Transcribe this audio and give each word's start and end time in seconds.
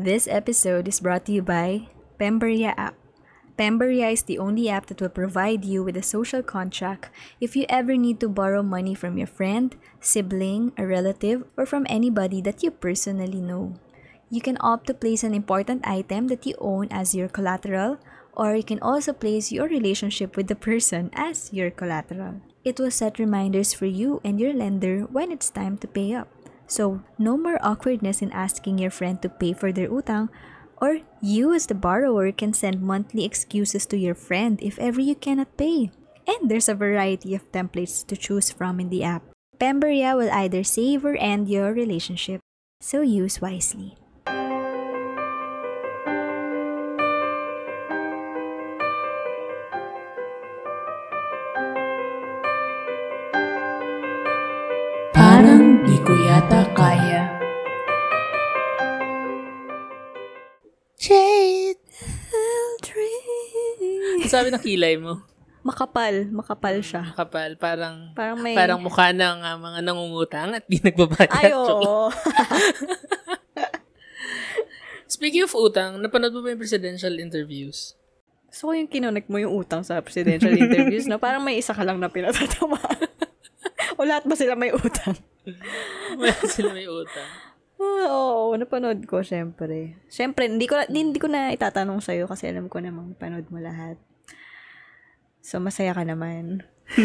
This 0.00 0.24
episode 0.24 0.88
is 0.88 0.96
brought 0.96 1.28
to 1.28 1.32
you 1.36 1.42
by 1.44 1.92
Pemberia 2.16 2.72
app. 2.80 2.96
Pemberia 3.60 4.08
is 4.08 4.22
the 4.24 4.38
only 4.38 4.70
app 4.72 4.86
that 4.86 4.98
will 4.98 5.12
provide 5.12 5.62
you 5.62 5.84
with 5.84 5.94
a 5.94 6.02
social 6.02 6.42
contract 6.42 7.12
if 7.36 7.52
you 7.54 7.66
ever 7.68 8.00
need 8.00 8.18
to 8.20 8.28
borrow 8.32 8.62
money 8.62 8.94
from 8.94 9.18
your 9.18 9.26
friend, 9.28 9.76
sibling, 10.00 10.72
a 10.80 10.86
relative, 10.86 11.44
or 11.54 11.66
from 11.66 11.84
anybody 11.90 12.40
that 12.40 12.62
you 12.62 12.70
personally 12.70 13.44
know. 13.44 13.76
You 14.30 14.40
can 14.40 14.56
opt 14.60 14.86
to 14.86 14.94
place 14.94 15.20
an 15.20 15.34
important 15.34 15.86
item 15.86 16.28
that 16.28 16.46
you 16.46 16.54
own 16.56 16.88
as 16.90 17.14
your 17.14 17.28
collateral, 17.28 18.00
or 18.32 18.56
you 18.56 18.64
can 18.64 18.80
also 18.80 19.12
place 19.12 19.52
your 19.52 19.68
relationship 19.68 20.34
with 20.34 20.48
the 20.48 20.56
person 20.56 21.10
as 21.12 21.52
your 21.52 21.70
collateral. 21.70 22.40
It 22.64 22.80
will 22.80 22.90
set 22.90 23.18
reminders 23.18 23.74
for 23.74 23.84
you 23.84 24.22
and 24.24 24.40
your 24.40 24.54
lender 24.54 25.04
when 25.12 25.30
it's 25.30 25.50
time 25.50 25.76
to 25.84 25.86
pay 25.86 26.14
up. 26.14 26.39
So, 26.70 27.02
no 27.18 27.34
more 27.34 27.58
awkwardness 27.66 28.22
in 28.22 28.30
asking 28.30 28.78
your 28.78 28.94
friend 28.94 29.18
to 29.22 29.28
pay 29.28 29.52
for 29.52 29.74
their 29.74 29.90
utang, 29.90 30.30
or 30.78 31.02
you 31.18 31.50
as 31.50 31.66
the 31.66 31.74
borrower 31.74 32.30
can 32.30 32.54
send 32.54 32.78
monthly 32.78 33.26
excuses 33.26 33.84
to 33.90 33.98
your 33.98 34.14
friend 34.14 34.54
if 34.62 34.78
ever 34.78 35.02
you 35.02 35.18
cannot 35.18 35.58
pay. 35.58 35.90
And 36.30 36.46
there's 36.46 36.70
a 36.70 36.78
variety 36.78 37.34
of 37.34 37.50
templates 37.50 38.06
to 38.06 38.16
choose 38.16 38.54
from 38.54 38.78
in 38.78 38.88
the 38.88 39.02
app. 39.02 39.26
Pemberia 39.58 40.14
will 40.14 40.30
either 40.30 40.62
save 40.62 41.04
or 41.04 41.18
end 41.18 41.50
your 41.50 41.74
relationship, 41.74 42.38
so 42.80 43.02
use 43.02 43.42
wisely. 43.42 43.99
Di 56.00 56.08
ko 56.08 56.16
yata 56.16 56.64
kaya. 56.72 57.28
Jade! 60.96 61.76
Sabi 64.24 64.48
ng 64.48 64.64
kilay 64.64 64.96
mo, 64.96 65.20
Makapal, 65.60 66.32
makapal 66.32 66.80
siya. 66.80 67.12
kapal, 67.12 67.52
parang, 67.60 68.16
Parang 68.16 68.40
may... 68.40 68.56
parang 68.56 68.80
mukha 68.80 69.12
ng 69.12 69.44
ah, 69.44 69.60
mga 69.60 69.84
nangungutang 69.84 70.56
at 70.56 70.64
di 70.64 70.80
nagbabayad. 70.80 71.36
Ay, 71.36 71.52
Joke 71.52 71.84
oo. 71.84 72.08
Speaking 75.20 75.44
of 75.44 75.52
utang, 75.52 76.00
napanood 76.00 76.32
mo 76.32 76.40
ba 76.40 76.56
yung 76.56 76.64
presidential 76.64 77.12
interviews? 77.20 77.92
So, 78.48 78.72
yung 78.72 78.88
kinonek 78.88 79.28
mo 79.28 79.36
yung 79.36 79.52
utang 79.52 79.84
sa 79.84 80.00
presidential 80.00 80.56
interviews, 80.56 81.04
no? 81.04 81.20
Parang 81.20 81.44
may 81.44 81.60
isa 81.60 81.76
ka 81.76 81.84
lang 81.84 82.00
na 82.00 82.08
pinatatamaan. 82.08 83.04
o 84.00 84.08
lahat 84.08 84.24
ba 84.24 84.32
sila 84.32 84.56
may 84.56 84.72
utang? 84.72 85.12
Wala 86.20 86.32
sila 86.48 86.72
may 86.72 86.88
utang. 86.88 87.28
Ah, 87.76 88.08
oo, 88.08 88.52
napanood 88.56 89.04
ko, 89.04 89.20
syempre. 89.20 89.96
Syempre, 90.08 90.44
hindi 90.44 90.64
ko, 90.64 90.76
na- 90.76 90.88
hindi 90.88 91.16
ko 91.16 91.28
na 91.28 91.48
itatanong 91.48 92.00
sa'yo 92.00 92.24
kasi 92.24 92.44
alam 92.44 92.68
ko 92.68 92.76
namang 92.76 93.12
panood 93.14 93.48
mo 93.48 93.56
lahat. 93.56 93.96
So, 95.40 95.56
masaya 95.58 95.92
ka 95.92 96.04
naman. 96.04 96.60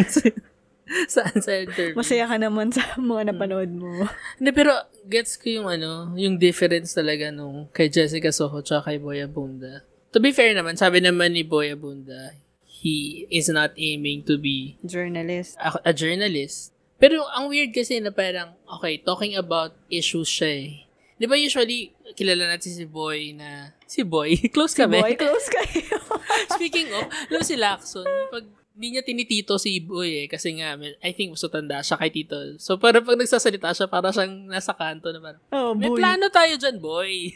Saan 1.07 1.39
sa 1.39 1.51
interview? 1.55 1.95
Masaya 1.95 2.27
ka 2.27 2.35
naman 2.37 2.69
sa 2.69 2.83
mga 2.99 3.31
napanood 3.31 3.71
mo. 3.71 4.03
Hindi, 4.37 4.51
pero 4.51 4.75
gets 5.07 5.33
ko 5.33 5.47
yung 5.49 5.67
ano, 5.71 6.11
yung 6.13 6.35
difference 6.37 6.91
talaga 6.93 7.31
nung 7.31 7.71
kay 7.71 7.87
Jessica 7.87 8.29
Soho 8.29 8.59
tsaka 8.59 8.91
kay 8.91 8.99
Boy 8.99 9.23
Abunda. 9.23 9.81
To 10.11 10.19
be 10.19 10.29
fair 10.29 10.51
naman, 10.51 10.75
sabi 10.75 10.99
naman 10.99 11.33
ni 11.33 11.41
Boy 11.41 11.71
Abunda, 11.71 12.35
he 12.61 13.25
is 13.31 13.47
not 13.47 13.71
aiming 13.73 14.27
to 14.27 14.35
be 14.35 14.75
Journalist. 14.83 15.55
a, 15.57 15.79
a 15.81 15.93
journalist. 15.95 16.74
Pero 16.95 17.27
ang 17.35 17.51
weird 17.51 17.75
kasi 17.75 17.99
na 17.99 18.11
parang, 18.11 18.55
okay, 18.79 18.99
talking 19.03 19.35
about 19.35 19.75
issues 19.91 20.31
siya 20.31 20.51
eh. 20.63 20.71
Di 21.15 21.27
ba 21.27 21.39
usually, 21.39 21.95
kilala 22.15 22.51
natin 22.51 22.71
si 22.75 22.83
Boy 22.87 23.31
na, 23.35 23.71
si 23.87 24.03
Boy, 24.03 24.35
close 24.55 24.75
kami. 24.75 24.99
Boy, 24.99 25.15
close 25.21 25.47
kayo. 25.47 25.95
Speaking 26.55 26.91
of, 26.91 27.07
alam 27.31 27.43
si 27.43 27.55
Lacson, 27.55 28.07
pag 28.31 28.43
di 28.75 28.91
niya 28.91 29.07
tinitito 29.07 29.55
si 29.55 29.79
Boy 29.79 30.23
eh, 30.23 30.27
kasi 30.27 30.59
nga, 30.59 30.75
I 30.99 31.11
think 31.15 31.31
mas 31.31 31.47
tanda 31.47 31.79
siya 31.79 31.95
kay 31.95 32.11
Tito. 32.11 32.59
So, 32.59 32.75
parang 32.75 33.07
pag 33.07 33.15
nagsasalita 33.15 33.71
siya, 33.71 33.87
para 33.87 34.11
siyang 34.11 34.51
nasa 34.51 34.75
kanto 34.75 35.15
na 35.15 35.23
parang, 35.23 35.41
oh, 35.55 35.71
may 35.71 35.87
plano 35.87 36.27
tayo 36.27 36.59
dyan, 36.59 36.83
boy. 36.83 37.31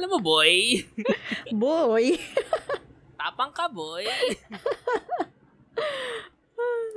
alam 0.00 0.08
mo, 0.08 0.18
boy, 0.24 0.80
Boy. 1.52 2.16
tapang 3.20 3.52
ka, 3.52 3.68
boy. 3.68 4.08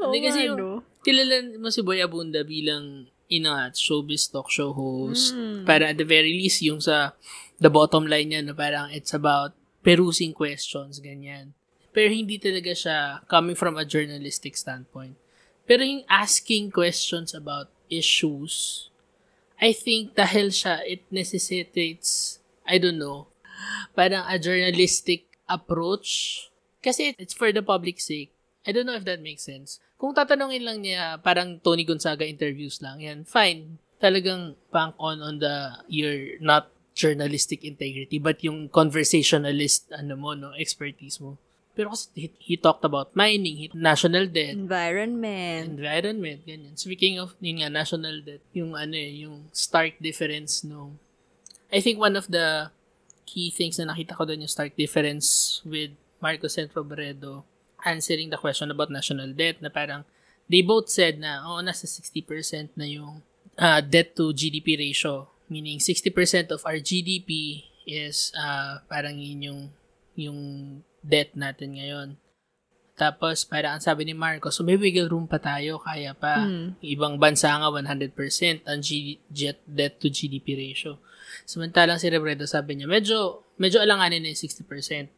Hindi 0.03 0.19
kasi 0.24 0.40
nga, 0.44 0.47
yung, 0.51 0.84
kilala 1.03 1.35
mo 1.59 1.69
si 1.72 1.81
Boy 1.84 2.03
Abunda 2.03 2.44
bilang 2.44 3.07
ina 3.31 3.72
at 3.72 3.79
showbiz 3.79 4.29
talk 4.29 4.51
show 4.51 4.75
host. 4.75 5.34
Mm. 5.34 5.63
Para 5.63 5.91
at 5.91 5.97
the 5.97 6.07
very 6.07 6.35
least, 6.35 6.62
yung 6.62 6.84
sa 6.84 7.16
the 7.57 7.72
bottom 7.72 8.06
line 8.06 8.31
niya 8.34 8.44
na 8.44 8.53
parang 8.53 8.91
it's 8.91 9.16
about 9.16 9.56
perusing 9.84 10.35
questions, 10.35 11.00
ganyan. 11.00 11.56
Pero 11.94 12.09
hindi 12.09 12.41
talaga 12.41 12.74
siya 12.74 12.97
coming 13.29 13.56
from 13.56 13.78
a 13.78 13.85
journalistic 13.85 14.57
standpoint. 14.57 15.13
Pero 15.63 15.85
yung 15.85 16.03
asking 16.09 16.74
questions 16.74 17.31
about 17.31 17.72
issues, 17.88 18.90
I 19.62 19.72
think 19.72 20.18
dahil 20.18 20.51
siya, 20.51 20.81
it 20.84 21.06
necessitates, 21.07 22.41
I 22.68 22.81
don't 22.81 23.00
know, 23.00 23.31
parang 23.94 24.25
a 24.28 24.35
journalistic 24.41 25.30
approach. 25.47 26.41
Kasi 26.84 27.16
it's 27.16 27.38
for 27.38 27.53
the 27.53 27.63
public 27.63 28.01
sake. 28.01 28.32
I 28.63 28.72
don't 28.72 28.88
know 28.88 28.96
if 28.96 29.03
that 29.03 29.19
makes 29.19 29.44
sense. 29.44 29.84
Kung 30.00 30.16
tatanungin 30.16 30.63
lang 30.63 30.79
niya, 30.84 31.19
parang 31.19 31.59
Tony 31.59 31.84
Gonzaga 31.84 32.24
interviews 32.24 32.79
lang, 32.79 33.03
yan, 33.03 33.28
fine. 33.28 33.79
Talagang 34.00 34.56
bank 34.72 34.96
on 35.00 35.19
on 35.19 35.40
the, 35.40 35.84
your 35.88 36.40
not 36.40 36.72
journalistic 36.96 37.63
integrity, 37.63 38.19
but 38.19 38.40
yung 38.44 38.68
conversationalist, 38.72 39.91
ano 39.91 40.16
mo, 40.16 40.31
no, 40.35 40.56
expertise 40.56 41.19
mo. 41.19 41.35
Pero 41.74 41.90
kasi 41.90 42.07
he, 42.13 42.28
he 42.38 42.56
talked 42.56 42.85
about 42.85 43.12
mining, 43.18 43.57
he, 43.57 43.68
national 43.74 44.29
debt, 44.29 44.53
Environment. 44.53 45.74
environment, 45.74 46.45
ganyan. 46.45 46.78
Speaking 46.78 47.18
of, 47.18 47.34
yun 47.41 47.66
nga, 47.66 47.69
national 47.74 48.22
debt, 48.22 48.45
yung 48.53 48.78
ano 48.78 48.94
eh, 48.94 49.25
yung 49.25 49.50
stark 49.50 49.97
difference 49.97 50.62
no 50.62 50.94
I 51.74 51.81
think 51.81 51.97
one 51.97 52.13
of 52.13 52.30
the 52.30 52.69
key 53.25 53.50
things 53.50 53.81
na 53.81 53.90
nakita 53.90 54.13
ko 54.13 54.30
doon 54.30 54.45
yung 54.45 54.53
stark 54.53 54.78
difference 54.78 55.57
with 55.66 55.90
Marcos 56.22 56.62
and 56.62 56.69
Robredo 56.69 57.41
answering 57.83 58.31
the 58.31 58.39
question 58.39 58.71
about 58.71 58.91
national 58.91 59.31
debt 59.35 59.59
na 59.59 59.69
parang 59.69 60.07
they 60.47 60.63
both 60.63 60.91
said 60.91 61.19
na 61.19 61.44
oo, 61.47 61.59
nasa 61.63 61.88
60% 61.88 62.75
na 62.75 62.88
yung 62.88 63.23
uh, 63.59 63.79
debt 63.83 64.16
to 64.16 64.33
GDP 64.33 64.79
ratio. 64.79 65.29
Meaning 65.47 65.79
60% 65.79 66.55
of 66.55 66.63
our 66.66 66.79
GDP 66.79 67.63
is 67.85 68.31
uh, 68.33 68.79
parang 68.88 69.19
yun 69.19 69.39
yung, 69.44 69.61
yung 70.16 70.39
debt 71.03 71.35
natin 71.35 71.77
ngayon. 71.77 72.09
Tapos, 72.94 73.41
parang 73.41 73.77
ang 73.77 73.83
sabi 73.83 74.05
ni 74.05 74.13
Marcos, 74.13 74.53
so 74.53 74.61
may 74.61 74.77
wiggle 74.77 75.09
room 75.09 75.25
pa 75.25 75.41
tayo, 75.41 75.81
kaya 75.81 76.13
pa. 76.13 76.45
Hmm. 76.45 76.77
Ibang 76.77 77.17
bansa 77.17 77.50
nga 77.50 77.69
100% 77.73 78.13
ang 78.69 78.79
G- 78.85 79.17
jet 79.33 79.57
debt 79.65 79.97
to 79.97 80.13
GDP 80.13 80.53
ratio. 80.53 81.01
Samantalang 81.50 81.97
si 81.97 82.05
Robredo 82.13 82.45
sabi 82.45 82.77
niya, 82.77 82.85
medyo, 82.85 83.41
medyo 83.57 83.81
alanganin 83.81 84.21
na 84.21 84.29
yung 84.29 84.38
60%. 84.38 85.09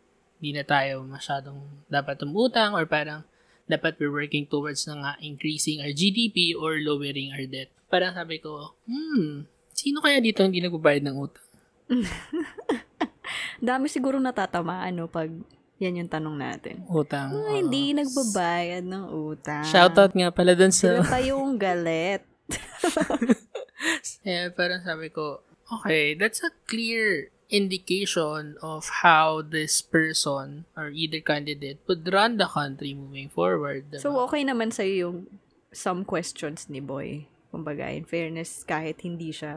Hindi 0.46 0.62
na 0.62 0.70
tayo 0.70 1.02
masyadong 1.02 1.58
dapat 1.90 2.22
umutang 2.22 2.78
or 2.78 2.86
parang 2.86 3.26
dapat 3.66 3.98
we're 3.98 4.14
working 4.14 4.46
towards 4.46 4.86
na 4.86 4.94
nga 5.02 5.14
increasing 5.26 5.82
our 5.82 5.90
GDP 5.90 6.54
or 6.54 6.78
lowering 6.78 7.34
our 7.34 7.50
debt. 7.50 7.74
Parang 7.90 8.14
sabi 8.14 8.38
ko, 8.38 8.78
hmm, 8.86 9.50
sino 9.74 10.06
kaya 10.06 10.22
dito 10.22 10.46
hindi 10.46 10.62
nagbabayad 10.62 11.02
ng 11.02 11.18
utang? 11.18 11.46
Dami 13.74 13.90
siguro 13.90 14.22
natatamaan, 14.22 14.94
no, 14.94 15.10
pag 15.10 15.34
yan 15.82 16.06
yung 16.06 16.14
tanong 16.14 16.38
natin. 16.38 16.86
Utang. 16.94 17.34
Ah, 17.34 17.50
oo. 17.50 17.58
hindi 17.58 17.98
nagbabayad 17.98 18.86
ng 18.86 19.06
utang. 19.18 19.66
Shoutout 19.66 20.14
nga 20.14 20.30
pala 20.30 20.54
dun 20.54 20.70
Sila 20.70 21.02
sa... 21.02 21.10
pa 21.10 21.26
yung 21.26 21.58
galit. 21.58 22.22
Eh, 24.30 24.54
parang 24.54 24.86
sabi 24.86 25.10
ko, 25.10 25.42
okay, 25.82 26.14
that's 26.14 26.46
a 26.46 26.54
clear 26.70 27.34
indication 27.50 28.58
of 28.62 29.06
how 29.06 29.42
this 29.42 29.82
person 29.82 30.66
or 30.74 30.90
either 30.90 31.22
candidate 31.22 31.80
would 31.88 32.06
run 32.12 32.38
the 32.38 32.50
country 32.50 32.94
moving 32.94 33.30
forward. 33.30 33.92
diba? 33.92 34.02
So, 34.02 34.18
okay 34.26 34.42
naman 34.42 34.74
sa'yo 34.74 35.10
yung 35.10 35.18
some 35.70 36.06
questions 36.06 36.66
ni 36.70 36.82
Boy. 36.82 37.30
Kumbaga, 37.54 37.92
in 37.94 38.06
fairness, 38.06 38.66
kahit 38.66 39.00
hindi 39.06 39.30
siya... 39.32 39.56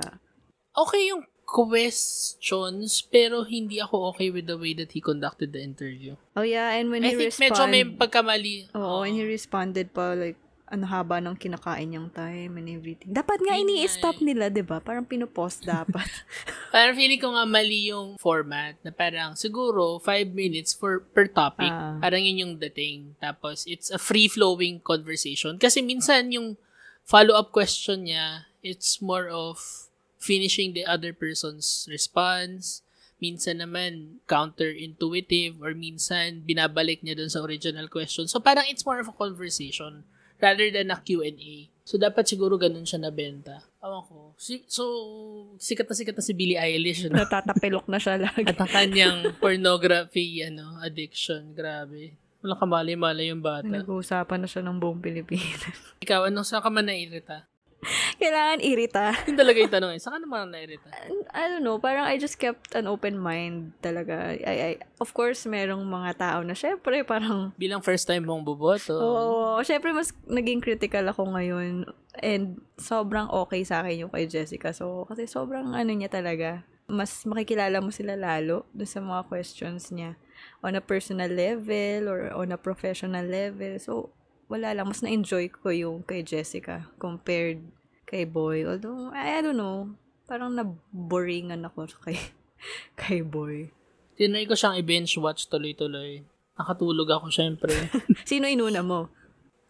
okay 0.76 1.10
yung 1.10 1.26
questions, 1.48 3.00
pero 3.08 3.42
hindi 3.48 3.80
ako 3.80 4.12
okay 4.12 4.28
with 4.28 4.44
the 4.44 4.60
way 4.60 4.76
that 4.76 4.92
he 4.92 5.00
conducted 5.00 5.56
the 5.56 5.62
interview. 5.64 6.12
Oh 6.36 6.44
yeah, 6.44 6.76
and 6.76 6.92
when 6.92 7.02
I 7.02 7.16
he 7.16 7.16
think 7.16 7.40
medyo 7.40 7.64
respond... 7.64 7.72
may 7.72 7.84
pagkamali. 7.88 8.54
Oo, 8.76 9.02
and 9.02 9.16
he 9.16 9.24
responded 9.24 9.96
pa 9.96 10.12
like, 10.12 10.36
ano 10.68 10.84
haba 10.84 11.16
ng 11.24 11.32
kinakain 11.32 11.88
niyang 11.88 12.12
time 12.12 12.60
and 12.60 12.68
everything. 12.68 13.08
Dapat 13.08 13.40
nga 13.40 13.56
ini-stop 13.56 14.20
eh. 14.20 14.24
nila, 14.32 14.52
di 14.52 14.60
ba? 14.60 14.84
Parang 14.84 15.08
pinopost 15.08 15.64
dapat. 15.64 16.04
Parang 16.74 16.92
feeling 16.92 17.16
ko 17.16 17.32
nga 17.32 17.48
mali 17.48 17.88
yung 17.88 18.20
format 18.20 18.76
na 18.84 18.92
parang 18.92 19.32
siguro 19.32 19.96
5 20.04 20.28
minutes 20.36 20.76
for 20.76 21.00
per 21.00 21.24
topic. 21.24 21.72
Ah. 21.72 21.96
Parang 21.96 22.20
yun 22.20 22.44
yung 22.44 22.54
dating. 22.60 23.16
Tapos 23.16 23.64
it's 23.64 23.88
a 23.88 23.96
free-flowing 23.96 24.84
conversation. 24.84 25.56
Kasi 25.56 25.80
minsan 25.80 26.28
yung 26.28 26.60
follow-up 27.08 27.48
question 27.56 28.04
niya, 28.04 28.44
it's 28.60 29.00
more 29.00 29.32
of 29.32 29.88
finishing 30.20 30.76
the 30.76 30.84
other 30.84 31.16
person's 31.16 31.88
response. 31.88 32.84
Minsan 33.18 33.64
naman, 33.64 34.20
counterintuitive 34.28 35.58
or 35.64 35.72
minsan 35.72 36.44
binabalik 36.44 37.00
niya 37.00 37.16
dun 37.16 37.32
sa 37.32 37.42
original 37.42 37.88
question. 37.88 38.28
So, 38.28 38.38
parang 38.38 38.68
it's 38.68 38.86
more 38.86 39.00
of 39.00 39.10
a 39.10 39.16
conversation 39.16 40.06
rather 40.38 40.70
than 40.70 40.94
a 40.94 40.98
Q&A. 41.02 41.70
So, 41.88 41.96
dapat 41.96 42.28
siguro 42.28 42.60
ganun 42.60 42.84
siya 42.84 43.00
nabenta. 43.00 43.64
Awan 43.80 44.04
ko. 44.04 44.36
Si, 44.36 44.60
so, 44.68 44.84
sikat 45.56 45.88
na 45.88 45.94
sikat 45.96 46.16
na 46.16 46.24
si 46.24 46.36
Billie 46.36 46.60
Eilish. 46.60 47.08
No? 47.08 47.16
Natatapilok 47.16 47.88
na 47.88 47.96
siya 47.96 48.20
lagi. 48.20 48.44
At 48.44 48.60
ang 48.60 48.68
kanyang 48.68 49.18
pornography, 49.40 50.44
ano, 50.44 50.76
addiction. 50.84 51.56
Grabe. 51.56 52.12
Walang 52.44 52.60
kamali-mali 52.60 53.32
yung 53.32 53.40
bata. 53.40 53.66
Nag-uusapan 53.66 54.44
na 54.44 54.48
siya 54.48 54.62
ng 54.62 54.76
buong 54.76 55.00
Pilipinas. 55.00 55.74
Ikaw, 56.04 56.28
ano, 56.28 56.44
saan 56.44 56.60
ka 56.60 56.68
man 56.68 56.86
nairita? 56.86 57.48
Kailangan 58.20 58.58
irita. 58.60 59.14
Yun 59.30 59.38
talaga 59.38 59.58
yung 59.62 59.72
tanong 59.72 59.92
eh. 59.94 60.00
Saan 60.02 60.18
ka 60.18 60.20
naman 60.22 60.50
nairita? 60.50 60.90
I 61.30 61.44
don't 61.46 61.62
know, 61.62 61.78
parang 61.78 62.04
I 62.04 62.18
just 62.18 62.36
kept 62.36 62.74
an 62.74 62.90
open 62.90 63.16
mind 63.18 63.72
talaga. 63.78 64.34
I, 64.42 64.54
I, 64.58 64.70
of 64.98 65.14
course, 65.14 65.46
merong 65.46 65.86
mga 65.86 66.10
tao 66.18 66.38
na 66.42 66.58
syempre 66.58 67.06
parang 67.06 67.54
Bilang 67.54 67.80
first 67.84 68.10
time 68.10 68.26
mong 68.26 68.42
buboto. 68.42 68.98
Oo, 68.98 69.62
syempre 69.62 69.94
mas 69.94 70.10
naging 70.26 70.58
critical 70.58 71.06
ako 71.10 71.30
ngayon 71.38 71.86
and 72.18 72.58
sobrang 72.78 73.30
okay 73.30 73.62
sa 73.62 73.82
akin 73.82 74.06
yung 74.06 74.12
kay 74.12 74.26
Jessica. 74.26 74.74
So, 74.74 75.06
kasi 75.06 75.30
sobrang 75.30 75.74
ano 75.74 75.90
niya 75.94 76.10
talaga. 76.10 76.66
Mas 76.88 77.22
makikilala 77.28 77.84
mo 77.84 77.92
sila 77.92 78.16
lalo 78.16 78.64
dun 78.72 78.88
sa 78.88 79.04
mga 79.04 79.28
questions 79.28 79.92
niya 79.92 80.16
on 80.64 80.74
a 80.74 80.82
personal 80.82 81.28
level 81.28 82.08
or 82.08 82.32
on 82.32 82.50
a 82.50 82.58
professional 82.58 83.22
level. 83.22 83.76
So, 83.78 84.10
wala 84.48 84.74
lang. 84.74 84.88
Mas 84.88 85.04
na-enjoy 85.04 85.52
ko 85.52 85.70
yung 85.70 86.02
kay 86.02 86.24
Jessica 86.24 86.88
compared 86.96 87.60
kay 88.08 88.24
Boy. 88.24 88.64
Although, 88.64 89.12
I, 89.12 89.38
I 89.38 89.44
don't 89.44 89.60
know. 89.60 89.92
Parang 90.24 90.56
na-boringan 90.56 91.64
ako 91.68 91.88
kay, 92.02 92.18
kay 93.00 93.20
Boy. 93.20 93.70
Tinry 94.18 94.48
ko 94.48 94.58
siyang 94.58 94.80
i-binge 94.80 95.14
watch 95.20 95.46
tuloy-tuloy. 95.46 96.26
Nakatulog 96.58 97.06
ako 97.06 97.30
syempre. 97.30 97.70
Sino 98.28 98.50
inuna 98.50 98.82
mo? 98.82 99.12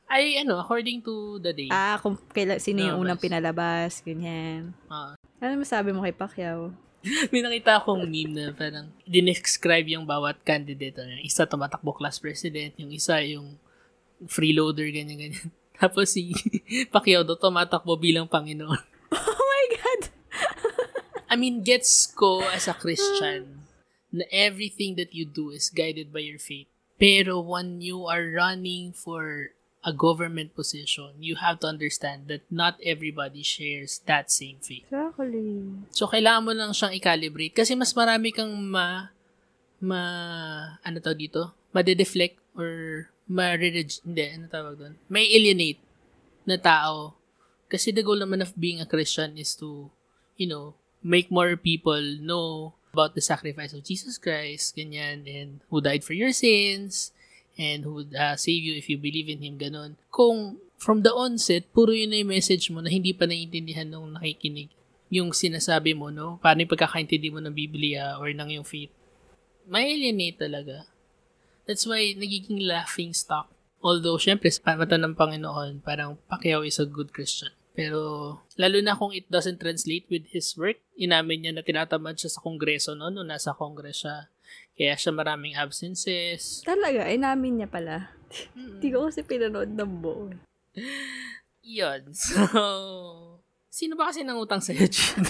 Ay, 0.09 0.41
ano, 0.41 0.57
according 0.57 1.05
to 1.05 1.37
the 1.45 1.53
day. 1.53 1.69
Ah, 1.69 2.01
kung 2.01 2.17
kaila, 2.33 2.57
sino 2.57 2.81
yung 2.81 3.05
unang 3.05 3.21
pinalabas, 3.21 4.01
ganyan. 4.01 4.73
Ah. 4.89 5.13
Ano 5.37 5.61
masabi 5.61 5.93
mo 5.93 6.01
kay 6.01 6.17
Pacquiao? 6.17 6.73
May 7.31 7.45
nakita 7.45 7.77
akong 7.77 8.09
meme 8.09 8.33
na 8.33 8.45
parang 8.57 8.89
dinescribe 9.05 9.93
yung 9.93 10.09
bawat 10.09 10.41
candidate. 10.49 10.97
Yung 10.97 11.23
isa 11.29 11.45
tumatakbo 11.45 11.93
class 11.93 12.17
president, 12.17 12.73
yung 12.81 12.89
isa 12.89 13.21
yung 13.21 13.61
freeloader, 14.26 14.88
ganyan-ganyan. 14.91 15.55
Tapos 15.79 16.11
si 16.11 16.35
Pacquiao 16.94 17.23
daw 17.23 17.38
tumatakbo 17.38 17.94
bilang 17.94 18.26
Panginoon. 18.26 18.82
Oh 19.09 19.41
my 19.41 19.67
God! 19.81 20.03
I 21.32 21.35
mean, 21.41 21.65
gets 21.65 22.09
ko 22.12 22.44
as 22.44 22.69
a 22.69 22.76
Christian 22.76 23.65
na 24.12 24.25
everything 24.29 25.00
that 25.00 25.17
you 25.17 25.25
do 25.25 25.49
is 25.49 25.73
guided 25.73 26.12
by 26.12 26.20
your 26.20 26.41
faith. 26.41 26.69
Pero 27.00 27.41
when 27.41 27.81
you 27.81 28.05
are 28.05 28.29
running 28.29 28.93
for 28.93 29.56
a 29.87 29.93
government 29.94 30.53
position, 30.53 31.15
you 31.23 31.38
have 31.38 31.61
to 31.62 31.67
understand 31.70 32.26
that 32.29 32.43
not 32.50 32.76
everybody 32.82 33.41
shares 33.41 34.03
that 34.05 34.29
same 34.29 34.59
faith. 34.59 34.85
Exactly. 34.91 35.62
So, 35.94 36.11
kailangan 36.11 36.43
mo 36.44 36.53
lang 36.53 36.75
siyang 36.75 36.97
i-calibrate 36.99 37.55
kasi 37.55 37.79
mas 37.79 37.94
marami 37.94 38.35
kang 38.35 38.50
ma, 38.59 39.15
ma, 39.79 40.03
ano 40.82 40.97
tawag 40.99 41.23
dito? 41.23 41.55
Made-deflect 41.70 42.37
or 42.59 43.06
ma 43.29 43.55
hindi, 43.55 44.25
ano 44.33 44.49
tawag 44.49 44.75
doon? 44.81 44.95
May 45.13 45.29
alienate 45.29 45.81
na 46.49 46.57
tao. 46.57 47.15
Kasi 47.69 47.93
the 47.93 48.01
goal 48.01 48.17
naman 48.17 48.41
of 48.41 48.57
being 48.57 48.81
a 48.81 48.89
Christian 48.89 49.37
is 49.37 49.53
to, 49.61 49.93
you 50.41 50.49
know, 50.49 50.73
make 51.05 51.29
more 51.29 51.55
people 51.55 52.01
know 52.25 52.73
about 52.91 53.13
the 53.13 53.21
sacrifice 53.21 53.77
of 53.77 53.85
Jesus 53.85 54.17
Christ, 54.17 54.75
ganyan, 54.75 55.29
and 55.29 55.61
who 55.69 55.85
died 55.85 56.03
for 56.03 56.17
your 56.17 56.33
sins, 56.33 57.13
and 57.61 57.85
who 57.85 58.03
would 58.03 58.17
uh, 58.17 58.35
save 58.41 58.65
you 58.65 58.75
if 58.81 58.89
you 58.89 58.97
believe 58.97 59.29
in 59.29 59.45
Him, 59.45 59.61
ganun. 59.61 60.01
Kung 60.09 60.57
from 60.81 61.05
the 61.05 61.13
onset, 61.13 61.69
puro 61.77 61.93
yun 61.93 62.11
na 62.11 62.25
yung 62.25 62.33
message 62.33 62.73
mo 62.73 62.81
na 62.81 62.89
hindi 62.89 63.13
pa 63.13 63.29
naiintindihan 63.29 63.93
nung 63.93 64.17
nakikinig 64.17 64.73
yung 65.13 65.33
sinasabi 65.33 65.93
mo, 65.93 66.09
no? 66.09 66.41
Paano 66.41 66.65
yung 66.65 66.73
pagkakaintindi 66.73 67.29
mo 67.33 67.41
ng 67.41 67.53
Biblia 67.53 68.17
or 68.21 68.29
ng 68.33 68.61
yung 68.61 68.65
faith. 68.65 68.93
May 69.69 69.93
alienate 69.93 70.41
talaga. 70.41 70.89
That's 71.69 71.85
why 71.85 72.17
nagiging 72.17 72.65
laughing 72.65 73.12
stock. 73.12 73.53
Although, 73.85 74.17
syempre, 74.17 74.49
sa 74.49 74.73
mata 74.73 74.97
ng 74.97 75.12
Panginoon, 75.12 75.85
parang 75.85 76.17
Pacquiao 76.26 76.65
is 76.65 76.81
a 76.81 76.88
good 76.88 77.12
Christian. 77.12 77.53
Pero, 77.76 78.35
lalo 78.59 78.82
na 78.82 78.97
kung 78.97 79.15
it 79.15 79.29
doesn't 79.31 79.61
translate 79.62 80.09
with 80.11 80.26
his 80.35 80.50
work, 80.59 80.82
inamin 80.99 81.44
niya 81.44 81.53
na 81.55 81.62
tinatamad 81.62 82.19
siya 82.19 82.32
sa 82.32 82.43
kongreso 82.43 82.97
noon, 82.97 83.15
nung 83.15 83.31
nasa 83.31 83.55
kongres 83.55 84.03
siya. 84.03 84.32
Kaya 84.75 84.99
siya 84.99 85.12
maraming 85.15 85.55
absences. 85.55 86.67
Talaga, 86.67 87.06
eh, 87.06 87.20
namin 87.20 87.62
niya 87.62 87.69
pala. 87.70 88.11
Hindi 88.56 88.88
ko 88.91 89.06
kasi 89.06 89.23
pinanood 89.23 89.70
ng 89.79 89.93
buo. 90.03 90.32
Yun. 91.62 92.11
So, 92.17 92.41
sino 93.70 93.94
ba 93.94 94.11
kasi 94.11 94.26
nangutang 94.26 94.65
sa'yo, 94.65 94.88
Jun? 94.88 95.23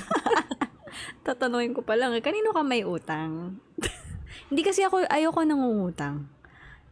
Tatanungin 1.26 1.76
ko 1.76 1.84
pa 1.84 2.00
lang, 2.00 2.16
kanino 2.24 2.56
ka 2.56 2.64
may 2.64 2.80
utang? 2.86 3.60
Hindi 4.46 4.62
kasi 4.62 4.86
ako, 4.86 5.10
ayoko 5.10 5.42
nangungutang. 5.42 6.30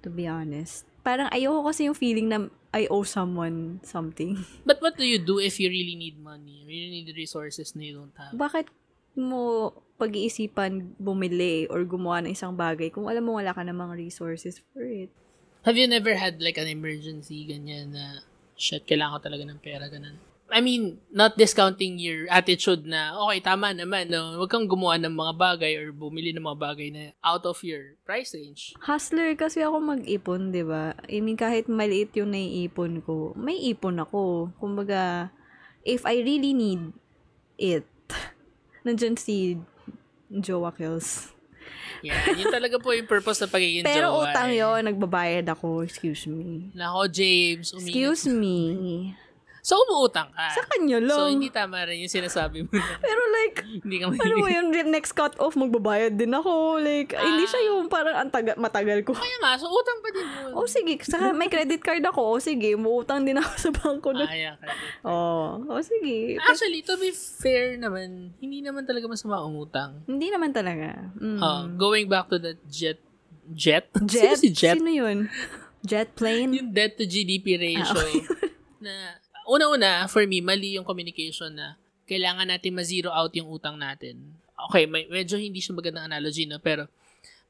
To 0.03 0.11
be 0.11 0.27
honest. 0.27 0.87
Parang 1.07 1.31
ayoko 1.31 1.71
kasi 1.71 1.87
yung 1.87 1.95
feeling 1.95 2.27
na 2.27 2.51
I 2.75 2.91
owe 2.91 3.07
someone 3.07 3.81
something. 3.87 4.43
But 4.69 4.83
what 4.83 4.99
do 4.99 5.07
you 5.07 5.23
do 5.23 5.39
if 5.39 5.57
you 5.63 5.71
really 5.71 5.97
need 5.97 6.19
money? 6.19 6.61
You 6.61 6.67
really 6.67 6.91
need 7.01 7.09
resources 7.17 7.73
na 7.73 7.89
you 7.89 7.95
don't 8.05 8.17
have? 8.21 8.37
Bakit 8.37 8.69
mo 9.17 9.73
pag-iisipan 9.97 11.01
bumili 11.01 11.65
or 11.73 11.81
gumawa 11.89 12.21
ng 12.21 12.37
isang 12.37 12.53
bagay 12.53 12.93
kung 12.93 13.09
alam 13.09 13.25
mo 13.25 13.41
wala 13.41 13.57
ka 13.57 13.65
namang 13.65 13.97
resources 13.97 14.61
for 14.75 14.85
it? 14.85 15.09
Have 15.65 15.81
you 15.81 15.89
never 15.89 16.15
had 16.15 16.39
like 16.39 16.61
an 16.61 16.69
emergency, 16.69 17.49
ganyan 17.49 17.97
na, 17.97 18.23
shit, 18.55 18.85
kailangan 18.85 19.19
ko 19.19 19.21
talaga 19.33 19.45
ng 19.49 19.59
pera, 19.59 19.89
ganun? 19.89 20.21
I 20.47 20.63
mean, 20.63 21.03
not 21.11 21.35
discounting 21.35 21.99
your 21.99 22.31
attitude 22.31 22.87
na, 22.87 23.19
okay, 23.27 23.43
tama 23.43 23.75
naman, 23.75 24.07
no? 24.15 24.39
Huwag 24.39 24.51
kang 24.51 24.71
gumawa 24.71 24.95
ng 25.03 25.11
mga 25.11 25.35
bagay 25.35 25.73
or 25.75 25.91
bumili 25.91 26.31
ng 26.31 26.47
mga 26.47 26.59
bagay 26.59 26.89
na 26.95 27.03
out 27.19 27.43
of 27.51 27.59
your 27.67 27.99
price 28.07 28.31
range. 28.31 28.71
Hustler 28.79 29.35
kasi 29.35 29.67
ako 29.67 29.83
mag-ipon, 29.83 30.55
di 30.55 30.63
ba? 30.63 30.95
I 31.11 31.19
mean, 31.19 31.35
kahit 31.35 31.67
maliit 31.67 32.15
yung 32.15 32.31
naiipon 32.31 33.03
ko, 33.03 33.35
may 33.35 33.59
ipon 33.59 33.99
ako. 33.99 34.55
Kumbaga, 34.63 35.35
if 35.83 36.07
I 36.07 36.23
really 36.23 36.55
need 36.55 36.95
it, 37.59 37.87
nandyan 38.87 39.19
si 39.19 39.59
Jowa 40.31 40.71
Kills. 40.71 41.35
Yan, 42.07 42.39
yun 42.39 42.55
talaga 42.55 42.79
po 42.79 42.95
yung 42.95 43.09
purpose 43.11 43.43
ng 43.43 43.51
pagiging 43.51 43.83
Pero 43.83 44.15
jowa, 44.15 44.31
utang 44.31 44.51
eh. 44.55 44.63
yun, 44.63 44.81
nagbabayad 44.87 45.47
ako. 45.51 45.83
Excuse 45.83 46.31
me. 46.31 46.71
Nako, 46.71 47.11
James, 47.11 47.75
umingat. 47.75 47.91
Excuse 47.91 48.25
me. 48.31 48.55
So, 49.67 49.75
umuutang 49.83 50.31
ka. 50.31 50.47
Sa 50.55 50.63
kanya 50.63 51.03
lang. 51.03 51.19
So, 51.19 51.27
hindi 51.27 51.51
tama 51.51 51.83
rin 51.83 51.99
yung 51.99 52.13
sinasabi 52.13 52.63
mo 52.63 52.71
na 52.71 52.87
Pero 53.03 53.19
like, 53.35 53.57
hindi 53.83 53.99
ka 53.99 54.05
ano 54.07 54.15
mo 54.15 54.47
mahilig. 54.47 54.55
yun, 54.55 54.95
next 54.95 55.11
cut 55.11 55.35
off, 55.43 55.59
magbabayad 55.59 56.15
din 56.15 56.31
ako. 56.31 56.79
Like, 56.79 57.11
hindi 57.11 57.51
siya 57.51 57.75
yung 57.75 57.91
parang 57.91 58.15
ang 58.15 58.31
taga- 58.31 58.55
matagal 58.55 59.03
ko. 59.03 59.19
Kaya 59.19 59.37
nga, 59.43 59.59
so 59.59 59.67
utang 59.67 59.99
pa 59.99 60.09
din 60.15 60.23
yun. 60.23 60.55
O 60.55 60.71
sige, 60.71 61.03
saka 61.03 61.35
may 61.35 61.51
credit 61.51 61.83
card 61.83 62.07
ako. 62.07 62.39
O 62.39 62.39
sige, 62.39 62.79
muutang 62.79 63.27
din 63.27 63.43
ako 63.43 63.53
sa 63.59 63.71
bangko 63.75 64.15
na. 64.15 64.31
Kaya 64.31 64.55
ka. 64.55 64.71
Oh, 65.03 65.59
o 65.67 65.83
sige. 65.83 66.39
Actually, 66.39 66.87
to 66.87 66.95
be 66.95 67.11
fair 67.11 67.75
naman, 67.75 68.39
hindi 68.39 68.63
naman 68.63 68.87
talaga 68.87 69.11
masama 69.11 69.43
umutang. 69.43 69.99
Hindi 70.07 70.31
naman 70.31 70.55
talaga. 70.55 71.11
Mm. 71.19 71.43
Uh, 71.43 71.65
going 71.75 72.07
back 72.07 72.31
to 72.31 72.39
that 72.39 72.63
jet, 72.71 73.03
jet? 73.51 73.91
Jet? 74.07 74.31
Sino 74.31 74.39
si 74.39 74.51
jet? 74.55 74.79
Sino 74.79 74.95
yun? 74.95 75.27
Jet 75.83 76.15
plane? 76.15 76.55
Yung 76.55 76.71
debt 76.71 76.95
to 76.95 77.03
GDP 77.03 77.59
ratio. 77.59 77.99
na, 78.79 79.19
una-una, 79.47 80.11
for 80.11 80.27
me, 80.27 80.43
mali 80.43 80.77
yung 80.77 80.85
communication 80.85 81.55
na 81.55 81.79
kailangan 82.07 82.51
natin 82.51 82.75
ma-zero 82.75 83.11
out 83.11 83.35
yung 83.35 83.51
utang 83.51 83.79
natin. 83.79 84.39
Okay, 84.71 84.87
may, 84.87 85.07
medyo 85.11 85.39
hindi 85.39 85.63
siya 85.63 85.75
magandang 85.75 86.11
analogy, 86.11 86.47
no? 86.47 86.59
Pero, 86.63 86.91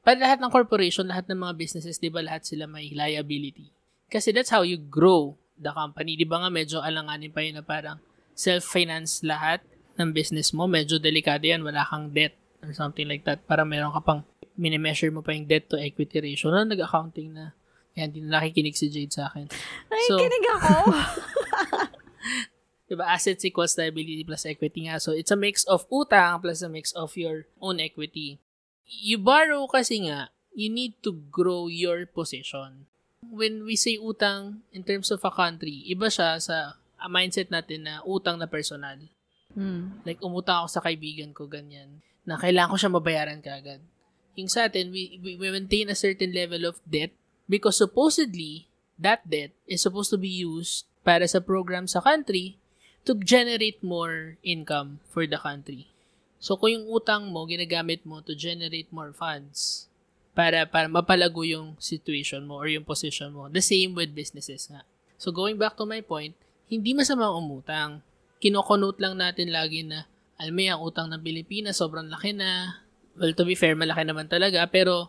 para 0.06 0.16
lahat 0.22 0.38
ng 0.38 0.52
corporation, 0.54 1.08
lahat 1.08 1.26
ng 1.26 1.42
mga 1.42 1.54
businesses, 1.58 1.98
di 1.98 2.12
ba 2.12 2.22
lahat 2.22 2.46
sila 2.46 2.70
may 2.70 2.94
liability? 2.94 3.74
Kasi 4.06 4.30
that's 4.30 4.54
how 4.54 4.62
you 4.62 4.78
grow 4.78 5.34
the 5.58 5.72
company. 5.74 6.14
Di 6.14 6.28
ba 6.28 6.38
nga 6.38 6.50
medyo 6.52 6.78
alanganin 6.78 7.34
pa 7.34 7.42
yun 7.42 7.58
na 7.58 7.64
parang 7.66 7.98
self-finance 8.36 9.26
lahat 9.26 9.64
ng 9.98 10.12
business 10.12 10.54
mo. 10.54 10.70
Medyo 10.70 11.02
delikado 11.02 11.42
yan. 11.42 11.64
Wala 11.64 11.82
kang 11.82 12.12
debt 12.12 12.36
or 12.62 12.70
something 12.76 13.08
like 13.08 13.26
that. 13.26 13.42
Para 13.48 13.66
meron 13.66 13.90
ka 13.90 14.00
pang 14.04 14.20
minimeasure 14.54 15.10
mo 15.10 15.26
pa 15.26 15.34
yung 15.34 15.48
debt 15.48 15.66
to 15.66 15.80
equity 15.80 16.22
ratio. 16.22 16.52
Na 16.52 16.62
nag-accounting 16.62 17.34
na. 17.34 17.56
Yan, 17.96 18.12
hindi 18.12 18.20
na 18.20 18.38
nakikinig 18.40 18.76
si 18.76 18.92
Jade 18.92 19.12
sa 19.12 19.32
akin. 19.32 19.48
So, 20.08 20.20
Nakikinig 20.20 20.44
ako. 20.52 20.72
diba, 22.86 23.04
assets 23.08 23.42
equals 23.42 23.74
liability 23.74 24.22
plus 24.22 24.46
equity 24.46 24.86
nga. 24.86 25.02
So, 25.02 25.16
it's 25.16 25.32
a 25.32 25.38
mix 25.38 25.64
of 25.66 25.88
utang 25.90 26.44
plus 26.44 26.62
a 26.62 26.70
mix 26.70 26.92
of 26.92 27.16
your 27.18 27.48
own 27.58 27.82
equity. 27.82 28.38
You 28.86 29.18
borrow 29.18 29.66
kasi 29.66 30.06
nga, 30.06 30.30
you 30.54 30.70
need 30.70 31.00
to 31.02 31.12
grow 31.32 31.66
your 31.66 32.06
position. 32.06 32.86
When 33.26 33.66
we 33.66 33.74
say 33.74 33.98
utang 33.98 34.62
in 34.70 34.86
terms 34.86 35.10
of 35.10 35.24
a 35.26 35.32
country, 35.34 35.82
iba 35.90 36.06
siya 36.06 36.38
sa 36.38 36.78
a 36.96 37.08
mindset 37.10 37.50
natin 37.50 37.90
na 37.90 38.00
utang 38.06 38.38
na 38.38 38.46
personal. 38.46 38.96
Mm. 39.52 40.06
Like, 40.06 40.22
umutang 40.22 40.64
ako 40.64 40.68
sa 40.68 40.84
kaibigan 40.84 41.34
ko, 41.34 41.50
ganyan, 41.50 42.00
na 42.24 42.38
kailangan 42.38 42.72
ko 42.72 42.78
siya 42.78 42.92
mabayaran 42.92 43.40
kaagad. 43.42 43.82
Yung 44.36 44.52
sa 44.52 44.68
atin, 44.68 44.92
we, 44.92 45.16
we 45.20 45.48
maintain 45.48 45.88
a 45.88 45.96
certain 45.96 46.30
level 46.30 46.68
of 46.68 46.76
debt 46.84 47.12
because 47.48 47.78
supposedly, 47.78 48.68
that 48.98 49.24
debt 49.28 49.54
is 49.66 49.82
supposed 49.82 50.10
to 50.10 50.18
be 50.18 50.30
used 50.30 50.86
para 51.06 51.26
sa 51.30 51.38
program 51.38 51.86
sa 51.86 52.02
country 52.02 52.58
to 53.06 53.14
generate 53.14 53.78
more 53.86 54.34
income 54.42 54.98
for 55.06 55.24
the 55.30 55.38
country. 55.38 55.86
So, 56.42 56.58
kung 56.58 56.74
yung 56.74 56.86
utang 56.90 57.30
mo, 57.30 57.46
ginagamit 57.46 58.02
mo 58.02 58.20
to 58.26 58.34
generate 58.34 58.90
more 58.90 59.14
funds 59.14 59.86
para, 60.36 60.66
para 60.68 60.90
mapalago 60.90 61.46
yung 61.46 61.78
situation 61.80 62.44
mo 62.44 62.60
or 62.60 62.68
yung 62.68 62.84
position 62.84 63.32
mo. 63.32 63.48
The 63.48 63.62
same 63.62 63.96
with 63.96 64.12
businesses 64.12 64.68
nga. 64.68 64.84
So, 65.16 65.32
going 65.32 65.56
back 65.56 65.78
to 65.80 65.88
my 65.88 66.02
point, 66.02 66.36
hindi 66.66 66.92
masamang 66.92 67.38
umutang. 67.40 68.02
Kinokonote 68.42 69.00
lang 69.00 69.16
natin 69.16 69.48
lagi 69.54 69.86
na, 69.86 70.04
alam 70.36 70.52
mo 70.52 70.92
utang 70.92 71.08
ng 71.08 71.22
Pilipinas, 71.24 71.80
sobrang 71.80 72.12
laki 72.12 72.36
na. 72.36 72.82
Well, 73.16 73.32
to 73.32 73.48
be 73.48 73.56
fair, 73.56 73.72
malaki 73.72 74.04
naman 74.04 74.28
talaga. 74.28 74.68
Pero, 74.68 75.08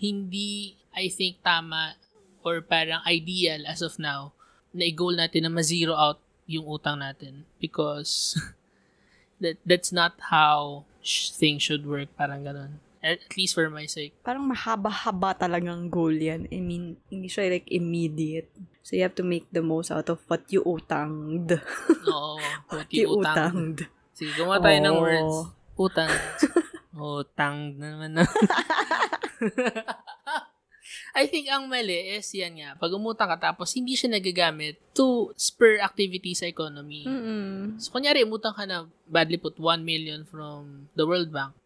hindi, 0.00 0.74
I 0.98 1.06
think, 1.06 1.38
tama 1.46 1.94
or 2.42 2.58
parang 2.58 3.06
ideal 3.06 3.62
as 3.70 3.78
of 3.80 4.02
now 4.02 4.34
na 4.74 4.84
i-goal 4.90 5.14
natin 5.14 5.46
na 5.46 5.52
ma-zero 5.54 5.94
out 5.94 6.18
yung 6.50 6.66
utang 6.66 6.98
natin. 6.98 7.46
Because, 7.62 8.34
that 9.42 9.58
that's 9.62 9.94
not 9.94 10.18
how 10.34 10.82
sh- 10.98 11.30
things 11.30 11.62
should 11.62 11.86
work. 11.86 12.10
Parang 12.18 12.42
ganun. 12.42 12.82
At, 12.98 13.22
at 13.22 13.32
least 13.38 13.54
for 13.54 13.70
my 13.70 13.86
sake. 13.86 14.10
Parang 14.26 14.42
mahaba-haba 14.42 15.38
talagang 15.38 15.86
goal 15.86 16.10
yan. 16.10 16.50
I 16.50 16.58
mean, 16.58 16.98
hindi 17.06 17.30
siya 17.30 17.46
like 17.46 17.70
immediate. 17.70 18.50
So 18.82 18.98
you 18.98 19.06
have 19.06 19.14
to 19.20 19.26
make 19.26 19.46
the 19.54 19.62
most 19.62 19.94
out 19.94 20.10
of 20.10 20.18
what 20.26 20.48
you 20.50 20.66
utanged. 20.66 21.62
Oo. 22.08 22.42
What 22.74 22.90
you 22.90 23.20
utang. 23.22 23.54
utanged. 23.54 23.80
Sige, 24.16 24.34
gumawa 24.34 24.58
tayo 24.58 24.78
ng 24.82 24.96
Oo. 24.98 25.04
words. 25.04 25.36
Utang. 25.78 26.10
Utang 26.98 27.78
na 27.78 27.86
naman 27.94 28.10
na. 28.18 28.24
I 31.16 31.24
think 31.28 31.48
ang 31.48 31.68
mali 31.68 32.16
is 32.16 32.28
yan 32.36 32.60
nga. 32.60 32.70
Pag 32.76 32.92
umutang 32.92 33.30
ka 33.32 33.52
tapos 33.52 33.72
hindi 33.72 33.96
siya 33.96 34.12
nagagamit 34.12 34.76
to 34.92 35.32
spur 35.38 35.80
activity 35.80 36.36
sa 36.36 36.48
economy. 36.48 37.08
Mm-mm. 37.08 37.80
So, 37.80 37.94
kunyari, 37.94 38.24
umutang 38.24 38.56
ka 38.56 38.64
na, 38.68 38.88
badly 39.08 39.40
put, 39.40 39.56
1 39.56 39.84
million 39.84 40.28
from 40.28 40.92
the 40.98 41.08
World 41.08 41.32
Bank. 41.32 41.56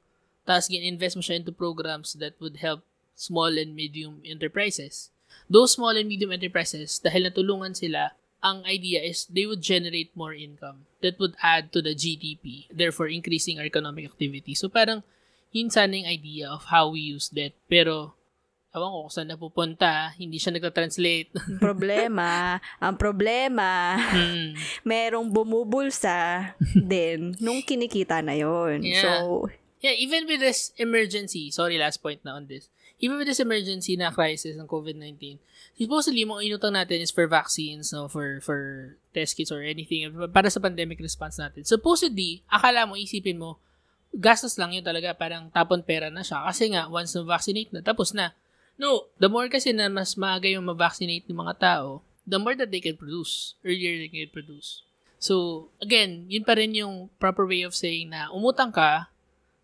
Tapos, 0.46 0.70
gin-invest 0.70 1.18
mo 1.18 1.22
siya 1.22 1.42
into 1.42 1.54
programs 1.54 2.14
that 2.18 2.38
would 2.38 2.62
help 2.62 2.82
small 3.14 3.50
and 3.58 3.75
medium 3.75 4.22
enterprises. 4.22 5.11
Those 5.49 5.75
small 5.75 5.94
and 5.96 6.06
medium 6.06 6.30
enterprises, 6.34 7.00
dahil 7.00 7.30
natulungan 7.30 7.75
sila, 7.75 8.14
ang 8.42 8.66
idea 8.66 8.99
is 8.99 9.30
they 9.30 9.46
would 9.46 9.62
generate 9.62 10.11
more 10.18 10.34
income 10.34 10.90
that 10.99 11.14
would 11.22 11.38
add 11.38 11.70
to 11.70 11.78
the 11.78 11.94
GDP, 11.94 12.66
therefore 12.75 13.06
increasing 13.06 13.62
our 13.62 13.66
economic 13.66 14.06
activity. 14.11 14.54
So, 14.58 14.66
parang, 14.66 15.06
yun 15.54 15.70
sana 15.70 15.94
yung 15.94 16.11
idea 16.11 16.50
of 16.50 16.66
how 16.72 16.90
we 16.90 17.14
use 17.14 17.30
debt. 17.30 17.54
Pero, 17.70 18.18
awan 18.73 18.88
ko 18.88 18.99
kung 19.05 19.12
saan 19.12 19.29
napupunta, 19.29 20.17
hindi 20.17 20.41
siya 20.41 20.57
nagta-translate. 20.57 21.61
Problema, 21.61 22.57
ang 22.81 22.97
problema, 22.97 23.97
Hmm. 24.12 24.57
merong 24.83 25.29
bumubulsa 25.29 26.52
din 26.93 27.37
nung 27.38 27.61
kinikita 27.61 28.25
na 28.25 28.33
yon. 28.33 28.81
Yeah. 28.81 29.21
So, 29.21 29.49
Yeah, 29.83 29.99
even 29.99 30.31
with 30.31 30.38
this 30.38 30.71
emergency, 30.79 31.50
sorry, 31.50 31.75
last 31.75 31.99
point 31.99 32.23
na 32.23 32.38
on 32.38 32.47
this. 32.47 32.71
Even 33.02 33.19
with 33.19 33.26
this 33.26 33.43
emergency 33.43 33.99
na 33.99 34.14
crisis 34.14 34.55
ng 34.55 34.71
COVID-19, 34.71 35.43
supposedly, 35.75 36.23
mga 36.23 36.47
inutang 36.47 36.79
natin 36.79 37.02
is 37.02 37.11
for 37.11 37.26
vaccines, 37.26 37.91
no, 37.91 38.07
for 38.07 38.38
for 38.47 38.95
test 39.11 39.35
kits 39.35 39.50
or 39.50 39.59
anything, 39.59 40.07
para 40.31 40.47
sa 40.55 40.62
pandemic 40.62 41.02
response 41.02 41.35
natin. 41.43 41.67
Supposedly, 41.67 42.47
akala 42.47 42.87
mo, 42.87 42.95
isipin 42.95 43.43
mo, 43.43 43.59
gastos 44.14 44.55
lang 44.55 44.71
yun 44.71 44.87
talaga, 44.87 45.19
parang 45.19 45.50
tapon 45.50 45.83
pera 45.83 46.14
na 46.14 46.23
siya. 46.23 46.47
Kasi 46.47 46.71
nga, 46.71 46.87
once 46.87 47.19
na-vaccinate 47.19 47.75
na, 47.75 47.83
tapos 47.83 48.14
na. 48.14 48.31
No, 48.81 49.12
the 49.21 49.29
more 49.29 49.49
kasi 49.52 49.71
na 49.73 49.88
mas 49.93 50.17
maaga 50.17 50.49
yung 50.49 50.67
ma-vaccinate 50.67 51.29
ng 51.29 51.38
mga 51.38 51.55
tao, 51.61 52.02
the 52.26 52.38
more 52.38 52.57
that 52.57 52.71
they 52.71 52.81
can 52.81 52.97
produce, 52.97 53.55
earlier 53.64 53.99
they 53.99 54.09
can 54.09 54.31
produce. 54.33 54.83
So, 55.23 55.69
again, 55.79 56.26
yun 56.26 56.43
pa 56.43 56.59
rin 56.59 56.75
yung 56.75 57.07
proper 57.23 57.47
way 57.47 57.62
of 57.62 57.79
saying 57.79 58.11
na 58.11 58.26
umutang 58.35 58.75
ka, 58.75 59.12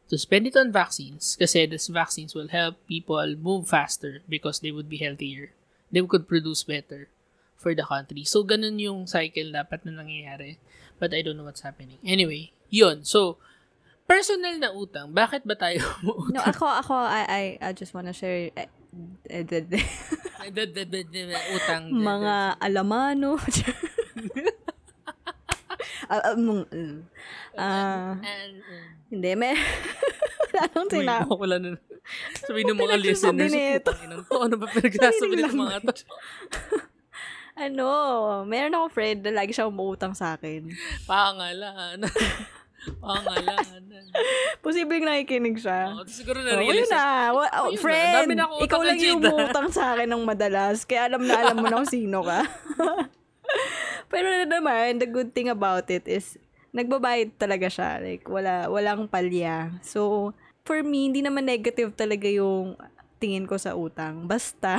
to 0.09 0.17
spend 0.17 0.49
it 0.49 0.57
on 0.57 0.73
vaccines 0.73 1.37
kasi 1.37 1.69
these 1.69 1.93
vaccines 1.93 2.33
will 2.33 2.49
help 2.49 2.81
people 2.89 3.21
move 3.37 3.69
faster 3.69 4.25
because 4.25 4.61
they 4.61 4.73
would 4.73 4.89
be 4.89 5.03
healthier. 5.03 5.53
They 5.93 6.01
could 6.05 6.29
produce 6.29 6.65
better 6.65 7.09
for 7.59 7.75
the 7.75 7.85
country. 7.85 8.25
So, 8.25 8.47
ganun 8.47 8.81
yung 8.81 9.11
cycle 9.11 9.53
dapat 9.53 9.85
na 9.85 9.99
nangyayari. 9.99 10.63
But 11.03 11.13
I 11.13 11.23
don't 11.23 11.37
know 11.37 11.47
what's 11.47 11.67
happening. 11.67 11.99
Anyway, 12.07 12.55
yun. 12.71 13.03
So, 13.03 13.37
personal 14.07 14.57
na 14.63 14.73
utang. 14.73 15.13
Bakit 15.13 15.45
ba 15.45 15.55
tayo 15.59 15.83
no, 16.07 16.31
utang? 16.31 16.55
ako, 16.55 16.67
ako, 16.71 16.95
I, 16.95 17.23
I, 17.27 17.43
I 17.61 17.71
just 17.75 17.93
wanna 17.93 18.15
share 18.15 18.55
utang. 21.57 21.83
mga 21.93 22.35
alamano. 22.63 23.37
Uh, 27.59 28.17
hindi, 29.13 29.31
may, 29.37 29.53
wala 30.97 31.21
nang 31.21 31.37
wala 31.37 31.57
na. 31.61 31.69
Sabihin 32.41 32.73
ng 32.73 32.81
mga 32.81 32.97
listeners, 32.97 33.53
nito? 33.53 33.93
"Putang 33.93 34.01
inang 34.09 34.23
to, 34.25 34.37
ano 34.41 34.55
ba 34.57 34.67
pinagsasabi 34.73 35.35
ng 35.37 35.57
mga 35.59 35.77
to? 35.85 35.93
Ano, 37.59 37.89
meron 38.47 38.79
ako 38.79 38.87
friend 38.95 39.27
na 39.27 39.43
lagi 39.43 39.51
siya 39.51 39.67
umuutang 39.67 40.15
sa 40.15 40.39
akin. 40.39 40.71
Pangalan. 41.05 42.07
Pangalan. 43.03 43.83
Posibleng 44.63 45.05
nakikinig 45.05 45.59
siya. 45.59 45.93
Oh, 45.99 46.07
siguro 46.07 46.41
Oh, 46.41 46.47
na-realize 46.47 46.87
yun 46.87 46.91
na. 46.91 47.05
Wa- 47.35 47.55
oh, 47.67 47.71
na, 47.75 47.79
friend, 47.79 48.29
na 48.35 48.47
ikaw 48.63 48.81
lang 48.83 48.99
yung 48.99 49.23
umutang 49.23 49.69
sa 49.71 49.95
akin 49.95 50.09
ng 50.09 50.23
madalas. 50.25 50.87
Kaya 50.87 51.11
alam 51.11 51.23
na 51.27 51.35
alam 51.39 51.57
mo 51.59 51.67
na 51.67 51.83
kung 51.83 51.91
sino 51.99 52.23
ka. 52.23 52.47
Pero 54.09 54.27
na 54.27 54.47
naman, 54.49 55.03
the 55.03 55.09
good 55.09 55.37
thing 55.37 55.53
about 55.53 55.85
it 55.93 56.07
is, 56.09 56.41
nagbabayad 56.73 57.37
talaga 57.37 57.69
siya. 57.69 58.01
Like, 58.01 58.25
wala, 58.25 58.71
walang 58.73 59.11
palya. 59.11 59.75
So, 59.85 60.33
for 60.65 60.81
me, 60.81 61.13
hindi 61.13 61.21
naman 61.21 61.45
negative 61.45 61.93
talaga 61.93 62.29
yung 62.29 62.79
tingin 63.19 63.45
ko 63.45 63.61
sa 63.61 63.77
utang. 63.77 64.25
Basta, 64.25 64.79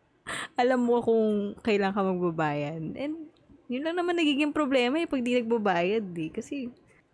alam 0.60 0.80
mo 0.84 1.02
kung 1.02 1.58
kailan 1.64 1.90
ka 1.90 2.00
magbabayad. 2.04 2.94
And, 2.94 3.26
yun 3.70 3.86
lang 3.86 3.98
naman 3.98 4.18
nagiging 4.18 4.54
problema 4.54 4.98
eh, 4.98 5.06
pag 5.06 5.22
di 5.22 5.38
nagbabayad 5.38 6.06
eh. 6.14 6.30
Kasi, 6.30 6.70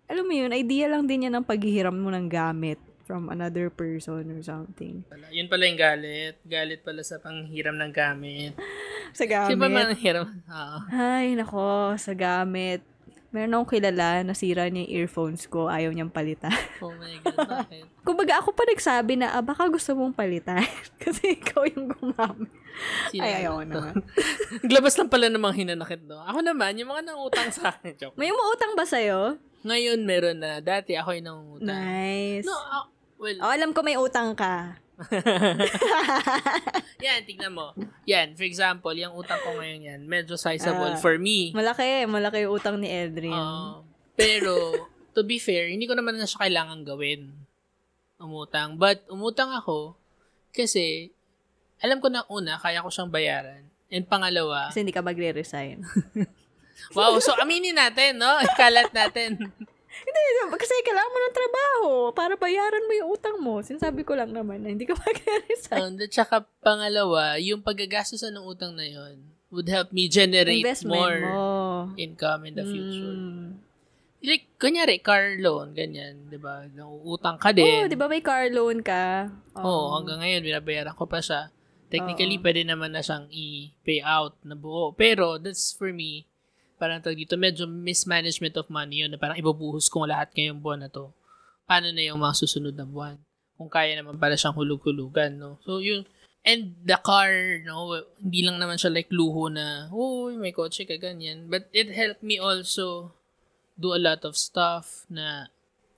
alam 0.07 0.25
mo 0.25 0.33
yun, 0.33 0.51
idea 0.51 0.87
lang 0.87 1.05
din 1.05 1.27
yan 1.27 1.35
ng 1.35 1.47
paghihiram 1.47 1.93
mo 1.93 2.09
ng 2.09 2.27
gamit 2.27 2.79
from 3.03 3.29
another 3.29 3.71
person 3.71 4.27
or 4.29 4.43
something. 4.43 5.07
Pala. 5.07 5.31
Yun 5.31 5.47
pala 5.47 5.63
yung 5.63 5.79
galit. 5.79 6.35
Galit 6.43 6.83
pala 6.83 7.03
sa 7.03 7.19
panghiram 7.19 7.75
ng 7.75 7.93
gamit. 7.93 8.59
Sa 9.13 9.23
Kasi 9.23 9.55
ba 9.55 9.67
gamit. 9.67 9.95
manghiram? 9.95 10.27
Oo. 10.27 10.79
Ay, 10.91 11.35
nako, 11.35 11.95
sa 11.95 12.13
gamit. 12.13 12.83
Meron 13.31 13.53
akong 13.53 13.77
kilala, 13.77 14.25
nasira 14.25 14.65
niya 14.67 14.87
yung 14.87 14.93
earphones 14.97 15.45
ko, 15.45 15.69
ayaw 15.69 15.93
niyang 15.93 16.11
palitan. 16.11 16.51
Oh 16.77 16.93
my 16.93 17.15
God, 17.21 17.37
bakit? 17.47 17.85
Kumbaga 18.01 18.39
ako 18.39 18.53
pa 18.53 18.65
nagsabi 18.65 19.17
na, 19.17 19.33
ah, 19.33 19.41
baka 19.41 19.67
gusto 19.67 19.93
mong 19.93 20.13
palitan. 20.13 20.63
Kasi 21.03 21.37
ikaw 21.37 21.63
yung 21.69 21.89
gumamit. 21.89 22.49
Sino 23.09 23.23
Ay, 23.23 23.45
ayaw 23.45 23.61
to? 23.61 23.67
naman. 23.67 23.93
Naglabas 24.65 24.95
lang 24.95 25.09
pala 25.09 25.27
ng 25.29 25.41
mga 25.41 25.55
hinanakit, 25.57 26.01
no? 26.05 26.21
Ako 26.23 26.41
naman, 26.41 26.77
yung 26.77 26.89
mga 26.89 27.03
nangutang 27.07 27.51
sa 27.51 27.71
akin. 27.71 27.93
Joke. 27.97 28.17
May 28.17 28.29
umuutang 28.29 28.73
ba 28.73 28.85
sa'yo? 28.85 29.37
Ngayon, 29.67 29.99
meron 30.07 30.39
na. 30.39 30.63
Dati, 30.63 30.95
ako 30.95 31.11
yung 31.13 31.27
nangutang. 31.27 31.75
Nice. 31.75 32.47
No, 32.47 32.55
ah, 32.55 32.87
well, 33.19 33.39
Oh, 33.43 33.51
alam 33.51 33.75
ko 33.75 33.83
may 33.83 33.99
utang 33.99 34.33
ka. 34.33 34.79
yan, 37.05 37.27
tignan 37.27 37.53
mo. 37.53 37.75
Yan, 38.07 38.33
for 38.33 38.45
example, 38.45 38.95
yung 38.95 39.13
utang 39.13 39.43
ko 39.43 39.59
ngayon 39.59 39.83
yan, 39.85 40.01
medyo 40.07 40.39
sizable 40.39 40.95
Ah. 40.95 40.97
for 40.97 41.19
me. 41.19 41.51
Malaki, 41.53 42.07
malaki 42.07 42.47
yung 42.47 42.55
utang 42.55 42.79
ni 42.79 42.89
Edrin. 42.89 43.35
Ah, 43.35 43.83
pero, 44.15 44.73
to 45.13 45.21
be 45.21 45.37
fair, 45.37 45.69
hindi 45.69 45.85
ko 45.85 45.93
naman 45.93 46.15
na 46.15 46.25
siya 46.25 46.41
kailangan 46.41 46.87
gawin. 46.87 47.35
Umutang. 48.17 48.81
But, 48.81 49.05
umutang 49.11 49.53
ako 49.53 49.99
kasi, 50.49 51.13
alam 51.83 52.01
ko 52.01 52.09
na 52.09 52.25
una, 52.31 52.57
kaya 52.57 52.81
ko 52.81 52.89
siyang 52.89 53.13
bayaran. 53.13 53.67
And 53.87 54.03
pangalawa, 54.03 54.73
Kasi 54.73 54.81
hindi 54.81 54.91
ka 54.91 55.05
magre-resign. 55.05 55.85
wow, 56.93 57.17
so 57.19 57.33
aminin 57.39 57.77
natin, 57.77 58.21
no? 58.21 58.41
Ikalat 58.47 58.91
natin. 58.93 59.37
Hindi, 59.97 60.21
kasi 60.61 60.73
kailangan 60.85 61.13
mo 61.13 61.19
ng 61.19 61.37
trabaho 61.37 61.89
para 62.13 62.35
bayaran 62.37 62.85
mo 62.85 62.93
yung 62.93 63.11
utang 63.17 63.37
mo. 63.41 63.65
Sinasabi 63.65 64.05
ko 64.05 64.13
lang 64.13 64.31
naman 64.31 64.61
na 64.61 64.69
hindi 64.71 64.85
ka 64.85 64.93
magre-resign. 65.03 65.81
And 65.81 65.97
at 65.99 66.13
saka 66.13 66.45
pangalawa, 66.61 67.41
yung 67.41 67.65
paggagastos 67.65 68.21
ng 68.29 68.45
utang 68.45 68.77
na 68.77 68.85
yon 68.85 69.33
would 69.49 69.71
help 69.71 69.95
me 69.95 70.11
generate 70.11 70.61
Investment 70.61 70.93
more 70.93 71.21
mo. 71.23 71.41
income 71.97 72.45
in 72.45 72.55
the 72.59 72.67
future. 72.67 73.15
Mm. 73.15 73.63
Like, 74.27 74.51
kunyari, 74.59 74.99
car 74.99 75.39
loan, 75.39 75.71
ganyan, 75.77 76.27
di 76.27 76.41
ba? 76.41 76.67
Utang 77.07 77.39
ka 77.39 77.55
Oo, 77.55 77.57
din. 77.57 77.87
di 77.87 77.95
ba 77.95 78.11
may 78.11 78.25
car 78.25 78.51
loan 78.51 78.83
ka? 78.83 79.31
Oo, 79.55 79.95
hanggang 79.95 80.19
ngayon, 80.19 80.43
binabayaran 80.43 80.97
ko 80.99 81.07
pa 81.07 81.23
siya. 81.23 81.53
Technically, 81.87 82.35
Oo. 82.35 82.43
pwede 82.43 82.67
naman 82.67 82.91
na 82.91 83.07
siyang 83.07 83.31
i-pay 83.31 84.03
out 84.03 84.35
na 84.43 84.59
buo. 84.59 84.91
Pero, 84.99 85.39
that's 85.39 85.71
for 85.71 85.95
me, 85.95 86.27
parang 86.77 87.01
tag 87.01 87.17
dito, 87.17 87.37
medyo 87.41 87.65
mismanagement 87.65 88.57
of 88.61 88.69
money 88.69 89.05
yun, 89.05 89.11
na 89.13 89.21
parang 89.21 89.37
ibubuhos 89.37 89.89
kong 89.89 90.09
lahat 90.09 90.33
ngayong 90.33 90.61
buwan 90.61 90.85
na 90.85 90.91
to. 90.93 91.13
Paano 91.65 91.91
na 91.91 92.03
yung 92.05 92.21
mga 92.21 92.37
susunod 92.47 92.77
na 92.77 92.87
buwan? 92.87 93.17
Kung 93.57 93.73
kaya 93.73 93.97
naman 93.97 94.21
pala 94.21 94.37
siyang 94.37 94.55
hulug-hulugan, 94.55 95.41
no? 95.41 95.57
So, 95.65 95.81
yun, 95.81 96.05
and 96.47 96.79
the 96.87 97.01
car, 97.01 97.59
no, 97.67 97.97
hindi 98.23 98.47
lang 98.47 98.63
naman 98.63 98.79
siya 98.79 98.95
like 98.95 99.11
luho 99.11 99.51
na, 99.51 99.91
uy, 99.91 100.39
may 100.39 100.55
kotse 100.55 100.87
ka, 100.87 100.95
ganyan. 101.01 101.51
But 101.51 101.67
it 101.75 101.91
helped 101.91 102.23
me 102.23 102.39
also 102.39 103.17
do 103.75 103.97
a 103.97 104.01
lot 104.01 104.23
of 104.23 104.39
stuff 104.39 105.09
na, 105.11 105.51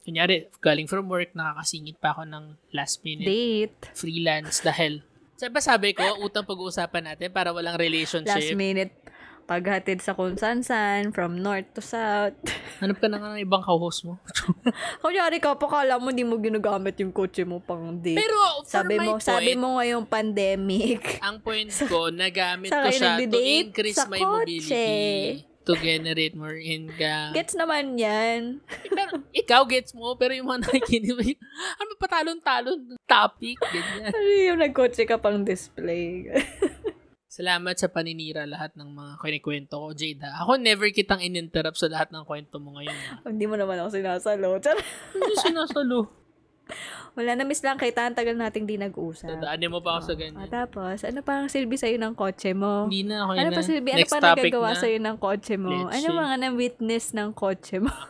kunyari, 0.09 0.49
galing 0.65 0.89
from 0.89 1.11
work, 1.13 1.37
nakakasingit 1.37 2.01
pa 2.01 2.17
ako 2.17 2.25
ng 2.25 2.45
last 2.73 3.05
minute 3.05 3.29
Date. 3.29 3.93
freelance 3.93 4.65
dahil 4.65 5.05
Sabi 5.39 5.63
sabi 5.63 5.89
ko, 5.95 6.03
utang 6.25 6.43
pag-uusapan 6.43 7.15
natin 7.15 7.31
para 7.31 7.55
walang 7.55 7.79
Last 7.79 7.87
relationship. 7.87 8.59
minute 8.59 8.91
paghatid 9.49 10.05
sa 10.05 10.13
kung 10.13 10.37
san-san, 10.37 11.09
from 11.17 11.41
north 11.41 11.65
to 11.73 11.81
south. 11.81 12.37
Hanap 12.85 13.01
ka 13.01 13.09
na 13.09 13.17
nga 13.17 13.33
ng 13.33 13.41
ibang 13.49 13.65
co-host 13.65 14.05
mo. 14.05 14.21
Kunyari 15.03 15.41
ka, 15.41 15.57
pakala 15.57 15.97
mo 15.97 16.13
di 16.13 16.21
mo 16.21 16.37
ginagamit 16.37 17.01
yung 17.01 17.17
kotse 17.17 17.49
mo 17.49 17.65
pang 17.65 17.97
date. 17.97 18.21
Pero 18.21 18.37
for 18.61 18.69
sabi 18.69 19.01
my 19.01 19.09
mo, 19.09 19.13
point, 19.17 19.25
sabi 19.25 19.53
mo 19.57 19.81
ngayong 19.81 20.05
pandemic. 20.05 21.17
ang 21.27 21.41
point 21.41 21.73
ko, 21.89 22.13
nagamit 22.13 22.69
sa 22.69 22.85
ko 22.85 22.93
siya 22.93 23.17
to 23.25 23.41
increase 23.41 23.97
sa 23.97 24.05
my 24.05 24.21
kotse. 24.21 24.69
mobility 24.69 25.49
to 25.69 25.77
generate 25.85 26.33
more 26.33 26.57
income. 26.57 27.37
Gets 27.37 27.53
naman 27.53 28.01
yan. 28.01 28.65
pero, 28.89 29.21
ikaw 29.37 29.69
gets 29.69 29.93
mo, 29.93 30.17
pero 30.17 30.33
yung 30.33 30.49
mga 30.49 30.65
nakikinig 30.65 31.13
mo, 31.13 31.21
ano 31.77 31.91
patalon-talon? 32.01 32.97
Topic, 33.05 33.61
ganyan. 33.61 34.09
Ano 34.09 34.29
yung 34.33 34.61
nagkotse 34.65 35.05
ka 35.05 35.21
pang 35.21 35.45
display? 35.45 36.25
Salamat 37.39 37.79
sa 37.79 37.87
paninira 37.87 38.43
lahat 38.45 38.75
ng 38.75 38.91
mga 38.91 39.13
kinikwento 39.23 39.79
ko, 39.79 39.95
Jada. 39.95 40.43
Ako 40.43 40.59
never 40.59 40.91
kitang 40.91 41.23
ininterrupt 41.23 41.79
sa 41.79 41.87
lahat 41.87 42.11
ng 42.11 42.27
kwento 42.27 42.59
mo 42.59 42.75
ngayon. 42.75 42.99
ha. 43.07 43.23
Hindi 43.23 43.47
mo 43.47 43.55
naman 43.55 43.79
ako 43.79 43.95
sinasalo. 43.95 44.59
Char- 44.59 44.83
Hindi 45.15 45.35
sinasalo. 45.39 46.11
Wala 47.17 47.39
na 47.39 47.47
miss 47.47 47.63
lang 47.63 47.79
kita. 47.79 48.05
Ang 48.05 48.19
tagal 48.19 48.35
nating 48.35 48.67
di 48.67 48.75
nag-usap. 48.75 49.39
Dadaanin 49.39 49.71
mo 49.71 49.79
pa 49.79 49.97
ako 49.97 50.01
sa 50.03 50.13
Ah, 50.13 50.19
ganyan. 50.19 50.51
tapos, 50.51 50.99
ano 51.07 51.21
pa 51.23 51.33
ang 51.39 51.47
silbi 51.47 51.79
sa'yo 51.79 51.95
ng 51.97 52.15
kotse 52.19 52.51
mo? 52.53 52.91
Hindi 52.91 53.07
na 53.07 53.23
ako 53.23 53.31
Ano 53.33 53.49
na. 53.49 53.55
pa 53.55 53.63
silbi? 53.63 53.89
Ano 53.89 53.99
Next 54.03 54.13
pa 54.13 54.21
topic 54.21 54.43
nagagawa 54.51 54.69
na. 54.69 54.81
sa'yo 54.83 54.99
ng 54.99 55.17
kotse 55.17 55.55
mo? 55.57 55.71
Let's 55.71 55.95
Ano 55.95 56.09
see. 56.11 56.19
mga 56.19 56.35
na-witness 56.43 57.07
ng 57.15 57.31
kotse 57.33 57.77
mo? 57.79 57.95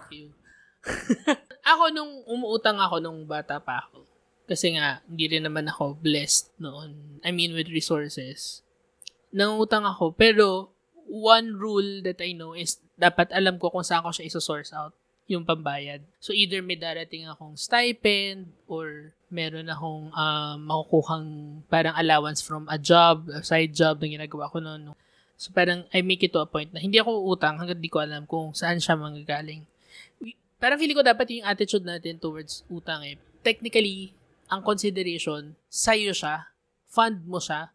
ako 1.72 1.84
nung 1.92 2.12
umuutang 2.24 2.80
ako 2.80 2.96
nung 2.98 3.28
bata 3.28 3.60
pa 3.60 3.84
ako. 3.84 4.08
Kasi 4.48 4.72
nga, 4.72 5.04
hindi 5.04 5.28
rin 5.28 5.44
naman 5.44 5.68
ako 5.68 6.00
blessed 6.00 6.56
noon. 6.56 7.20
I 7.20 7.28
mean, 7.28 7.52
with 7.52 7.68
resources. 7.68 8.64
Nangutang 9.34 9.84
ako. 9.84 10.14
Pero, 10.16 10.72
one 11.08 11.56
rule 11.56 12.04
that 12.04 12.20
I 12.20 12.36
know 12.36 12.52
is 12.52 12.80
dapat 13.00 13.32
alam 13.32 13.56
ko 13.56 13.72
kung 13.72 13.86
saan 13.86 14.04
ko 14.04 14.12
siya 14.12 14.28
isosource 14.28 14.76
out 14.76 14.92
yung 15.28 15.44
pambayad. 15.44 16.00
So, 16.20 16.32
either 16.32 16.64
may 16.64 16.76
darating 16.76 17.28
akong 17.28 17.56
stipend 17.60 18.48
or 18.64 19.12
meron 19.28 19.68
akong 19.68 20.08
um, 20.12 20.56
makukuhang 20.64 21.28
parang 21.68 21.92
allowance 22.00 22.40
from 22.40 22.64
a 22.72 22.80
job, 22.80 23.28
a 23.28 23.44
side 23.44 23.76
job 23.76 24.00
na 24.00 24.08
ginagawa 24.08 24.48
ko 24.48 24.60
noon. 24.60 24.96
So, 25.36 25.52
parang 25.52 25.84
I 25.92 26.00
make 26.00 26.24
it 26.24 26.32
to 26.32 26.40
a 26.40 26.48
point 26.48 26.72
na 26.72 26.80
hindi 26.80 26.96
ako 26.96 27.28
utang 27.28 27.60
hanggang 27.60 27.80
di 27.80 27.92
ko 27.92 28.00
alam 28.00 28.24
kung 28.24 28.56
saan 28.56 28.80
siya 28.80 28.96
manggagaling 28.96 29.68
parang 30.58 30.78
feeling 30.78 30.98
ko 30.98 31.06
dapat 31.06 31.26
yung 31.30 31.46
attitude 31.46 31.86
natin 31.86 32.18
towards 32.18 32.66
utang 32.68 33.06
eh. 33.06 33.16
Technically, 33.46 34.12
ang 34.50 34.60
consideration, 34.66 35.54
sa'yo 35.70 36.10
siya, 36.10 36.50
fund 36.90 37.22
mo 37.24 37.38
siya, 37.38 37.70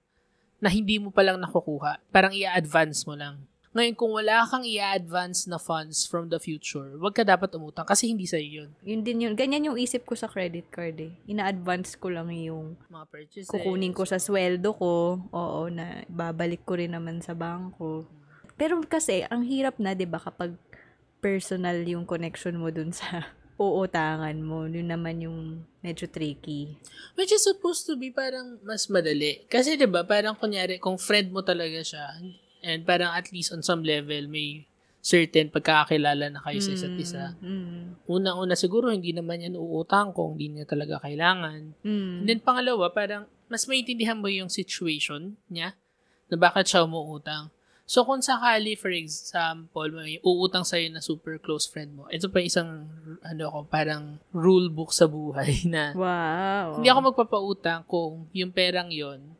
na 0.63 0.71
hindi 0.71 0.95
mo 0.95 1.11
palang 1.11 1.35
nakukuha. 1.43 1.99
Parang 2.07 2.31
i-advance 2.31 3.03
mo 3.03 3.19
lang. 3.19 3.43
Ngayon, 3.73 3.97
kung 3.97 4.13
wala 4.13 4.45
kang 4.45 4.61
i-advance 4.63 5.49
na 5.49 5.57
funds 5.57 6.05
from 6.05 6.29
the 6.29 6.37
future, 6.37 6.93
wag 7.01 7.17
ka 7.17 7.25
dapat 7.25 7.49
umutang 7.57 7.89
kasi 7.89 8.05
hindi 8.05 8.29
sa'yo 8.29 8.63
yun. 8.63 8.69
Yun 8.85 9.01
din 9.01 9.23
yun. 9.27 9.33
Ganyan 9.33 9.73
yung 9.73 9.81
isip 9.81 10.05
ko 10.05 10.13
sa 10.13 10.29
credit 10.29 10.69
card 10.69 10.93
eh. 11.01 11.11
Ina-advance 11.25 11.97
ko 11.97 12.13
lang 12.13 12.29
yung 12.31 12.77
Mga 12.87 13.05
purchases. 13.09 13.49
kukunin 13.49 13.91
ko 13.91 14.05
sa 14.05 14.21
sweldo 14.21 14.77
ko. 14.77 15.19
Oo, 15.33 15.73
na 15.73 16.05
babalik 16.05 16.61
ko 16.63 16.77
rin 16.77 16.93
naman 16.93 17.19
sa 17.19 17.33
bangko. 17.33 18.05
Pero 18.55 18.77
kasi, 18.85 19.25
ang 19.25 19.41
hirap 19.41 19.81
na, 19.81 19.97
di 19.97 20.05
ba, 20.05 20.21
kapag 20.21 20.53
personal 21.17 21.81
yung 21.81 22.05
connection 22.05 22.53
mo 22.61 22.69
dun 22.69 22.93
sa 22.93 23.25
uutangan 23.59 24.35
mo. 24.41 24.65
Yun 24.65 24.89
naman 24.89 25.21
yung 25.23 25.39
medyo 25.83 26.09
tricky. 26.09 26.73
Which 27.13 27.31
is 27.35 27.45
supposed 27.45 27.85
to 27.85 27.99
be 27.99 28.09
parang 28.09 28.57
mas 28.65 28.89
madali. 28.89 29.45
Kasi 29.45 29.77
'di 29.77 29.85
ba 29.85 30.07
parang 30.07 30.33
kunyari, 30.33 30.81
kung 30.81 30.97
friend 30.97 31.29
mo 31.29 31.45
talaga 31.45 31.83
siya, 31.83 32.05
and 32.63 32.87
parang 32.87 33.13
at 33.13 33.29
least 33.29 33.51
on 33.51 33.61
some 33.61 33.85
level, 33.85 34.25
may 34.31 34.65
certain 35.03 35.51
pagkakakilala 35.51 36.31
na 36.31 36.39
kayo 36.39 36.63
sa 36.63 36.71
isa't 36.71 36.95
isa. 36.95 37.35
Mm. 37.43 37.99
Unang-una 38.07 38.55
siguro, 38.55 38.87
hindi 38.87 39.11
naman 39.11 39.43
yan 39.43 39.59
uutang 39.59 40.15
kung 40.15 40.39
hindi 40.39 40.55
niya 40.55 40.65
talaga 40.65 41.03
kailangan. 41.03 41.75
Mm. 41.83 42.23
And 42.23 42.27
then 42.31 42.39
pangalawa, 42.39 42.87
parang 42.87 43.27
mas 43.51 43.67
maintindihan 43.67 44.15
mo 44.15 44.31
yung 44.31 44.47
situation 44.47 45.35
niya 45.51 45.75
na 46.31 46.39
bakit 46.39 46.71
siya 46.71 46.87
umuutang. 46.87 47.51
So 47.93 48.01
kung 48.01 48.25
sakali, 48.25 48.73
for 48.73 48.89
example, 48.89 49.85
may 49.93 50.17
uutang 50.25 50.65
sa'yo 50.65 50.89
na 50.89 50.97
super 50.97 51.37
close 51.37 51.69
friend 51.69 51.93
mo, 51.93 52.09
ito 52.09 52.25
pa 52.25 52.41
isang, 52.41 52.89
ano 53.21 53.43
ko, 53.53 53.59
parang 53.69 54.17
rule 54.33 54.65
book 54.73 54.89
sa 54.89 55.05
buhay 55.05 55.61
na 55.69 55.93
Wow. 55.93 56.81
hindi 56.81 56.89
ako 56.89 57.13
magpapautang 57.13 57.85
kung 57.85 58.25
yung 58.33 58.49
perang 58.49 58.89
yon 58.89 59.37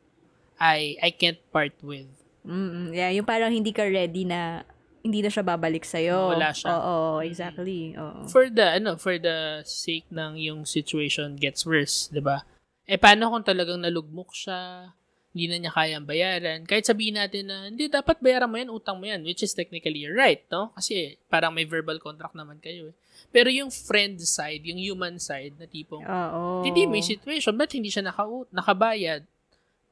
ay 0.62 1.02
I 1.02 1.10
can't 1.18 1.42
part 1.50 1.74
with. 1.82 2.06
Mm, 2.46 2.94
yeah, 2.94 3.10
yung 3.10 3.26
parang 3.26 3.50
hindi 3.50 3.74
ka 3.74 3.90
ready 3.90 4.22
na 4.22 4.62
hindi 5.02 5.26
na 5.26 5.34
siya 5.34 5.42
babalik 5.42 5.82
sa'yo. 5.82 6.38
Wala 6.38 6.54
siya. 6.54 6.78
Oo, 6.78 7.26
exactly. 7.26 7.98
Oo. 7.98 8.30
For 8.30 8.54
the, 8.54 8.78
ano, 8.78 9.02
for 9.02 9.18
the 9.18 9.66
sake 9.66 10.06
ng 10.14 10.38
yung 10.38 10.62
situation 10.62 11.42
gets 11.42 11.66
worse, 11.66 12.06
di 12.14 12.22
ba? 12.22 12.46
Eh, 12.86 13.02
paano 13.02 13.34
kung 13.34 13.42
talagang 13.42 13.82
nalugmok 13.82 14.30
siya, 14.38 14.94
hindi 15.34 15.50
na 15.50 15.58
niya 15.58 15.74
kayang 15.74 16.06
bayaran, 16.06 16.62
kahit 16.70 16.86
sabihin 16.86 17.18
natin 17.18 17.50
na, 17.50 17.66
hindi, 17.66 17.90
dapat 17.90 18.22
bayaran 18.22 18.46
mo 18.46 18.56
yan, 18.62 18.70
utang 18.70 19.02
mo 19.02 19.10
yan, 19.10 19.26
which 19.26 19.42
is 19.42 19.58
technically 19.58 20.06
right, 20.06 20.46
no? 20.54 20.70
Kasi 20.78 21.18
parang 21.26 21.50
may 21.50 21.66
verbal 21.66 21.98
contract 21.98 22.38
naman 22.38 22.62
kayo 22.62 22.94
eh. 22.94 22.96
Pero 23.34 23.50
yung 23.50 23.74
friend 23.74 24.22
side, 24.22 24.62
yung 24.62 24.78
human 24.78 25.18
side, 25.18 25.58
na 25.58 25.66
tipong, 25.66 26.06
Oo. 26.06 26.62
hindi, 26.62 26.86
may 26.86 27.02
situation, 27.02 27.58
ba't 27.58 27.74
hindi 27.74 27.90
siya 27.90 28.06
naka 28.06 28.30
nakabayad? 28.54 29.26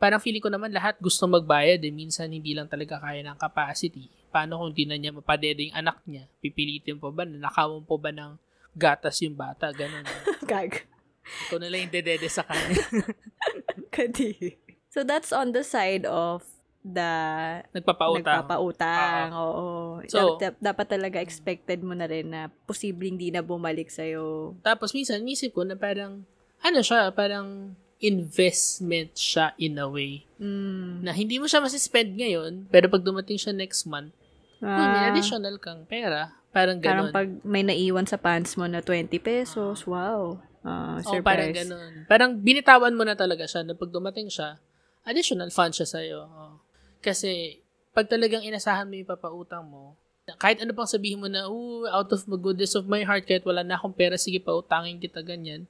Parang 0.01 0.21
feeling 0.21 0.41
ko 0.41 0.49
naman 0.49 0.73
lahat 0.73 0.97
gusto 0.97 1.30
magbayad 1.30 1.77
eh. 1.77 1.93
Minsan 1.93 2.34
hindi 2.34 2.58
lang 2.58 2.65
talaga 2.65 2.97
kaya 2.97 3.21
ng 3.21 3.38
capacity. 3.38 4.10
Paano 4.34 4.58
kung 4.58 4.73
di 4.73 4.89
na 4.89 4.97
niya 4.97 5.13
mapadede 5.13 5.69
yung 5.69 5.77
anak 5.77 6.01
niya? 6.10 6.25
Pipilitin 6.41 6.97
po 6.97 7.13
ba? 7.13 7.21
Nakawon 7.21 7.86
po 7.86 8.01
ba 8.01 8.10
ng 8.10 8.34
gatas 8.73 9.21
yung 9.21 9.38
bata? 9.38 9.69
Ganon. 9.69 10.01
Gag. 10.49 10.89
Ikaw 11.21 11.58
na 11.62 11.69
lang 11.69 11.86
yung 11.86 11.93
dedede 11.93 12.25
sa 12.34 12.41
kanya. 12.41 12.82
Kadi. 13.93 14.58
So, 14.91 15.01
that's 15.01 15.32
on 15.32 15.56
the 15.56 15.63
side 15.63 16.04
of 16.04 16.43
the 16.84 17.13
Nagpapautang. 17.71 18.25
nagpapautang. 18.25 19.30
Oo. 19.32 20.01
So- 20.10 20.36
dapat, 20.36 20.60
dapat 20.60 20.88
talaga 20.89 21.17
expected 21.17 21.80
mo 21.80 21.95
na 21.95 22.12
rin 22.12 22.27
na 22.27 22.51
posibleng 22.67 23.15
di 23.15 23.32
na 23.32 23.39
bumalik 23.39 23.88
sa'yo. 23.88 24.58
Tapos 24.60 24.91
minsan, 24.91 25.23
nisip 25.23 25.56
ko 25.56 25.63
na 25.63 25.77
parang, 25.77 26.25
ano 26.60 26.80
siya, 26.82 27.08
parang 27.10 27.71
investment 28.01 29.13
siya 29.13 29.54
in 29.56 29.77
a 29.77 29.86
way. 29.86 30.25
Mm. 30.41 31.06
Na 31.06 31.13
hindi 31.13 31.38
mo 31.38 31.45
siya 31.45 31.62
masispend 31.62 32.17
ngayon, 32.17 32.65
pero 32.67 32.89
pag 32.89 32.99
dumating 32.99 33.38
siya 33.38 33.54
next 33.54 33.86
month, 33.86 34.12
oh, 34.60 34.65
may 34.65 35.06
Ah, 35.06 35.13
additional 35.13 35.56
kang 35.56 35.86
pera. 35.86 36.34
Parang 36.51 36.82
parang 36.82 37.08
ganon. 37.08 37.15
pag 37.15 37.30
may 37.45 37.62
naiwan 37.62 38.04
sa 38.04 38.17
pants 38.17 38.58
mo 38.58 38.65
na 38.65 38.82
20 38.82 39.21
pesos, 39.21 39.86
wow. 39.86 40.36
Ah, 40.62 40.97
Oo, 40.97 41.06
surprise. 41.08 41.23
parang 41.23 41.51
ganun. 41.54 41.91
Parang 42.06 42.32
binitawan 42.36 42.91
mo 42.91 43.06
na 43.06 43.13
talaga 43.13 43.45
siya 43.45 43.62
na 43.62 43.71
pag 43.71 43.88
dumating 43.88 44.27
siya, 44.27 44.58
additional 45.05 45.49
fund 45.49 45.73
siya 45.73 45.87
sa'yo. 45.87 46.19
Oo. 46.25 46.61
Kasi, 47.01 47.61
pag 47.91 48.07
talagang 48.07 48.45
inasahan 48.45 48.87
mo 48.87 48.95
yung 48.95 49.09
papautang 49.09 49.65
mo, 49.65 49.97
kahit 50.37 50.61
ano 50.63 50.71
pang 50.71 50.87
sabihin 50.87 51.19
mo 51.19 51.27
na, 51.27 51.49
ooh, 51.49 51.89
out 51.89 52.07
of 52.13 52.23
the 52.23 52.39
goodness 52.39 52.77
of 52.77 52.87
my 52.87 53.03
heart, 53.03 53.25
kahit 53.25 53.43
wala 53.43 53.65
na 53.65 53.75
akong 53.75 53.91
pera, 53.91 54.15
sige, 54.15 54.39
pautangin 54.39 55.01
kita 55.01 55.19
ganyan. 55.25 55.67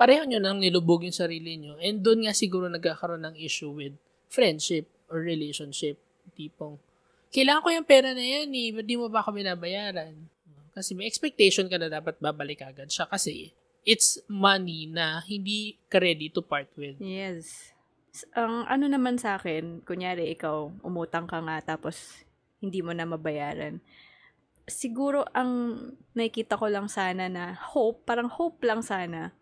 Pareho 0.00 0.24
nyo 0.24 0.40
nang 0.40 0.58
nilubog 0.58 1.04
yung 1.04 1.14
sarili 1.14 1.60
nyo. 1.60 1.76
And 1.78 2.00
doon 2.00 2.24
nga 2.24 2.32
siguro 2.32 2.66
nagkakaroon 2.72 3.20
ng 3.20 3.36
issue 3.36 3.70
with 3.70 3.94
friendship 4.32 4.88
or 5.12 5.20
relationship. 5.20 6.00
Tipong, 6.32 6.80
kailangan 7.30 7.62
ko 7.62 7.68
yung 7.70 7.86
pera 7.86 8.16
na 8.16 8.24
yan 8.24 8.48
eh, 8.50 8.72
di 8.80 8.96
mo 8.96 9.12
ba 9.12 9.20
ako 9.20 9.36
binabayaran? 9.36 10.16
Kasi 10.72 10.96
may 10.96 11.04
expectation 11.04 11.68
ka 11.68 11.76
na 11.76 11.92
dapat 11.92 12.16
babalik 12.16 12.64
agad 12.64 12.88
siya 12.88 13.04
kasi 13.10 13.52
it's 13.84 14.22
money 14.30 14.86
na 14.88 15.20
hindi 15.26 15.76
ka 15.90 15.98
ready 15.98 16.30
to 16.32 16.40
part 16.40 16.70
with. 16.78 16.96
Yes. 17.02 17.74
Ang 18.34 18.66
ano 18.66 18.84
naman 18.90 19.16
sa 19.18 19.38
akin, 19.38 19.82
kunyari 19.86 20.34
ikaw, 20.34 20.70
umutang 20.82 21.30
ka 21.30 21.38
nga 21.42 21.76
tapos 21.76 22.24
hindi 22.58 22.82
mo 22.82 22.90
na 22.92 23.06
mabayaran. 23.06 23.78
Siguro 24.70 25.26
ang 25.34 25.78
nakikita 26.14 26.54
ko 26.58 26.66
lang 26.70 26.86
sana 26.86 27.26
na 27.26 27.54
hope, 27.54 28.06
parang 28.06 28.30
hope 28.30 28.62
lang 28.62 28.82
sana. 28.82 29.34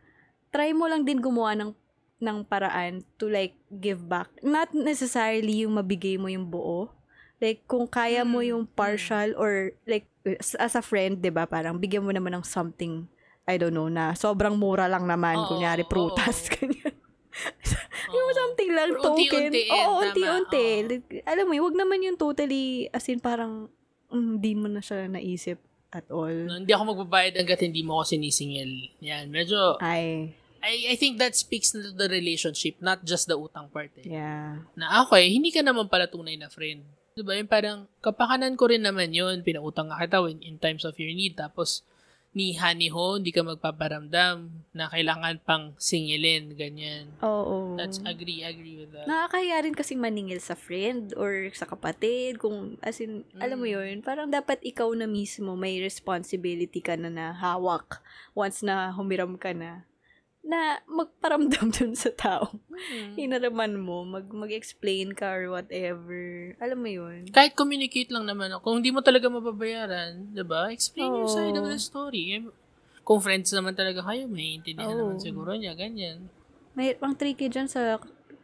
Try 0.53 0.73
mo 0.73 0.89
lang 0.89 1.05
din 1.05 1.21
gumawa 1.21 1.53
ng 1.57 1.73
ng 2.19 2.39
paraan 2.49 3.05
to 3.21 3.31
like 3.31 3.55
give 3.71 4.03
back. 4.09 4.27
Not 4.43 4.73
necessarily 4.75 5.63
yung 5.63 5.79
mabigay 5.79 6.19
mo 6.19 6.27
yung 6.27 6.49
buo, 6.51 6.99
Like, 7.39 7.71
kung 7.71 7.87
kaya 7.87 8.27
mo 8.27 8.43
Mm, 8.43 8.51
yung 8.51 8.65
partial 8.67 9.39
or 9.39 9.71
like, 9.87 10.11
as 10.59 10.75
a 10.75 10.83
friend, 10.83 11.23
di 11.23 11.31
ba, 11.31 11.47
parang 11.47 11.79
bigyan 11.79 12.03
mo 12.03 12.11
naman 12.11 12.35
ng 12.35 12.43
something, 12.43 13.07
I 13.47 13.55
don't 13.63 13.71
know, 13.71 13.87
na 13.87 14.19
sobrang 14.19 14.59
mura 14.59 14.91
lang 14.91 15.07
naman, 15.07 15.39
Oo, 15.39 15.55
kunyari 15.55 15.87
prutas, 15.87 16.51
oo. 16.51 16.51
ganyan. 16.59 16.95
Something 18.59 18.75
lang, 18.75 18.91
Or 18.91 19.15
token. 19.15 19.43
Oo, 19.55 19.71
tama, 19.71 20.03
unti-unti. 20.11 20.67
Like, 20.83 21.07
alam 21.23 21.47
mo, 21.47 21.55
wag 21.63 21.79
naman 21.79 22.03
yung 22.03 22.19
totally, 22.19 22.91
as 22.91 23.07
in 23.07 23.23
parang, 23.23 23.71
mm, 24.11 24.43
hindi 24.43 24.53
mo 24.59 24.67
na 24.67 24.83
siya 24.83 25.07
naisip 25.07 25.63
at 25.95 26.11
all. 26.11 26.35
No, 26.35 26.59
hindi 26.59 26.75
ako 26.75 26.99
magbabayad 26.99 27.39
hanggat 27.39 27.63
hindi 27.63 27.87
mo 27.87 28.03
ako 28.03 28.19
sinisingil. 28.19 28.99
Yan, 28.99 29.31
medyo, 29.31 29.79
Ay, 29.79 30.35
I, 30.59 30.91
I 30.91 30.95
think 30.99 31.23
that 31.23 31.39
speaks 31.39 31.71
to 31.71 31.95
the 31.95 32.11
relationship, 32.11 32.83
not 32.83 33.07
just 33.07 33.31
the 33.31 33.39
utang 33.39 33.71
part 33.71 33.95
eh. 34.03 34.11
yeah. 34.11 34.59
Na 34.75 35.07
okay, 35.07 35.31
hindi 35.31 35.55
ka 35.55 35.63
naman 35.63 35.87
pala 35.87 36.11
tunay 36.11 36.35
na 36.35 36.51
friend. 36.51 36.83
Diba? 37.15 37.39
Yung 37.39 37.51
parang, 37.51 37.87
kapakanan 38.03 38.59
ko 38.59 38.67
rin 38.67 38.83
naman 38.83 39.15
yun, 39.15 39.43
pinautang 39.47 39.87
ka 39.87 40.03
kita 40.03 40.19
when, 40.19 40.43
in 40.43 40.59
times 40.59 40.83
of 40.83 40.99
your 40.99 41.15
need. 41.15 41.39
Tapos, 41.39 41.87
ni 42.37 42.55
hani 42.55 42.93
ho, 42.93 43.17
hindi 43.17 43.33
ka 43.33 43.43
magpaparamdam 43.43 44.51
na 44.77 44.87
kailangan 44.89 45.41
pang 45.43 45.65
singilin, 45.81 46.55
ganyan. 46.55 47.11
Oo. 47.25 47.75
That's, 47.75 47.99
agree, 48.05 48.45
agree 48.45 48.85
with 48.85 48.93
that. 48.95 49.07
Nakakahiya 49.07 49.65
rin 49.65 49.75
kasi 49.75 49.95
maningil 49.95 50.39
sa 50.39 50.55
friend 50.55 51.15
or 51.17 51.51
sa 51.55 51.65
kapatid. 51.67 52.39
Kung, 52.39 52.77
as 52.83 53.01
in, 53.01 53.25
alam 53.39 53.59
mo 53.59 53.67
Mm. 53.67 53.75
yun, 53.75 53.95
parang 54.05 54.29
dapat 54.29 54.61
ikaw 54.63 54.91
na 54.95 55.07
mismo 55.07 55.55
may 55.55 55.81
responsibility 55.81 56.79
ka 56.79 56.95
na 56.95 57.09
na 57.11 57.33
hawak 57.35 58.03
once 58.35 58.63
na 58.63 58.91
humiram 58.93 59.35
ka 59.35 59.51
na 59.55 59.83
na 60.43 60.81
magparamdam 60.87 61.69
dun 61.77 61.95
sa 61.99 62.11
tao. 62.15 62.57
Mm. 62.71 63.15
Hinaraman 63.19 63.75
mo, 63.77 64.07
mag, 64.07 64.25
mag-explain 64.31 65.13
ka 65.13 65.35
or 65.35 65.51
whatever. 65.53 66.55
Alam 66.63 66.79
mo 66.79 66.89
yun? 66.89 67.29
Kahit 67.35 67.59
communicate 67.59 68.09
lang 68.09 68.25
naman 68.25 68.55
ako. 68.55 68.63
Kung 68.65 68.77
hindi 68.81 68.95
mo 68.95 69.03
talaga 69.03 69.27
mababayaran, 69.29 70.33
'di 70.33 70.45
ba? 70.47 70.71
Explain 70.71 71.11
your 71.11 71.29
Oo. 71.29 71.35
side 71.35 71.57
of 71.59 71.67
the 71.67 71.79
story. 71.79 72.39
Eh, 72.39 72.45
Kung 73.03 73.25
friends 73.25 73.49
naman 73.57 73.73
talaga 73.73 74.05
kayo, 74.05 74.29
may 74.29 74.61
intindihan 74.61 74.93
Oo. 74.93 75.17
naman 75.17 75.17
siguro 75.17 75.57
niya, 75.57 75.73
ganyan. 75.73 76.29
May 76.77 76.93
pang 76.93 77.17
tricky 77.17 77.49
dyan 77.49 77.65
sa 77.65 77.97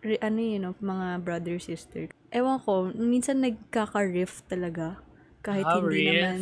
ano 0.04 0.38
yun, 0.40 0.60
no, 0.64 0.72
mga 0.80 1.20
brother, 1.24 1.56
sister. 1.60 2.08
Ewan 2.32 2.60
ko, 2.60 2.88
minsan 2.92 3.40
nagkaka-rift 3.40 4.48
talaga. 4.48 5.00
Kahit 5.44 5.64
Ah, 5.68 5.80
hindi 5.80 6.00
riff. 6.00 6.12
naman 6.16 6.40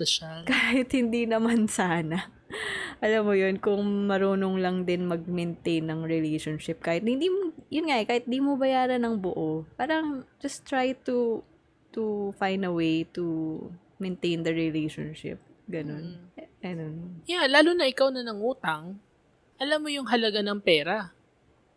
siya. 0.00 0.30
kahit 0.50 0.88
hindi 0.96 1.22
naman 1.28 1.68
sana. 1.68 2.32
Alam 3.04 3.22
mo 3.28 3.34
yun, 3.36 3.60
kung 3.60 4.08
marunong 4.08 4.58
lang 4.58 4.76
din 4.88 5.06
mag-maintain 5.06 5.84
ng 5.84 6.04
relationship, 6.08 6.80
kahit 6.80 7.04
hindi 7.04 7.28
mo, 7.28 7.52
yun 7.68 7.88
nga 7.88 8.00
eh, 8.00 8.06
kahit 8.08 8.24
di 8.24 8.40
mo 8.40 8.56
bayaran 8.56 9.04
ng 9.04 9.16
buo, 9.20 9.68
parang 9.76 10.24
just 10.40 10.64
try 10.64 10.96
to 11.04 11.44
to 11.92 12.34
find 12.36 12.64
a 12.64 12.72
way 12.72 13.04
to 13.16 13.58
maintain 14.00 14.44
the 14.44 14.52
relationship. 14.52 15.40
Ganun. 15.68 16.32
Eh, 16.36 16.48
Ganun. 16.64 17.22
Yeah, 17.28 17.44
lalo 17.46 17.76
na 17.76 17.86
ikaw 17.86 18.08
na 18.08 18.24
nangutang, 18.24 18.98
alam 19.58 19.78
mo 19.82 19.88
yung 19.92 20.08
halaga 20.08 20.40
ng 20.40 20.60
pera. 20.62 21.12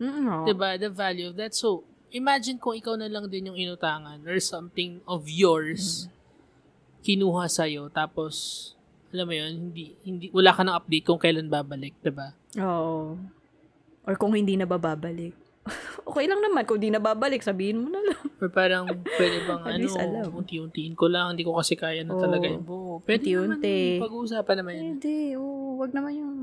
Mm, 0.01 0.21
no. 0.25 0.37
'Di 0.45 0.53
ba? 0.57 0.77
The 0.77 0.89
value 0.89 1.29
of 1.29 1.37
that. 1.37 1.53
So, 1.53 1.85
imagine 2.09 2.57
kung 2.57 2.73
ikaw 2.73 2.97
na 2.97 3.07
lang 3.07 3.29
din 3.29 3.53
yung 3.53 3.57
inutangan 3.57 4.25
or 4.25 4.37
something 4.41 4.99
of 5.07 5.29
yours 5.29 6.11
kinuha 7.01 7.49
sa 7.49 7.65
tapos 7.89 8.35
alam 9.11 9.25
mo 9.27 9.35
yun, 9.35 9.51
hindi 9.69 9.95
hindi 10.03 10.25
wala 10.31 10.51
ka 10.55 10.63
ng 10.63 10.75
update 10.75 11.05
kung 11.05 11.19
kailan 11.19 11.51
babalik, 11.51 11.95
ba? 12.11 12.31
Oo. 12.59 13.19
Or 14.07 14.13
kung 14.17 14.33
hindi 14.33 14.57
na 14.57 14.65
bababalik. 14.65 15.35
okay 16.09 16.25
lang 16.25 16.41
naman. 16.41 16.65
Kung 16.65 16.81
di 16.81 16.89
na 16.89 16.97
babalik, 16.97 17.45
sabihin 17.45 17.85
mo 17.85 17.93
na 17.93 18.01
lang. 18.01 18.23
Or 18.41 18.49
parang 18.49 18.89
pwede 18.89 19.45
bang 19.45 19.61
ano, 19.69 19.85
alam. 19.93 20.29
unti-untiin 20.33 20.97
ko 20.97 21.05
lang, 21.05 21.37
hindi 21.37 21.45
ko 21.45 21.53
kasi 21.53 21.77
kaya 21.77 22.01
na 22.01 22.17
Oo. 22.17 22.21
talaga 22.23 22.49
yung 22.49 22.65
buo. 22.65 22.97
Pwede 23.05 23.29
Unti-unti. 23.29 24.01
naman 24.01 24.03
pag-uusapan 24.09 24.55
naman 24.57 24.73
yun. 24.73 24.85
Hindi, 24.97 25.17
oo. 25.37 25.77
wag 25.77 25.91
naman 25.93 26.11
yung 26.17 26.33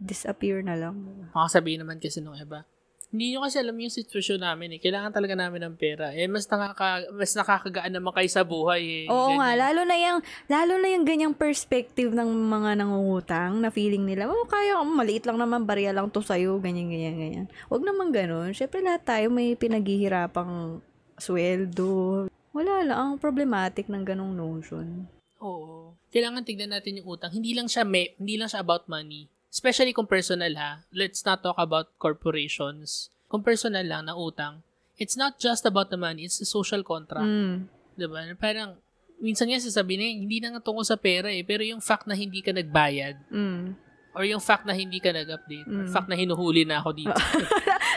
disappear 0.00 0.64
na 0.64 0.74
lang. 0.74 0.94
Makasabihin 1.30 1.84
naman 1.86 2.02
kasi 2.02 2.18
nung 2.18 2.34
iba, 2.34 2.66
hindi 3.10 3.34
nyo 3.34 3.42
kasi 3.42 3.58
alam 3.58 3.74
yung 3.74 3.90
sitwasyon 3.90 4.38
namin 4.38 4.78
eh. 4.78 4.80
Kailangan 4.80 5.10
talaga 5.10 5.34
namin 5.34 5.66
ng 5.66 5.74
pera. 5.74 6.14
Eh, 6.14 6.30
mas, 6.30 6.46
nakaka, 6.46 7.10
mas 7.10 7.34
nakakagaan 7.34 7.90
naman 7.98 8.14
kayo 8.14 8.30
sa 8.30 8.46
buhay 8.46 8.82
eh. 9.02 9.06
Oo 9.10 9.34
nga, 9.34 9.50
Ganyan. 9.50 9.62
lalo 9.66 9.80
na 9.82 9.96
yung, 9.98 10.18
lalo 10.46 10.72
na 10.78 10.88
yung 10.94 11.02
ganyang 11.02 11.34
perspective 11.34 12.14
ng 12.14 12.30
mga 12.30 12.78
nangungutang 12.78 13.58
na 13.58 13.74
feeling 13.74 14.06
nila, 14.06 14.30
oh, 14.30 14.46
kaya, 14.46 14.78
oh, 14.78 14.86
maliit 14.86 15.26
lang 15.26 15.42
naman, 15.42 15.66
barya 15.66 15.90
lang 15.90 16.06
to 16.06 16.22
sa'yo, 16.22 16.62
ganyan, 16.62 16.86
ganyan, 16.86 17.16
ganyan. 17.18 17.46
Huwag 17.66 17.82
naman 17.82 18.14
ganun. 18.14 18.54
Siyempre, 18.54 18.78
lahat 18.78 19.02
tayo 19.02 19.26
may 19.26 19.58
pinaghihirapang 19.58 20.78
sweldo. 21.18 22.30
Wala 22.54 22.86
lang, 22.86 22.98
ang 22.98 23.12
problematic 23.18 23.90
ng 23.90 24.06
ganong 24.06 24.38
notion. 24.38 25.10
Oo. 25.42 25.98
Kailangan 26.14 26.46
tignan 26.46 26.70
natin 26.70 27.02
yung 27.02 27.18
utang. 27.18 27.34
Hindi 27.34 27.58
lang 27.58 27.66
siya 27.66 27.82
may, 27.82 28.14
hindi 28.22 28.38
lang 28.38 28.46
siya 28.46 28.62
about 28.62 28.86
money. 28.86 29.26
Especially 29.50 29.90
kung 29.90 30.06
personal 30.06 30.54
ha. 30.54 30.86
Let's 30.94 31.26
not 31.26 31.42
talk 31.42 31.58
about 31.58 31.90
corporations. 31.98 33.10
Kung 33.26 33.42
personal 33.42 33.82
lang 33.82 34.06
na 34.06 34.14
utang, 34.14 34.62
it's 34.94 35.18
not 35.18 35.42
just 35.42 35.66
about 35.66 35.90
the 35.90 35.98
money, 35.98 36.22
it's 36.22 36.38
the 36.38 36.46
social 36.46 36.86
contract. 36.86 37.26
Mm. 37.26 37.66
Diba? 37.98 38.22
Parang, 38.38 38.78
minsan 39.18 39.50
nga 39.50 39.58
sasabihin 39.58 40.02
eh, 40.02 40.12
hindi 40.16 40.38
na 40.38 40.54
nga 40.54 40.62
tungkol 40.62 40.86
sa 40.86 40.94
pera 40.94 41.28
eh, 41.28 41.42
pero 41.42 41.60
yung 41.60 41.82
fact 41.82 42.06
na 42.06 42.14
hindi 42.14 42.40
ka 42.40 42.54
nagbayad, 42.54 43.16
Mm. 43.28 43.74
or 44.10 44.22
yung 44.26 44.42
fact 44.42 44.66
na 44.66 44.74
hindi 44.74 44.98
ka 44.98 45.10
nag-update, 45.10 45.66
or 45.66 45.82
Mm. 45.86 45.90
fact 45.90 46.06
na 46.06 46.14
hinuhuli 46.14 46.62
na 46.62 46.78
ako 46.78 46.90
dito 46.94 47.14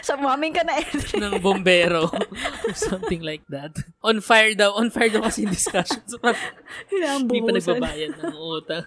Sa 0.04 0.20
maming 0.20 0.52
ka 0.52 0.60
na, 0.62 0.76
Edric. 0.76 1.16
ng 1.22 1.40
bombero, 1.40 2.12
or 2.12 2.74
something 2.76 3.24
like 3.24 3.40
that. 3.48 3.72
On 4.04 4.20
fire 4.20 4.52
daw, 4.52 4.76
on 4.76 4.92
fire 4.92 5.08
daw 5.08 5.24
kasi 5.24 5.48
yung 5.48 5.54
discussion. 5.56 6.02
So, 6.04 6.20
hindi 6.92 7.40
pa 7.40 7.50
nagbabayad 7.50 8.20
ng 8.20 8.36
utang. 8.36 8.84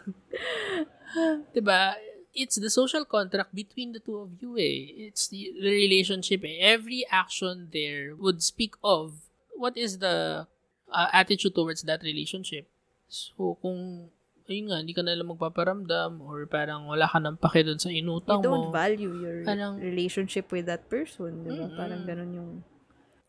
diba? 1.51 1.97
It's 2.37 2.61
the 2.61 2.69
social 2.69 3.01
contract 3.01 3.49
between 3.51 3.91
the 3.91 3.99
two 3.99 4.21
of 4.21 4.37
you 4.37 4.53
eh. 4.61 5.09
It's 5.09 5.25
the, 5.27 5.57
the 5.57 5.73
relationship 5.73 6.45
eh. 6.45 6.61
Every 6.61 7.01
action 7.09 7.73
there 7.73 8.13
would 8.13 8.45
speak 8.45 8.77
of 8.85 9.25
what 9.57 9.73
is 9.73 9.97
the 9.97 10.45
uh, 10.87 11.07
attitude 11.11 11.57
towards 11.57 11.81
that 11.89 12.05
relationship. 12.05 12.69
So, 13.09 13.57
kung 13.57 14.13
ayun 14.45 14.69
nga, 14.69 14.77
hindi 14.79 14.93
ka 14.93 15.01
na 15.01 15.17
lang 15.17 15.27
magpaparamdam 15.27 16.21
or 16.21 16.45
parang 16.45 16.85
wala 16.85 17.09
ka 17.09 17.17
nang 17.17 17.35
pake 17.35 17.65
doon 17.65 17.81
sa 17.81 17.89
You 17.89 18.05
inutang 18.05 18.39
don't 18.39 18.69
mo. 18.69 18.71
value 18.71 19.11
your 19.17 19.41
Parang- 19.43 19.81
relationship 19.81 20.53
with 20.53 20.69
that 20.69 20.85
person, 20.87 21.41
di 21.43 21.51
ba? 21.51 21.67
Mm-mm. 21.67 21.75
Parang 21.75 22.01
ganun 22.05 22.31
yung... 22.31 22.51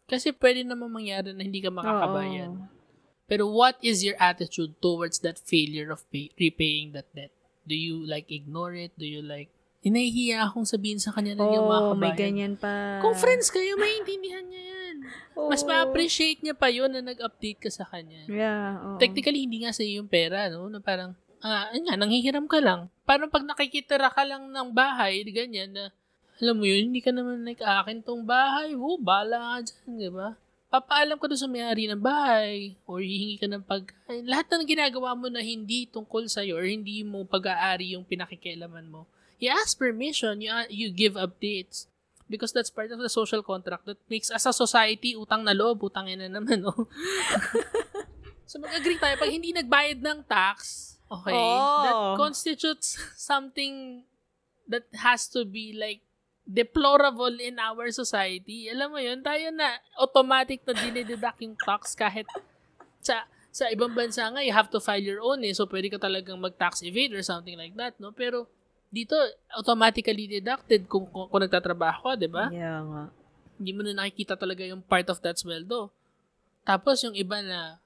Kasi 0.04 0.30
pwede 0.36 0.62
naman 0.62 0.92
mangyari 0.92 1.32
na 1.32 1.42
hindi 1.42 1.58
ka 1.58 1.72
makakabayad. 1.72 2.52
Oo. 2.54 2.68
Pero 3.28 3.44
what 3.44 3.76
is 3.84 4.00
your 4.00 4.16
attitude 4.16 4.72
towards 4.80 5.20
that 5.20 5.36
failure 5.36 5.92
of 5.92 6.00
pay, 6.08 6.32
repaying 6.40 6.92
that 6.96 7.08
debt? 7.12 7.28
Do 7.68 7.76
you 7.76 8.08
like 8.08 8.32
ignore 8.32 8.72
it? 8.72 8.96
Do 8.96 9.04
you 9.04 9.20
like, 9.20 9.52
inahihiya 9.84 10.48
akong 10.48 10.66
sabihin 10.66 10.98
sa 10.98 11.12
kanya 11.12 11.36
na 11.36 11.44
hindi 11.44 11.56
ako 11.60 11.62
Oo, 11.62 11.70
makakabayad? 11.70 12.00
may 12.02 12.12
ganyan 12.16 12.54
pa. 12.58 12.98
Kung 13.04 13.14
friends 13.14 13.52
kayo, 13.52 13.76
maintindihan 13.78 14.42
niya 14.42 14.64
yan. 14.64 14.96
Mas 15.36 15.62
Oo. 15.62 15.68
ma-appreciate 15.70 16.42
niya 16.42 16.56
pa 16.56 16.66
yun 16.66 16.90
na 16.90 17.04
nag-update 17.04 17.62
ka 17.62 17.70
sa 17.70 17.86
kanya. 17.86 18.26
Yeah, 18.26 18.80
oo. 18.82 18.98
Technically, 18.98 19.46
hindi 19.46 19.62
nga 19.62 19.70
sa 19.70 19.86
yung 19.86 20.10
pera, 20.10 20.50
no? 20.50 20.66
Na 20.66 20.82
parang, 20.82 21.14
ah, 21.44 21.70
nga, 21.70 21.94
nanghihiram 21.94 22.50
ka 22.50 22.58
lang. 22.58 22.90
Parang 23.06 23.30
pag 23.30 23.46
nakikitira 23.46 24.10
ka 24.10 24.26
lang 24.26 24.50
ng 24.50 24.68
bahay, 24.74 25.22
ganyan, 25.28 25.70
na, 25.70 25.84
alam 26.42 26.58
mo 26.58 26.66
yun, 26.66 26.90
hindi 26.90 26.98
ka 26.98 27.14
naman 27.14 27.46
like, 27.46 27.62
akin 27.62 28.02
tong 28.02 28.26
bahay, 28.26 28.74
oh, 28.74 28.98
bala 28.98 29.60
ka 29.62 29.70
dyan, 29.70 29.88
di 29.94 30.10
ba? 30.10 30.34
Papaalam 30.68 31.16
ka 31.16 31.24
doon 31.24 31.40
sa 31.40 31.48
may-ari 31.48 31.88
ng 31.88 31.96
bahay, 31.96 32.76
or 32.84 33.00
hihingi 33.00 33.40
ka 33.40 33.48
ng 33.48 33.64
pagkain. 33.64 34.28
Lahat 34.28 34.44
ng 34.52 34.68
ginagawa 34.68 35.16
mo 35.16 35.32
na 35.32 35.40
hindi 35.40 35.88
tungkol 35.88 36.28
sa'yo, 36.28 36.60
or 36.60 36.68
hindi 36.68 37.00
mo 37.00 37.24
pag-aari 37.24 37.96
yung 37.96 38.04
pinakikialaman 38.04 38.84
mo, 38.84 39.08
you 39.40 39.48
ask 39.48 39.80
permission, 39.80 40.44
you, 40.44 40.52
you 40.68 40.92
give 40.92 41.16
updates. 41.16 41.88
Because 42.28 42.52
that's 42.52 42.68
part 42.68 42.92
of 42.92 43.00
the 43.00 43.08
social 43.08 43.40
contract 43.40 43.88
that 43.88 43.96
makes 44.12 44.28
as 44.28 44.44
a 44.44 44.52
society, 44.52 45.16
utang 45.16 45.40
na 45.40 45.56
loob, 45.56 45.80
utangin 45.80 46.20
na 46.20 46.28
naman, 46.28 46.60
no? 46.60 46.76
so 48.50 48.60
mag-agree 48.60 49.00
tayo, 49.00 49.16
pag 49.16 49.32
hindi 49.32 49.56
nagbayad 49.56 50.04
ng 50.04 50.28
tax, 50.28 51.00
okay, 51.08 51.32
Oh. 51.32 51.80
that 51.80 51.96
constitutes 52.20 53.00
something 53.16 54.04
that 54.68 54.84
has 55.00 55.24
to 55.32 55.48
be 55.48 55.72
like 55.72 56.04
deplorable 56.48 57.36
in 57.36 57.60
our 57.60 57.92
society. 57.92 58.72
Alam 58.72 58.96
mo 58.96 58.98
yun, 58.98 59.20
tayo 59.20 59.52
na 59.52 59.76
automatic 60.00 60.64
na 60.64 60.72
dinideduct 60.72 61.44
yung 61.44 61.52
tax 61.60 61.92
kahit 61.92 62.24
sa 63.04 63.28
sa 63.52 63.68
ibang 63.68 63.92
bansa 63.92 64.24
nga, 64.32 64.40
you 64.40 64.54
have 64.54 64.72
to 64.72 64.80
file 64.80 65.02
your 65.02 65.20
own 65.20 65.44
eh. 65.44 65.52
So, 65.52 65.68
pwede 65.68 65.92
ka 65.92 65.98
talagang 66.00 66.40
mag-tax 66.40 66.80
evade 66.84 67.12
or 67.12 67.24
something 67.26 67.58
like 67.58 67.74
that, 67.76 67.96
no? 68.00 68.14
Pero, 68.14 68.46
dito, 68.88 69.16
automatically 69.52 70.30
deducted 70.30 70.88
kung, 70.88 71.04
kung, 71.10 71.28
kung 71.28 71.42
nagtatrabaho 71.42 72.12
ka, 72.12 72.12
di 72.16 72.30
ba? 72.30 72.48
Yeah 72.48 72.80
nga. 72.86 73.04
hindi 73.58 73.74
mo 73.74 73.82
na 73.82 73.92
nakikita 73.92 74.38
talaga 74.38 74.62
yung 74.62 74.80
part 74.80 75.10
of 75.10 75.18
that 75.20 75.34
sweldo. 75.34 75.90
Tapos 76.62 77.02
yung 77.02 77.18
iba 77.18 77.42
na, 77.42 77.82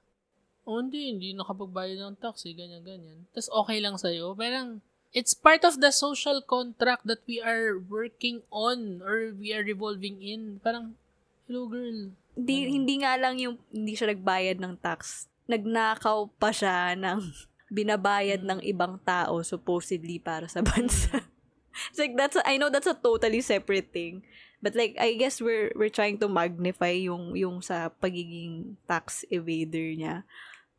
oh 0.63 0.79
hindi, 0.79 1.09
hindi 1.09 1.27
nakapagbayad 1.33 1.97
ng 1.97 2.21
tax 2.21 2.45
eh, 2.45 2.53
ganyan, 2.53 2.85
ganyan. 2.85 3.25
Tapos 3.33 3.49
okay 3.49 3.81
lang 3.81 3.97
sa'yo. 3.97 4.37
Parang, 4.37 4.79
it's 5.13 5.37
part 5.37 5.61
of 5.61 5.79
the 5.79 5.93
social 5.93 6.41
contract 6.41 7.05
that 7.05 7.21
we 7.29 7.37
are 7.39 7.77
working 7.77 8.41
on 8.49 8.99
or 9.05 9.31
we 9.37 9.53
are 9.53 9.63
revolving 9.63 10.19
in. 10.19 10.59
Parang, 10.59 10.97
Hello, 11.45 11.69
girl. 11.69 12.09
Hindi, 12.33 12.55
hindi 12.73 12.95
nga 13.05 13.13
lang 13.19 13.37
yung 13.37 13.61
hindi 13.69 13.93
siya 13.93 14.09
nagbayad 14.09 14.57
ng 14.57 14.73
tax. 14.81 15.29
Nagnakaw 15.45 16.33
pa 16.41 16.49
siya 16.49 16.97
ng 16.97 17.21
binabayad 17.77 18.41
ng 18.41 18.59
ibang 18.65 18.97
tao 19.05 19.45
supposedly 19.45 20.17
para 20.17 20.49
sa 20.49 20.65
bansa. 20.65 21.21
It's 21.89 21.97
like 21.97 22.13
that's 22.13 22.37
a- 22.37 22.45
I 22.45 22.61
know 22.61 22.69
that's 22.69 22.89
a 22.89 22.97
totally 22.97 23.41
separate 23.41 23.89
thing. 23.93 24.21
But 24.61 24.77
like 24.77 24.95
I 24.95 25.19
guess 25.19 25.41
we're 25.43 25.73
we're 25.75 25.93
trying 25.93 26.21
to 26.23 26.31
magnify 26.31 26.95
yung 26.95 27.35
yung 27.35 27.59
sa 27.59 27.91
pagiging 27.91 28.79
tax 28.87 29.25
evader 29.27 29.93
niya. 29.97 30.23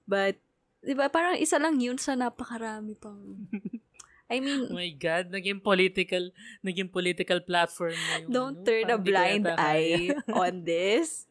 But 0.08 0.40
'di 0.80 0.96
ba 0.96 1.12
parang 1.12 1.36
isa 1.36 1.60
lang 1.60 1.76
yun 1.82 2.00
sa 2.00 2.16
napakarami 2.16 2.96
pang 2.96 3.20
I 4.34 4.42
mean, 4.42 4.66
Oh 4.66 4.74
my 4.74 4.90
God, 4.98 5.30
naging 5.30 5.62
political, 5.62 6.34
naging 6.66 6.90
political 6.90 7.38
platform 7.38 7.94
na 7.94 8.14
yung 8.26 8.30
Don't 8.34 8.58
ano, 8.60 8.66
turn 8.66 8.86
a 8.90 8.98
blind 8.98 9.46
eye 9.46 10.10
on 10.42 10.66
this. 10.66 11.30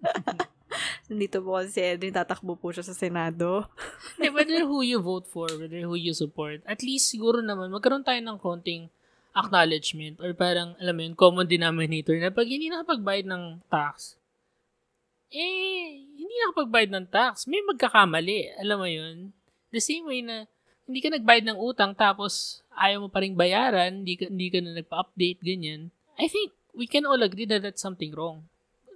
Nandito 1.08 1.40
po 1.40 1.60
si 1.64 1.80
Edwin, 1.80 2.12
tatakbo 2.12 2.56
po 2.56 2.72
siya 2.72 2.84
sa 2.84 2.96
Senado. 2.96 3.68
Hindi, 4.16 4.28
whether 4.32 4.60
who 4.64 4.80
you 4.84 5.00
vote 5.00 5.28
for, 5.28 5.48
whether 5.56 5.80
who 5.84 5.96
you 5.96 6.12
support, 6.12 6.60
at 6.68 6.80
least 6.84 7.12
siguro 7.12 7.40
naman, 7.40 7.72
magkaroon 7.72 8.04
tayo 8.04 8.20
ng 8.20 8.40
konting 8.40 8.92
acknowledgement 9.32 10.20
or 10.20 10.32
parang, 10.32 10.76
alam 10.80 10.94
mo 10.96 11.00
yun, 11.04 11.14
common 11.16 11.48
denominator 11.48 12.16
na 12.20 12.32
pag 12.32 12.48
hindi 12.48 12.68
nakapagbayad 12.68 13.26
ng 13.28 13.44
tax, 13.68 14.16
eh, 15.28 16.04
hindi 16.16 16.34
nakapagbayad 16.48 16.90
ng 16.92 17.06
tax, 17.08 17.44
may 17.44 17.60
magkakamali. 17.64 18.56
Alam 18.60 18.78
mo 18.80 18.88
yun? 18.88 19.16
The 19.68 19.80
same 19.80 20.08
way 20.08 20.20
na 20.24 20.48
hindi 20.88 21.04
ka 21.04 21.12
nagbayad 21.12 21.44
ng 21.52 21.60
utang 21.60 21.92
tapos 21.92 22.64
ayaw 22.72 23.04
mo 23.04 23.08
pa 23.12 23.20
rin 23.20 23.36
bayaran, 23.36 24.00
hindi 24.00 24.16
ka, 24.16 24.32
hindi 24.32 24.48
ka 24.48 24.58
na 24.64 24.72
nagpa-update, 24.80 25.44
ganyan. 25.44 25.92
I 26.16 26.32
think 26.32 26.56
we 26.72 26.88
can 26.88 27.04
all 27.04 27.20
agree 27.20 27.44
that 27.44 27.60
that's 27.60 27.84
something 27.84 28.16
wrong. 28.16 28.48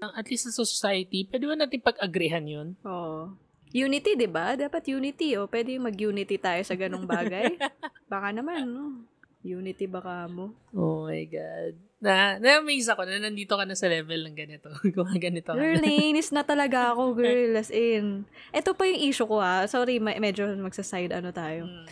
At 0.02 0.26
least 0.32 0.48
sa 0.50 0.64
society, 0.64 1.28
pwede 1.30 1.44
ba 1.46 1.54
natin 1.54 1.78
pag-agreehan 1.84 2.48
yun? 2.48 2.68
Oo. 2.82 3.36
Unity, 3.70 4.18
di 4.18 4.26
ba? 4.26 4.58
Dapat 4.58 4.90
unity, 4.90 5.38
oh. 5.38 5.46
Pwede 5.46 5.78
mag-unity 5.78 6.36
tayo 6.40 6.60
sa 6.66 6.74
ganong 6.74 7.06
bagay. 7.06 7.54
baka 8.12 8.34
naman, 8.34 8.66
no? 8.66 9.06
Unity 9.42 9.86
baka 9.86 10.26
mo. 10.26 10.54
Oh 10.70 11.04
my 11.04 11.26
God. 11.26 11.74
Na, 11.98 12.38
na-amaze 12.38 12.86
ako 12.86 13.06
na 13.06 13.18
nandito 13.18 13.54
ka 13.54 13.62
na 13.62 13.74
sa 13.74 13.86
level 13.86 14.26
ng 14.26 14.34
ganito. 14.34 14.70
Kung 14.94 15.10
ganito 15.18 15.50
ka 15.50 15.58
Girl, 15.58 15.78
na. 15.78 15.86
nainis 15.86 16.30
na 16.30 16.42
talaga 16.42 16.94
ako, 16.94 17.02
girl. 17.18 17.54
As 17.54 17.70
in. 17.70 18.26
Ito 18.50 18.74
pa 18.74 18.86
yung 18.86 19.02
issue 19.02 19.26
ko, 19.26 19.38
ha. 19.38 19.66
Sorry, 19.66 19.98
ma- 19.98 20.14
medyo 20.16 20.46
magsa-side 20.56 21.10
ano 21.10 21.30
tayo. 21.30 21.66
Mm. 21.66 21.86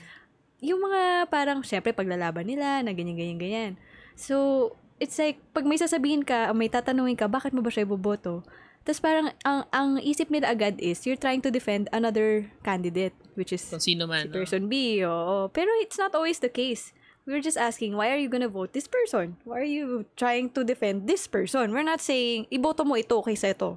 yung 0.61 0.77
mga 0.77 1.01
parang, 1.27 1.65
syempre, 1.65 1.91
paglalaban 1.91 2.45
nila, 2.45 2.85
na 2.85 2.93
ganyan, 2.93 3.17
ganyan, 3.17 3.41
ganyan. 3.41 3.73
So, 4.13 4.69
it's 5.01 5.17
like, 5.17 5.41
pag 5.51 5.65
may 5.65 5.81
sasabihin 5.81 6.21
ka, 6.21 6.53
may 6.53 6.69
tatanungin 6.69 7.17
ka, 7.17 7.27
bakit 7.27 7.51
mo 7.51 7.65
ba 7.65 7.73
siya 7.73 7.89
iboboto? 7.89 8.45
Tapos 8.85 9.01
parang, 9.01 9.33
ang, 9.41 9.65
ang 9.73 9.89
isip 9.97 10.29
nila 10.29 10.53
agad 10.53 10.77
is, 10.77 11.01
you're 11.09 11.17
trying 11.17 11.41
to 11.41 11.49
defend 11.49 11.89
another 11.91 12.45
candidate, 12.61 13.17
which 13.35 13.53
is 13.53 13.65
Kung 13.65 13.81
sino 13.81 14.05
man. 14.05 14.25
si 14.25 14.29
no? 14.29 14.37
person 14.37 14.69
B, 14.69 15.01
oo. 15.01 15.49
Pero 15.49 15.73
it's 15.81 15.97
not 15.97 16.13
always 16.13 16.39
the 16.39 16.53
case. 16.53 16.93
We're 17.29 17.45
just 17.45 17.61
asking, 17.61 17.95
why 17.95 18.11
are 18.11 18.19
you 18.21 18.29
gonna 18.29 18.49
vote 18.51 18.73
this 18.73 18.89
person? 18.89 19.37
Why 19.45 19.61
are 19.61 19.69
you 19.69 20.09
trying 20.17 20.51
to 20.57 20.65
defend 20.65 21.07
this 21.07 21.29
person? 21.29 21.71
We're 21.71 21.87
not 21.87 22.01
saying, 22.01 22.49
iboto 22.51 22.83
mo 22.83 22.97
ito 22.97 23.21
kaysa 23.23 23.55
ito. 23.55 23.77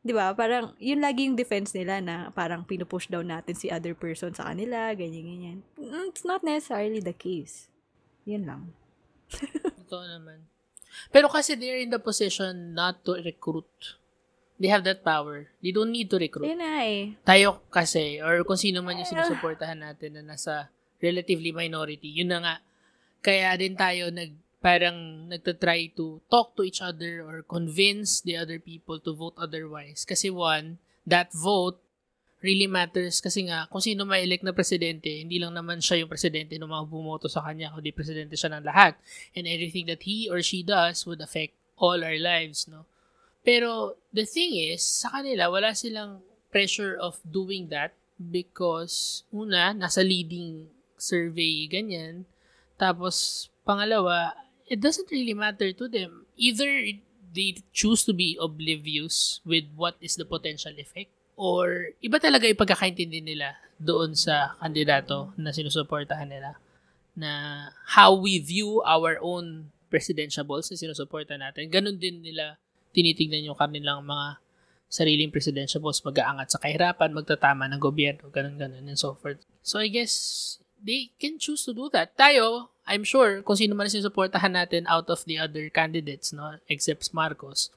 Di 0.00 0.16
ba? 0.16 0.32
Parang, 0.32 0.72
yun 0.80 1.04
lagi 1.04 1.28
yung 1.28 1.36
defense 1.36 1.76
nila 1.76 2.00
na 2.00 2.32
parang 2.32 2.64
pinupush 2.64 3.10
down 3.12 3.28
natin 3.28 3.52
si 3.52 3.68
other 3.68 3.92
person 3.92 4.32
sa 4.32 4.50
kanila, 4.50 4.94
ganyan, 4.96 5.24
ganyan. 5.26 5.58
Mm, 5.76 6.14
It's 6.14 6.24
not 6.24 6.40
necessarily 6.40 7.02
the 7.04 7.12
case. 7.12 7.68
Yun 8.24 8.48
lang. 8.48 8.62
Totoo 9.84 10.04
naman. 10.08 10.48
Pero 11.12 11.28
kasi 11.28 11.54
they're 11.54 11.78
in 11.78 11.92
the 11.92 12.00
position 12.00 12.72
not 12.72 13.04
to 13.04 13.20
recruit. 13.20 14.00
They 14.58 14.66
have 14.72 14.82
that 14.88 15.06
power. 15.06 15.46
They 15.62 15.70
don't 15.70 15.94
need 15.94 16.10
to 16.10 16.18
recruit. 16.18 16.50
Yun 16.50 16.58
na 16.58 16.82
eh. 16.82 17.14
Tayo 17.22 17.62
kasi, 17.70 18.18
or 18.18 18.42
kung 18.42 18.58
sino 18.58 18.82
man 18.82 18.98
yung 18.98 19.06
sinusuportahan 19.06 19.78
natin 19.78 20.18
na 20.18 20.34
nasa 20.34 20.66
relatively 20.98 21.54
minority, 21.54 22.10
yun 22.10 22.34
na 22.34 22.38
nga. 22.42 22.54
Kaya 23.20 23.54
din 23.58 23.74
tayo 23.74 24.10
nag, 24.10 24.34
parang 24.58 25.30
nagtatry 25.30 25.94
to 25.94 26.18
talk 26.26 26.54
to 26.58 26.66
each 26.66 26.82
other 26.82 27.22
or 27.22 27.46
convince 27.46 28.22
the 28.22 28.34
other 28.34 28.58
people 28.58 28.98
to 28.98 29.14
vote 29.14 29.34
otherwise. 29.38 30.02
Kasi 30.02 30.30
one, 30.30 30.82
that 31.06 31.30
vote 31.30 31.78
really 32.38 32.70
matters 32.70 33.18
kasi 33.18 33.50
nga, 33.50 33.66
kung 33.66 33.82
sino 33.82 34.06
ma-elect 34.06 34.46
na 34.46 34.54
presidente, 34.54 35.10
hindi 35.10 35.42
lang 35.42 35.54
naman 35.54 35.82
siya 35.82 36.02
yung 36.02 36.10
presidente 36.10 36.54
ng 36.54 36.70
mga 36.70 36.86
bumoto 36.86 37.26
sa 37.26 37.42
kanya, 37.42 37.74
kundi 37.74 37.90
presidente 37.90 38.38
siya 38.38 38.54
ng 38.54 38.66
lahat. 38.66 38.94
And 39.34 39.46
everything 39.50 39.90
that 39.90 40.06
he 40.06 40.30
or 40.30 40.38
she 40.42 40.62
does 40.62 41.02
would 41.06 41.18
affect 41.18 41.54
all 41.78 41.98
our 42.02 42.18
lives, 42.18 42.70
no? 42.70 42.86
Pero, 43.42 43.98
the 44.14 44.26
thing 44.26 44.54
is, 44.54 44.82
sa 44.82 45.10
kanila, 45.18 45.50
wala 45.50 45.74
silang 45.74 46.22
pressure 46.50 46.94
of 46.98 47.18
doing 47.26 47.70
that 47.74 47.94
because, 48.18 49.26
una, 49.34 49.74
nasa 49.74 50.02
leading 50.02 50.70
survey, 50.98 51.66
ganyan. 51.66 52.26
Tapos, 52.78 53.48
pangalawa, 53.66 54.32
it 54.70 54.78
doesn't 54.78 55.10
really 55.10 55.34
matter 55.34 55.74
to 55.74 55.90
them. 55.90 56.24
Either 56.38 56.70
they 57.34 57.60
choose 57.74 58.06
to 58.06 58.14
be 58.14 58.38
oblivious 58.40 59.42
with 59.44 59.68
what 59.76 59.98
is 60.00 60.16
the 60.16 60.24
potential 60.24 60.72
effect 60.78 61.12
or 61.38 61.92
iba 62.00 62.16
talaga 62.18 62.48
yung 62.48 62.58
pagkakaintindi 62.58 63.20
nila 63.20 63.54
doon 63.78 64.16
sa 64.16 64.58
kandidato 64.58 65.30
na 65.38 65.54
sinusuportahan 65.54 66.26
nila 66.26 66.58
na 67.14 67.66
how 67.98 68.14
we 68.14 68.38
view 68.38 68.82
our 68.86 69.18
own 69.22 69.70
presidentiables 69.90 70.70
na 70.70 70.76
sinusuporta 70.78 71.34
natin. 71.38 71.70
Ganon 71.70 71.98
din 71.98 72.22
nila 72.22 72.58
tinitignan 72.94 73.46
yung 73.46 73.58
kanilang 73.58 74.02
mga 74.06 74.38
sariling 74.88 75.28
presidentiables, 75.28 76.00
mag-aangat 76.00 76.48
sa 76.48 76.58
kahirapan, 76.58 77.12
magtatama 77.12 77.68
ng 77.68 77.80
gobyerno, 77.80 78.32
ganun, 78.32 78.56
ganun, 78.56 78.88
and 78.88 78.96
so 78.96 79.12
forth. 79.14 79.38
So, 79.60 79.76
I 79.76 79.92
guess, 79.92 80.56
they 80.82 81.10
can 81.18 81.38
choose 81.38 81.64
to 81.66 81.72
do 81.74 81.90
that. 81.92 82.14
Tayo, 82.16 82.70
I'm 82.88 83.04
sure, 83.04 83.44
kung 83.44 83.58
sino 83.58 83.76
man 83.76 83.92
sinusuportahan 83.92 84.56
natin 84.56 84.88
out 84.88 85.12
of 85.12 85.22
the 85.28 85.36
other 85.36 85.68
candidates, 85.68 86.32
no, 86.32 86.56
except 86.70 87.12
Marcos, 87.12 87.68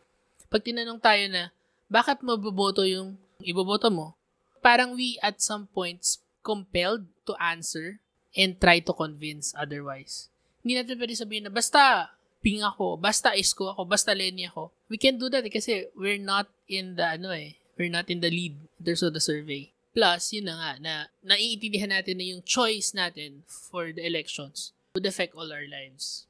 pag 0.48 0.64
tinanong 0.64 1.04
tayo 1.04 1.28
na, 1.28 1.52
bakit 1.92 2.24
mo 2.24 2.40
boboto 2.40 2.88
yung 2.88 3.20
iboboto 3.44 3.92
mo? 3.92 4.16
Parang 4.64 4.96
we 4.96 5.20
at 5.20 5.44
some 5.44 5.68
points 5.76 6.24
compelled 6.46 7.04
to 7.28 7.36
answer 7.38 8.00
and 8.38 8.56
try 8.58 8.80
to 8.80 8.96
convince 8.96 9.52
otherwise. 9.58 10.32
Hindi 10.64 10.80
natin 10.80 10.96
pwede 10.96 11.16
sabihin 11.18 11.44
na, 11.50 11.52
basta 11.52 12.14
ping 12.40 12.64
ako, 12.64 12.98
basta 12.98 13.36
isko 13.36 13.76
ako, 13.76 13.86
basta 13.86 14.16
Lenny 14.16 14.48
ako. 14.48 14.72
We 14.88 14.98
can 14.98 15.20
do 15.20 15.28
that 15.30 15.46
eh, 15.46 15.54
kasi 15.54 15.92
we're 15.94 16.22
not 16.22 16.48
in 16.72 16.96
the, 16.96 17.20
ano 17.20 17.36
eh, 17.36 17.60
we're 17.76 17.92
not 17.92 18.08
in 18.08 18.24
the 18.24 18.32
lead 18.32 18.56
in 18.56 18.82
terms 18.86 19.04
the 19.04 19.22
survey. 19.22 19.70
Plus, 19.92 20.32
yun 20.32 20.48
na 20.48 20.56
nga, 20.56 20.72
na 20.80 20.94
naiintindihan 21.20 21.92
natin 21.92 22.16
na 22.18 22.26
yung 22.32 22.44
choice 22.48 22.96
natin 22.96 23.44
for 23.48 23.92
the 23.92 24.04
elections 24.04 24.72
would 24.96 25.06
affect 25.06 25.36
all 25.36 25.52
our 25.52 25.68
lives. 25.68 26.28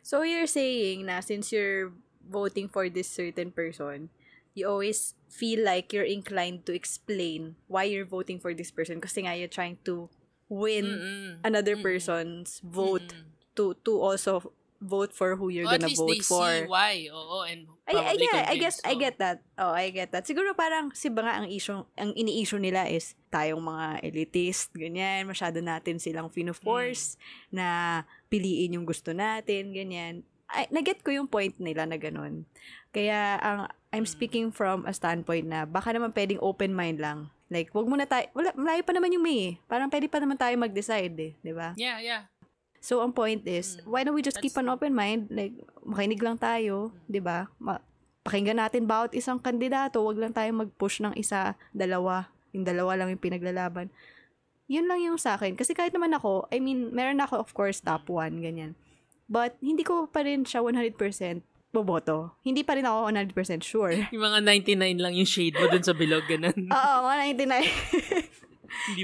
So, 0.00 0.24
you're 0.24 0.48
saying 0.48 1.04
na 1.04 1.20
since 1.20 1.52
you're 1.52 1.92
voting 2.24 2.68
for 2.68 2.88
this 2.88 3.08
certain 3.08 3.52
person, 3.52 4.08
you 4.56 4.64
always 4.64 5.12
feel 5.28 5.60
like 5.60 5.92
you're 5.92 6.08
inclined 6.08 6.64
to 6.64 6.72
explain 6.72 7.56
why 7.68 7.84
you're 7.84 8.08
voting 8.08 8.40
for 8.40 8.56
this 8.56 8.72
person 8.72 9.00
kasi 9.04 9.28
nga 9.28 9.36
you're 9.36 9.52
trying 9.52 9.76
to 9.84 10.08
win 10.48 10.86
Mm-mm. 10.86 11.30
another 11.44 11.76
Mm-mm. 11.76 11.84
person's 11.84 12.64
vote 12.64 13.12
Mm-mm. 13.12 13.36
to 13.58 13.76
to 13.84 14.00
also 14.00 14.55
vote 14.78 15.12
for 15.12 15.34
who 15.34 15.48
you're 15.48 15.66
at 15.66 15.78
gonna 15.80 15.88
least 15.90 16.00
vote 16.00 16.10
they 16.12 16.22
for. 16.22 16.46
see 16.46 16.68
why. 16.68 16.94
Oo, 17.08 17.42
and 17.42 17.64
I, 17.86 17.92
I, 17.94 18.14
yeah, 18.18 18.44
I 18.50 18.56
guess, 18.58 18.82
I 18.82 18.94
Oo. 18.94 19.00
get 19.00 19.14
that. 19.18 19.38
Oh, 19.54 19.70
I 19.70 19.88
get 19.90 20.10
that. 20.10 20.26
Siguro 20.26 20.52
parang, 20.52 20.90
si 20.92 21.06
ba 21.08 21.22
nga 21.22 21.38
ang 21.38 21.46
issue, 21.46 21.80
ang 21.94 22.10
ini-issue 22.12 22.58
nila 22.58 22.84
is 22.86 23.14
tayong 23.30 23.62
mga 23.62 24.02
elitist, 24.02 24.74
ganyan, 24.74 25.24
masyado 25.24 25.62
natin 25.62 25.96
silang 25.96 26.28
fino-force 26.28 27.14
Hmm. 27.14 27.54
na 27.54 27.66
piliin 28.26 28.74
yung 28.74 28.84
gusto 28.84 29.14
natin, 29.14 29.70
ganyan. 29.70 30.26
I, 30.46 30.66
naget 30.70 31.02
ko 31.02 31.10
yung 31.10 31.26
point 31.26 31.54
nila 31.58 31.86
na 31.86 31.98
ganun. 31.98 32.46
Kaya, 32.90 33.38
ang, 33.38 33.60
I'm 33.90 34.02
Hmm. 34.02 34.10
speaking 34.10 34.46
from 34.50 34.84
a 34.84 34.92
standpoint 34.92 35.46
na 35.46 35.64
baka 35.64 35.94
naman 35.94 36.10
pwedeng 36.10 36.42
open 36.42 36.74
mind 36.74 36.98
lang. 36.98 37.30
Like, 37.46 37.70
wag 37.70 37.86
muna 37.86 38.04
tayo, 38.04 38.26
wala, 38.34 38.50
malayo 38.58 38.82
pa 38.82 38.90
naman 38.90 39.14
yung 39.14 39.22
May 39.22 39.38
eh. 39.38 39.54
Parang 39.70 39.86
pwede 39.86 40.10
pa 40.10 40.18
naman 40.18 40.34
tayo 40.34 40.50
mag-decide 40.58 41.14
eh, 41.14 41.32
di 41.38 41.54
ba? 41.54 41.70
Yeah, 41.78 42.02
yeah. 42.02 42.26
So, 42.78 43.00
ang 43.00 43.10
point 43.10 43.42
is, 43.44 43.76
Mm. 43.76 43.82
why 43.86 44.00
don't 44.02 44.14
we 44.14 44.22
just 44.22 44.38
keep 44.38 44.52
That's 44.52 44.62
an 44.62 44.70
open 44.70 44.92
mind? 44.92 45.28
Like, 45.28 45.54
makinig 45.82 46.20
lang 46.20 46.36
tayo, 46.36 46.94
di 47.06 47.18
ba? 47.18 47.50
Ma- 47.58 47.82
pakinggan 48.22 48.58
natin 48.58 48.84
bawat 48.84 49.14
isang 49.14 49.38
kandidato, 49.38 50.02
wag 50.02 50.18
lang 50.18 50.34
tayo 50.34 50.50
mag-push 50.52 50.98
ng 50.98 51.14
isa, 51.14 51.54
dalawa. 51.70 52.26
Yung 52.50 52.66
dalawa 52.66 52.98
lang 52.98 53.10
yung 53.10 53.22
pinaglalaban. 53.22 53.86
Yun 54.66 54.90
lang 54.90 54.98
yung 54.98 55.14
sa 55.14 55.38
akin. 55.38 55.54
Kasi 55.54 55.72
kahit 55.72 55.94
naman 55.94 56.10
ako, 56.10 56.50
I 56.50 56.58
mean, 56.58 56.90
meron 56.90 57.22
ako, 57.22 57.38
of 57.38 57.54
course, 57.54 57.78
top 57.78 58.10
one, 58.10 58.42
ganyan. 58.42 58.74
But, 59.26 59.54
hindi 59.58 59.82
ko 59.82 60.06
pa 60.06 60.26
rin 60.26 60.42
siya 60.42 60.62
100% 60.62 60.98
boboto. 61.70 62.32
Hindi 62.40 62.64
pa 62.64 62.74
rin 62.74 62.86
ako 62.86 63.10
100% 63.10 63.62
sure. 63.62 63.92
Yung 64.14 64.24
mga 64.24 64.40
99 64.42 64.96
lang 64.96 65.12
yung 65.12 65.28
shade 65.28 65.54
mo 65.54 65.68
dun 65.68 65.84
sa 65.84 65.92
bilog, 65.92 66.24
ganun. 66.24 66.56
Oo, 66.72 66.96
199. 67.04 67.36
Hindi 67.36 68.45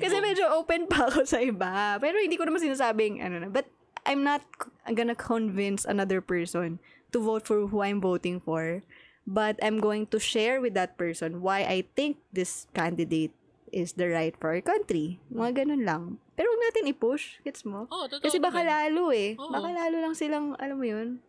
Kasi 0.02 0.16
po. 0.18 0.24
medyo 0.24 0.44
open 0.58 0.86
pa 0.90 1.04
ako 1.08 1.26
sa 1.26 1.38
iba. 1.42 1.96
Pero 1.98 2.18
hindi 2.18 2.36
ko 2.36 2.44
naman 2.44 2.62
sinasabing, 2.62 3.22
ano 3.22 3.42
na. 3.42 3.48
But 3.48 3.66
I'm 4.02 4.26
not 4.26 4.42
gonna 4.90 5.14
convince 5.16 5.86
another 5.86 6.18
person 6.18 6.82
to 7.14 7.22
vote 7.22 7.46
for 7.46 7.70
who 7.70 7.82
I'm 7.82 8.02
voting 8.02 8.42
for. 8.42 8.82
but 9.26 9.58
I'm 9.62 9.78
going 9.78 10.06
to 10.10 10.18
share 10.18 10.60
with 10.60 10.74
that 10.74 10.98
person 10.98 11.42
why 11.42 11.62
I 11.62 11.86
think 11.94 12.18
this 12.32 12.66
candidate 12.74 13.30
is 13.72 13.94
the 13.94 14.10
right 14.10 14.34
for 14.36 14.52
our 14.52 14.60
country. 14.60 15.22
Mga 15.32 15.64
ganun 15.64 15.82
lang. 15.86 16.02
Pero 16.36 16.50
huwag 16.50 16.62
natin 16.68 16.90
i-push. 16.92 17.40
Gets 17.46 17.64
mo? 17.64 17.88
Oh, 17.88 18.04
totoo 18.10 18.26
Kasi 18.26 18.36
baka 18.42 18.60
lalo 18.60 19.14
eh. 19.14 19.38
Oo. 19.38 19.48
Baka 19.48 19.72
lalo 19.72 19.96
lang 20.02 20.14
silang, 20.18 20.58
alam 20.60 20.76
mo 20.76 20.86
yun, 20.86 21.22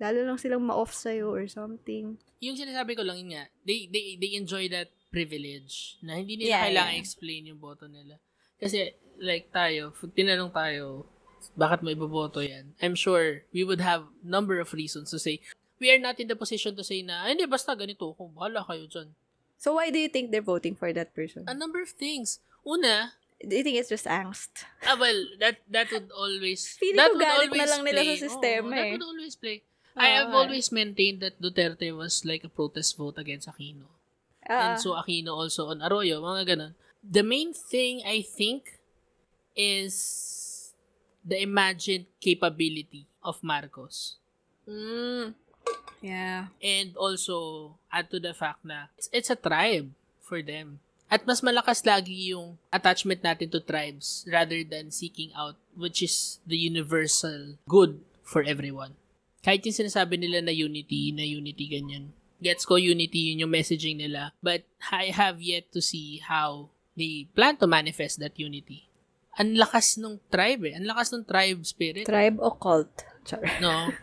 lalo 0.00 0.24
lang 0.24 0.38
silang 0.40 0.64
ma-off 0.64 0.94
sa'yo 0.94 1.28
or 1.28 1.44
something. 1.50 2.16
yung 2.44 2.60
sinasabi 2.60 2.92
ko 2.92 3.00
lang 3.00 3.16
yun 3.24 3.40
nga, 3.40 3.48
they, 3.64 3.88
they, 3.88 4.20
they 4.20 4.36
enjoy 4.36 4.68
that 4.68 4.92
privilege 5.14 5.94
na 6.02 6.18
hindi 6.18 6.34
nila 6.34 6.50
Yeah, 6.50 6.62
kailangan 6.66 6.94
yeah. 6.98 7.02
explain 7.06 7.42
yung 7.46 7.62
boto 7.62 7.86
nila. 7.86 8.18
Kasi, 8.58 8.90
like 9.22 9.54
tayo, 9.54 9.94
pag 9.94 10.10
tinanong 10.10 10.50
tayo, 10.50 11.06
bakit 11.54 11.86
mo 11.86 11.94
iboboto 11.94 12.42
yan? 12.42 12.74
I'm 12.82 12.98
sure 12.98 13.46
we 13.54 13.62
would 13.62 13.78
have 13.78 14.10
number 14.26 14.58
of 14.58 14.74
reasons 14.74 15.14
to 15.14 15.22
say, 15.22 15.38
we 15.78 15.94
are 15.94 16.02
not 16.02 16.18
in 16.18 16.26
the 16.26 16.34
position 16.34 16.74
to 16.74 16.82
say 16.82 17.06
na, 17.06 17.28
"Ay, 17.28 17.38
hindi, 17.38 17.46
basta 17.46 17.78
ganito, 17.78 18.10
kung 18.16 18.34
bahala 18.34 18.66
kayo 18.66 18.90
dyan. 18.90 19.14
So 19.54 19.78
why 19.78 19.94
do 19.94 20.00
you 20.02 20.10
think 20.10 20.34
they're 20.34 20.44
voting 20.44 20.74
for 20.74 20.90
that 20.90 21.14
person? 21.14 21.46
A 21.46 21.54
number 21.54 21.78
of 21.78 21.94
things. 21.94 22.42
Una, 22.66 23.14
do 23.38 23.52
you 23.54 23.62
think 23.62 23.76
it's 23.78 23.92
just 23.92 24.08
angst? 24.08 24.66
ah, 24.82 24.96
well, 24.96 25.16
that 25.38 25.60
that 25.68 25.92
would 25.92 26.08
always, 26.10 26.64
Feeling 26.80 26.98
that 26.98 27.12
ko 27.12 27.20
would 27.20 27.28
galit 27.28 27.48
na 27.48 27.54
always 27.54 27.70
lang 27.70 27.82
nila 27.84 28.00
sa 28.00 28.04
play. 28.08 28.20
sistema 28.24 28.70
that 28.72 28.86
eh. 28.88 28.92
would 28.96 29.06
always 29.06 29.34
play. 29.36 29.58
I 29.94 30.10
have 30.18 30.34
always 30.34 30.74
maintained 30.74 31.22
that 31.22 31.38
Duterte 31.38 31.94
was 31.94 32.26
like 32.26 32.42
a 32.42 32.50
protest 32.50 32.98
vote 32.98 33.14
against 33.14 33.46
Aquino. 33.46 33.86
Ah, 34.44 34.74
And 34.74 34.80
so 34.80 34.92
Aquino 34.92 35.32
also 35.32 35.72
on 35.72 35.80
Arroyo, 35.80 36.20
mga 36.20 36.44
ganun. 36.44 36.72
The 37.00 37.24
main 37.24 37.52
thing 37.52 38.00
I 38.04 38.20
think 38.20 38.80
is 39.56 39.94
the 41.24 41.40
imagined 41.40 42.06
capability 42.20 43.06
of 43.24 43.40
Marcos. 43.40 44.16
mm, 44.64 45.32
yeah. 46.00 46.52
And 46.60 46.96
also 46.96 47.76
add 47.92 48.10
to 48.12 48.20
the 48.20 48.32
fact 48.32 48.64
na 48.64 48.88
it's, 48.96 49.08
it's 49.12 49.30
a 49.32 49.36
tribe 49.36 49.88
for 50.20 50.40
them. 50.42 50.80
At 51.08 51.28
mas 51.28 51.44
malakas 51.44 51.84
lagi 51.84 52.32
yung 52.32 52.56
attachment 52.72 53.20
natin 53.22 53.52
to 53.52 53.60
tribes 53.60 54.24
rather 54.26 54.64
than 54.64 54.90
seeking 54.90 55.30
out 55.36 55.54
which 55.76 56.00
is 56.02 56.40
the 56.48 56.56
universal 56.56 57.60
good 57.68 58.00
for 58.24 58.40
everyone. 58.42 58.96
Kahit 59.44 59.60
yung 59.68 59.76
sinasabi 59.84 60.16
nila 60.16 60.40
na 60.40 60.52
unity, 60.52 61.12
na 61.12 61.20
unity 61.22 61.68
ganyan. 61.68 62.08
Gets 62.40 62.66
ko 62.66 62.76
unity, 62.76 63.32
yun 63.32 63.46
yung 63.46 63.54
messaging 63.54 63.98
nila. 63.98 64.34
But 64.42 64.66
I 64.90 65.10
have 65.10 65.40
yet 65.40 65.70
to 65.72 65.80
see 65.80 66.18
how 66.20 66.70
they 66.94 67.26
plan 67.32 67.56
to 67.62 67.66
manifest 67.66 68.18
that 68.20 68.36
unity. 68.36 68.86
Ang 69.34 69.58
lakas 69.58 69.98
nung 69.98 70.22
tribe 70.30 70.70
eh. 70.70 70.74
Ang 70.78 70.86
lakas 70.86 71.10
nung 71.10 71.26
tribe 71.26 71.62
spirit. 71.66 72.06
Tribe 72.06 72.38
o 72.38 72.54
cult? 72.54 73.02
Char. 73.24 73.42
no? 73.58 73.90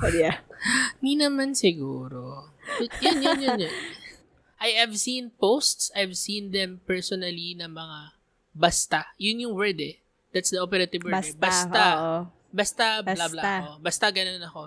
Oh, 0.00 0.08
yeah. 0.08 0.38
Ni 1.02 1.18
naman 1.18 1.52
siguro. 1.52 2.54
But 2.78 2.94
yun, 3.02 3.20
yun, 3.20 3.38
yun, 3.42 3.58
yun. 3.66 3.74
I 4.56 4.78
have 4.80 4.96
seen 4.96 5.34
posts, 5.34 5.90
I've 5.92 6.16
seen 6.16 6.54
them 6.54 6.78
personally 6.86 7.58
na 7.58 7.66
mga 7.66 8.14
basta. 8.54 9.12
Yun 9.18 9.50
yung 9.50 9.54
word 9.58 9.76
eh. 9.82 9.98
That's 10.32 10.54
the 10.54 10.62
operative 10.62 11.02
word. 11.04 11.20
eh. 11.20 11.34
Basta. 11.34 11.36
Basta. 11.36 11.82
oo. 12.00 12.20
Basta, 12.54 12.84
blah, 13.02 13.12
Basta. 13.18 13.28
blah. 13.34 13.58
Ako. 13.60 13.72
Basta 13.82 14.06
ganun 14.14 14.42
ako. 14.46 14.62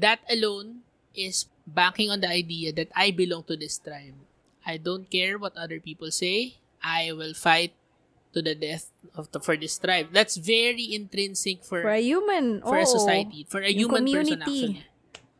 That 0.00 0.24
alone 0.32 0.80
is 1.12 1.44
banking 1.68 2.08
on 2.10 2.20
the 2.24 2.30
idea 2.30 2.72
that 2.72 2.88
I 2.96 3.12
belong 3.12 3.44
to 3.52 3.56
this 3.56 3.76
tribe. 3.78 4.16
I 4.64 4.76
don't 4.76 5.08
care 5.08 5.36
what 5.38 5.56
other 5.56 5.80
people 5.80 6.10
say. 6.10 6.56
I 6.80 7.12
will 7.12 7.34
fight 7.34 7.72
to 8.32 8.40
the 8.42 8.54
death 8.54 8.92
of 9.16 9.32
the, 9.32 9.40
for 9.40 9.56
this 9.56 9.76
tribe. 9.78 10.12
That's 10.12 10.36
very 10.36 10.94
intrinsic 10.94 11.64
for 11.64 11.80
For 11.82 11.92
a 11.96 12.00
human. 12.00 12.60
for 12.60 12.76
a 12.76 12.84
oo. 12.84 12.94
society, 12.96 13.44
for 13.48 13.60
a 13.64 13.72
human 13.72 14.04
person 14.04 14.40
community. 14.40 14.84
actually. 14.84 14.86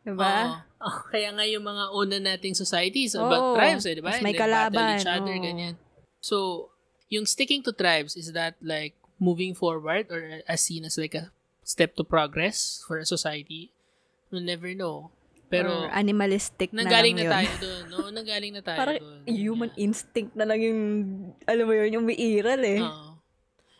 Diba? 0.05 0.35
Oo. 0.79 0.99
kaya 1.11 1.29
nga 1.35 1.45
yung 1.45 1.65
mga 1.67 1.83
una 1.91 2.17
nating 2.17 2.55
societies 2.55 3.13
about 3.13 3.53
Oo. 3.53 3.55
tribes, 3.59 3.83
eh, 3.85 3.99
di 3.99 4.01
ba? 4.01 4.15
Mas 4.15 4.23
may 4.23 4.33
kalaban, 4.33 4.97
each 4.97 5.05
other, 5.05 5.35
oo. 5.35 5.43
ganyan. 5.43 5.75
So, 6.23 6.69
yung 7.11 7.27
sticking 7.27 7.61
to 7.67 7.71
tribes, 7.75 8.15
is 8.15 8.31
that 8.33 8.55
like 8.63 8.95
moving 9.19 9.53
forward 9.53 10.07
or 10.09 10.41
as 10.47 10.63
seen 10.63 10.87
as 10.87 10.97
like 10.97 11.13
a 11.13 11.29
step 11.61 11.93
to 11.99 12.03
progress 12.07 12.81
for 12.87 12.97
a 12.97 13.05
society? 13.05 13.69
We'll 14.31 14.45
never 14.45 14.73
know. 14.73 15.11
Pero, 15.49 15.89
Or 15.89 15.89
animalistic 15.91 16.69
na 16.71 16.85
lang 16.85 17.17
na, 17.17 17.25
yun. 17.25 17.33
tayo 17.33 17.51
doon. 17.57 17.83
No? 17.89 17.97
Nanggaling 18.13 18.53
na 18.53 18.61
tayo 18.61 18.77
Parang 18.77 18.97
doon. 19.01 19.19
human 19.25 19.69
Yeah. 19.73 19.83
instinct 19.83 20.33
na 20.33 20.45
lang 20.45 20.61
yung, 20.61 20.81
alam 21.43 21.65
mo 21.65 21.73
yun, 21.73 21.89
yung 21.91 22.03
umiiral 22.05 22.61
eh. 22.61 22.79
Oo. 22.79 23.17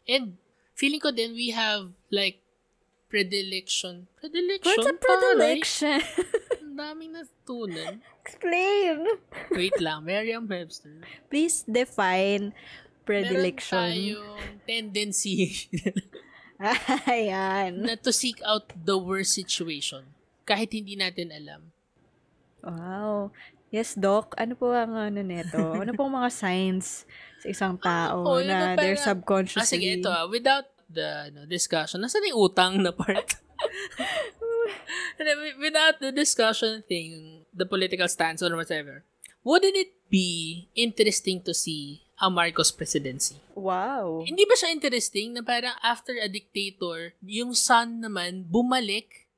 And, 0.04 0.34
feeling 0.74 0.98
ko 0.98 1.14
din, 1.14 1.38
we 1.38 1.54
have 1.54 1.94
like 2.10 2.42
predilection. 3.06 4.10
Predilection? 4.18 4.66
What's 4.66 4.90
a 4.90 4.98
predilection? 4.98 6.00
Ang 6.66 6.74
daming 6.74 7.12
natutunan. 7.14 8.02
Explain. 8.22 9.06
Wait 9.50 9.78
lang, 9.78 10.06
Merriam-Webster. 10.06 11.06
Please 11.30 11.66
define 11.66 12.54
predilection. 13.06 13.78
Meron 13.78 13.94
tayong 13.94 14.38
tendency 14.66 15.70
Ayan. 17.08 17.86
na 17.88 17.96
to 17.96 18.12
seek 18.12 18.38
out 18.44 18.70
the 18.76 18.98
worst 18.98 19.32
situation 19.32 20.04
kahit 20.50 20.74
hindi 20.74 20.98
natin 20.98 21.30
alam. 21.30 21.62
Wow. 22.60 23.32
Yes, 23.70 23.94
Doc. 23.94 24.34
Ano 24.34 24.58
po 24.58 24.74
ang 24.74 24.98
ano 24.98 25.22
neto? 25.22 25.78
Ano 25.78 25.94
pong 25.94 26.12
mga 26.12 26.30
signs 26.34 27.06
sa 27.38 27.48
isang 27.48 27.78
tao 27.78 28.26
Oh, 28.26 28.42
na 28.42 28.74
na 28.74 28.76
they're 28.76 28.98
parang- 28.98 29.08
subconsciously... 29.14 29.62
Ah, 29.62 29.70
sige, 29.70 29.88
ito 29.96 30.10
ah. 30.10 30.26
Without 30.26 30.66
the 30.90 31.30
ano, 31.30 31.46
discussion, 31.46 32.02
nasa 32.02 32.18
yung 32.26 32.42
utang 32.42 32.82
na 32.82 32.90
part? 32.90 33.30
Without 35.60 36.02
the 36.02 36.12
discussion 36.12 36.82
thing, 36.84 37.44
the 37.54 37.66
political 37.66 38.08
stance 38.08 38.42
or 38.42 38.56
whatever, 38.56 39.06
wouldn't 39.44 39.78
it 39.78 39.94
be 40.10 40.68
interesting 40.74 41.42
to 41.44 41.54
see 41.54 42.02
a 42.18 42.30
Marcos 42.30 42.72
presidency? 42.72 43.38
Wow. 43.54 44.26
Hindi 44.26 44.44
ba 44.50 44.58
siya 44.58 44.74
interesting 44.74 45.38
na 45.38 45.46
parang 45.46 45.78
after 45.80 46.18
a 46.18 46.26
dictator, 46.26 47.14
yung 47.22 47.54
son 47.54 48.02
naman 48.02 48.50
bumalik? 48.50 49.29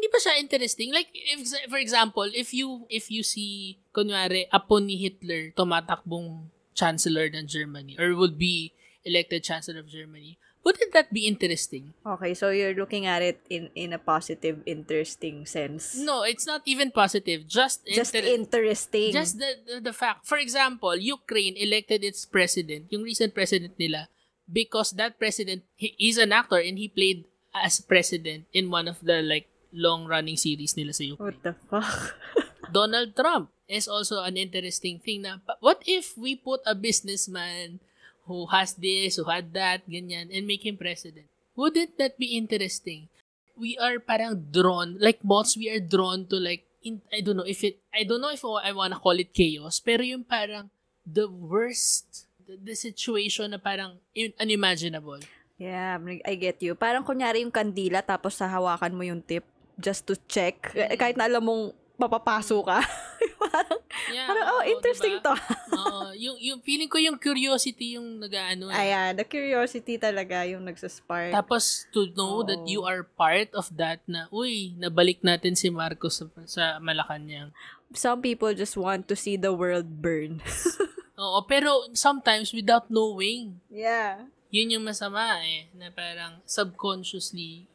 Hindi 0.00 0.08
ba 0.08 0.16
siya 0.16 0.40
interesting? 0.40 0.96
Like, 0.96 1.12
if, 1.12 1.44
for 1.68 1.76
example, 1.76 2.24
if 2.32 2.56
you 2.56 2.88
if 2.88 3.12
you 3.12 3.20
see, 3.20 3.76
kunwari, 3.92 4.48
apo 4.48 4.80
ni 4.80 4.96
Hitler 4.96 5.52
tumatakbong 5.52 6.48
chancellor 6.72 7.28
ng 7.28 7.44
Germany 7.44 8.00
or 8.00 8.16
would 8.16 8.40
be 8.40 8.72
elected 9.04 9.44
chancellor 9.44 9.84
of 9.84 9.92
Germany, 9.92 10.40
wouldn't 10.64 10.96
that 10.96 11.12
be 11.12 11.28
interesting? 11.28 11.92
Okay, 12.00 12.32
so 12.32 12.48
you're 12.48 12.72
looking 12.72 13.04
at 13.04 13.20
it 13.20 13.44
in 13.52 13.68
in 13.76 13.92
a 13.92 14.00
positive, 14.00 14.64
interesting 14.64 15.44
sense. 15.44 16.00
No, 16.00 16.24
it's 16.24 16.48
not 16.48 16.64
even 16.64 16.96
positive. 16.96 17.44
Just 17.44 17.84
Just 17.84 18.16
inter- 18.16 18.24
interesting. 18.24 19.12
Just 19.12 19.36
the, 19.36 19.60
the 19.68 19.92
the 19.92 19.92
fact. 19.92 20.24
For 20.24 20.40
example, 20.40 20.96
Ukraine 20.96 21.60
elected 21.60 22.00
its 22.00 22.24
president, 22.24 22.88
yung 22.88 23.04
recent 23.04 23.36
president 23.36 23.76
nila, 23.76 24.08
because 24.48 24.96
that 24.96 25.20
president 25.20 25.68
he, 25.76 25.92
he's 26.00 26.16
an 26.16 26.32
actor 26.32 26.56
and 26.56 26.80
he 26.80 26.88
played 26.88 27.28
as 27.52 27.84
president 27.84 28.48
in 28.56 28.72
one 28.72 28.88
of 28.88 29.04
the 29.04 29.20
like 29.20 29.49
long-running 29.72 30.36
series 30.36 30.76
nila 30.76 30.92
sa 30.92 31.04
Ukraine. 31.06 31.34
What 31.34 31.42
the 31.42 31.54
fuck? 31.68 32.18
Donald 32.74 33.18
Trump 33.18 33.50
is 33.66 33.90
also 33.90 34.22
an 34.22 34.38
interesting 34.38 34.98
thing 35.02 35.26
na 35.26 35.42
what 35.58 35.82
if 35.86 36.14
we 36.14 36.38
put 36.38 36.62
a 36.66 36.74
businessman 36.74 37.82
who 38.30 38.46
has 38.50 38.74
this, 38.78 39.18
who 39.18 39.26
had 39.26 39.50
that, 39.54 39.82
ganyan, 39.90 40.30
and 40.30 40.46
make 40.46 40.62
him 40.62 40.78
president? 40.78 41.26
Wouldn't 41.58 41.98
that 41.98 42.14
be 42.18 42.38
interesting? 42.38 43.10
We 43.58 43.74
are 43.76 43.98
parang 43.98 44.54
drawn, 44.54 44.96
like 45.02 45.18
bots, 45.22 45.58
we 45.58 45.68
are 45.68 45.82
drawn 45.82 46.30
to 46.30 46.38
like, 46.38 46.64
in, 46.82 47.02
I 47.12 47.20
don't 47.20 47.36
know 47.36 47.48
if 47.48 47.60
it, 47.66 47.82
I 47.92 48.06
don't 48.06 48.22
know 48.22 48.32
if 48.32 48.40
I 48.46 48.72
wanna 48.72 49.02
call 49.02 49.18
it 49.18 49.34
chaos, 49.34 49.82
pero 49.82 50.00
yung 50.06 50.24
parang 50.24 50.70
the 51.04 51.26
worst, 51.28 52.30
the, 52.46 52.56
the 52.56 52.78
situation 52.78 53.50
na 53.50 53.58
parang 53.58 53.98
in, 54.14 54.32
unimaginable. 54.38 55.20
yeah, 55.60 56.00
I 56.24 56.40
get 56.40 56.56
you. 56.64 56.72
Parang 56.72 57.04
kunyari 57.04 57.44
yung 57.44 57.52
kandila 57.52 58.00
tapos 58.00 58.40
hahawakan 58.40 58.96
mo 58.96 59.04
yung 59.04 59.20
tip 59.20 59.44
just 59.80 60.04
to 60.06 60.14
check. 60.28 60.70
Eh, 60.76 60.94
Kahit 60.94 61.16
na 61.16 61.26
alam 61.26 61.42
mong 61.42 61.64
mapapaso 61.96 62.60
ka. 62.64 62.80
parang, 63.40 63.80
Yeah, 64.08 64.26
parang, 64.28 64.46
oh, 64.48 64.60
oo, 64.60 64.68
interesting 64.72 65.20
diba? 65.20 65.26
to. 65.28 65.34
Oo, 65.76 66.04
yung, 66.16 66.36
yung 66.40 66.60
feeling 66.64 66.88
ko 66.88 66.96
yung 66.96 67.20
curiosity 67.20 68.00
yung 68.00 68.16
nag-ano. 68.16 68.72
eh. 68.72 68.76
Ayan, 68.76 69.20
the 69.20 69.26
curiosity 69.28 70.00
talaga 70.00 70.48
yung 70.48 70.64
nagsaspark. 70.64 71.28
Tapos 71.32 71.84
to 71.92 72.08
know 72.16 72.40
that 72.40 72.64
Oo. 72.64 72.68
you 72.68 72.80
are 72.88 73.04
part 73.04 73.52
of 73.52 73.68
that 73.76 74.00
na, 74.08 74.28
uy, 74.32 74.72
nabalik 74.80 75.20
natin 75.20 75.52
si 75.52 75.68
Marcos 75.68 76.20
sa, 76.20 76.24
sa 76.48 76.64
Malacanang. 76.80 77.52
Some 77.92 78.24
people 78.24 78.54
just 78.56 78.80
want 78.80 79.04
to 79.12 79.16
see 79.18 79.36
the 79.36 79.52
world 79.52 80.00
burn. 80.00 80.40
Oo, 81.20 81.44
pero 81.44 81.84
sometimes 81.92 82.56
without 82.56 82.88
knowing, 82.88 83.60
yeah. 83.68 84.24
yun 84.48 84.72
yung 84.72 84.88
masama 84.88 85.36
eh, 85.44 85.68
na 85.76 85.92
parang 85.92 86.40
subconsciously, 86.48 87.68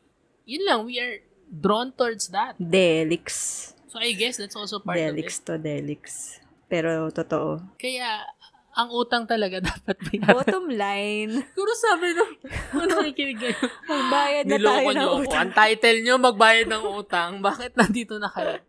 yun 0.50 0.66
lang, 0.66 0.82
we 0.82 0.98
are 0.98 1.22
drawn 1.50 1.94
towards 1.94 2.30
that. 2.30 2.58
Delix. 2.58 3.72
So 3.88 4.02
I 4.02 4.12
guess 4.12 4.38
that's 4.38 4.56
also 4.56 4.80
part 4.84 4.98
Delix 4.98 5.40
of 5.40 5.46
to 5.46 5.54
Delix. 5.62 6.04
Pero 6.68 7.08
totoo. 7.14 7.62
it. 7.62 7.80
Kaya, 7.80 8.26
ang 8.76 8.92
utang 8.92 9.24
talaga 9.24 9.64
dapat 9.72 9.96
bayaran. 10.04 10.36
Bottom 10.44 10.68
line, 10.68 11.32
Siguro 11.56 11.72
sabi 11.80 12.12
nung, 12.12 12.34
nung 12.76 12.92
nakikinig 12.92 13.40
kayo, 13.40 13.56
magbayad 13.92 14.46
na 14.52 14.58
tayo 14.60 14.88
ng 14.92 14.96
nyo 15.00 15.08
ako. 15.08 15.18
utang. 15.24 15.40
Ang 15.40 15.52
title 15.56 16.00
nyo, 16.04 16.16
magbayad 16.20 16.68
ng 16.68 16.84
utang. 16.92 17.32
Bakit 17.40 17.72
nandito 17.80 18.20
na 18.20 18.28
kayo? 18.28 18.60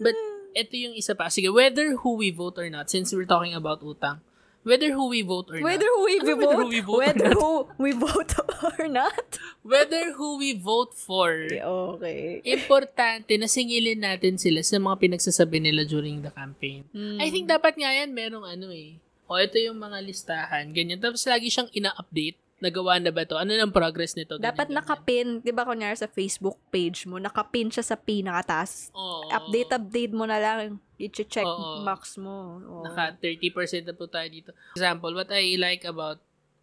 But, 0.00 0.16
ito 0.50 0.74
yung 0.74 0.98
isa 0.98 1.14
pa. 1.14 1.30
Sige, 1.30 1.46
whether 1.54 1.94
who 2.02 2.18
we 2.18 2.34
vote 2.34 2.58
or 2.58 2.66
not, 2.66 2.90
since 2.90 3.14
we're 3.14 3.28
talking 3.28 3.54
about 3.54 3.78
utang, 3.86 4.18
whether 4.60 4.92
who 4.92 5.08
we 5.08 5.22
vote 5.22 5.48
or 5.48 5.58
Whether 5.60 5.88
not, 5.88 5.96
who 5.96 6.04
we 6.04 6.16
Ano 6.20 6.36
vote, 6.36 6.36
whether 6.36 6.56
who 6.56 6.68
we 6.68 6.80
vote 6.80 6.92
or 6.92 7.00
whether 7.00 7.30
who 7.32 7.50
we 7.78 7.92
vote 7.92 8.32
or 8.76 8.86
not. 8.88 9.26
whether 9.64 10.04
who 10.16 10.36
we 10.36 10.52
vote 10.52 10.92
for, 10.92 11.32
Okay. 11.50 12.44
importante 12.44 13.32
na 13.36 13.48
singilin 13.48 14.00
natin 14.00 14.36
sila 14.36 14.60
sa 14.60 14.76
mga 14.76 14.96
pinagsasabi 15.00 15.60
nila 15.60 15.84
during 15.84 16.20
the 16.20 16.32
campaign. 16.32 16.84
I 17.16 17.28
think 17.28 17.48
dapat 17.48 17.76
nga 17.76 17.90
yan 17.90 18.12
merong 18.12 18.44
ano 18.44 18.68
eh. 18.68 18.96
O 19.30 19.38
ito 19.38 19.56
yung 19.56 19.78
mga 19.78 20.02
listahan, 20.02 20.74
ganyan. 20.74 20.98
Tapos 20.98 21.22
lagi 21.22 21.46
siyang 21.46 21.70
ina-update. 21.70 22.34
Nagawa 22.60 23.00
na 23.00 23.08
ba 23.08 23.24
to? 23.24 23.40
Ano 23.40 23.56
ng 23.56 23.72
progress 23.72 24.12
nito? 24.12 24.36
Ganyan, 24.36 24.52
Dapat 24.52 24.68
ganyan. 24.68 24.78
nakapin, 24.84 25.26
'di 25.40 25.52
ba 25.56 25.64
kunyari 25.64 25.96
sa 25.96 26.04
Facebook 26.04 26.60
page 26.68 27.08
mo, 27.08 27.16
nakapin 27.16 27.72
siya 27.72 27.80
sa 27.80 27.96
pinakataas. 27.96 28.92
Oo. 28.92 29.32
Update 29.32 29.72
update 29.72 30.12
mo 30.12 30.28
na 30.28 30.36
lang, 30.36 30.76
i-check 31.00 31.48
Oo. 31.48 31.80
max 31.80 32.20
mo. 32.20 32.60
Oo. 32.60 32.84
Naka 32.84 33.16
30% 33.16 33.88
na 33.88 33.96
po 33.96 34.04
tayo 34.04 34.28
dito. 34.28 34.52
Example, 34.76 35.16
what 35.16 35.32
I 35.32 35.56
like 35.56 35.88
about 35.88 36.20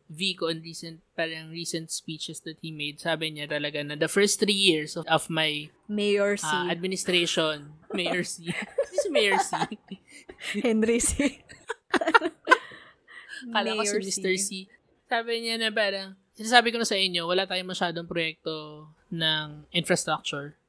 Vico 0.07 0.47
and 0.47 0.63
recent, 0.63 1.03
parang 1.19 1.51
recent 1.51 1.91
speeches 1.91 2.39
that 2.47 2.55
he 2.63 2.71
made, 2.71 2.95
sabi 2.95 3.27
niya 3.27 3.51
talaga 3.51 3.83
na 3.83 3.99
the 3.99 4.07
first 4.07 4.39
three 4.39 4.55
years 4.55 4.95
of, 4.95 5.03
of 5.11 5.27
my 5.27 5.67
Mayor 5.91 6.39
C. 6.39 6.47
uh, 6.47 6.71
administration, 6.71 7.75
Mayor 7.91 8.23
C. 8.23 8.47
This 8.87 9.03
is 9.03 9.11
Mayor 9.11 9.35
C. 9.35 9.51
Henry 10.63 11.03
C. 11.03 11.43
Kala 13.53 13.75
ko 13.75 13.83
si 13.83 13.99
Mr. 13.99 14.31
C. 14.39 14.49
Sabi 15.07 15.39
niya 15.39 15.55
na 15.55 15.71
parang, 15.71 16.19
sinasabi 16.35 16.75
ko 16.75 16.77
na 16.77 16.87
sa 16.87 16.99
inyo, 16.99 17.23
wala 17.23 17.47
tayong 17.47 17.71
masyadong 17.71 18.07
proyekto 18.11 18.87
ng 19.07 19.63
infrastructure. 19.71 20.59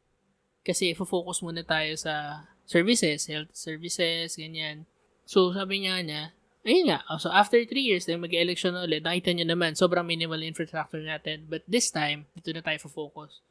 Kasi 0.62 0.94
focus 0.94 1.42
muna 1.42 1.66
tayo 1.66 1.98
sa 1.98 2.46
services, 2.62 3.26
health 3.26 3.50
services, 3.50 4.38
ganyan. 4.38 4.86
So, 5.26 5.50
sabi 5.50 5.82
niya 5.82 6.00
niya, 6.06 6.22
ayun 6.62 6.92
nga, 6.92 7.00
oh, 7.10 7.18
so 7.18 7.32
after 7.34 7.58
three 7.66 7.84
years, 7.88 8.06
then 8.06 8.22
mag-election 8.22 8.76
na 8.76 8.86
ulit, 8.86 9.02
nakita 9.02 9.34
niyo 9.34 9.48
naman, 9.48 9.74
sobrang 9.74 10.06
minimal 10.06 10.38
na 10.38 10.52
infrastructure 10.52 11.02
natin. 11.02 11.48
But 11.50 11.66
this 11.66 11.90
time, 11.90 12.30
dito 12.38 12.54
na 12.54 12.62
tayo 12.62 12.78
focus. 12.86 13.42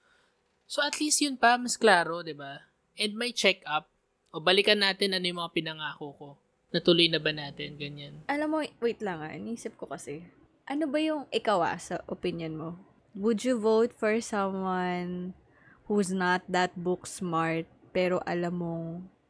So, 0.69 0.85
at 0.85 0.99
least 1.03 1.19
yun 1.19 1.35
pa, 1.35 1.59
mas 1.59 1.75
klaro, 1.75 2.23
di 2.23 2.37
ba? 2.37 2.63
And 2.95 3.17
may 3.17 3.35
check-up, 3.35 3.89
o 4.31 4.39
balikan 4.39 4.79
natin 4.79 5.15
ano 5.15 5.25
yung 5.25 5.39
mga 5.41 5.53
pinangako 5.55 6.07
ko. 6.15 6.29
Natuloy 6.71 7.07
na 7.07 7.19
ba 7.19 7.31
natin, 7.31 7.79
ganyan. 7.79 8.21
Alam 8.27 8.47
mo, 8.51 8.57
wait 8.83 8.99
lang 8.99 9.23
ah, 9.23 9.31
inisip 9.31 9.79
ko 9.79 9.87
kasi. 9.87 10.21
Ano 10.67 10.83
ba 10.91 10.99
yung 10.99 11.23
ikaw 11.31 11.63
ah, 11.63 11.79
sa 11.79 12.03
opinion 12.11 12.59
mo? 12.59 12.69
Would 13.15 13.47
you 13.47 13.55
vote 13.55 13.95
for 13.95 14.19
someone 14.19 15.31
who's 15.87 16.11
not 16.11 16.43
that 16.51 16.75
book 16.75 17.07
smart 17.07 17.71
pero 17.95 18.19
alam 18.27 18.59
mong 18.59 18.87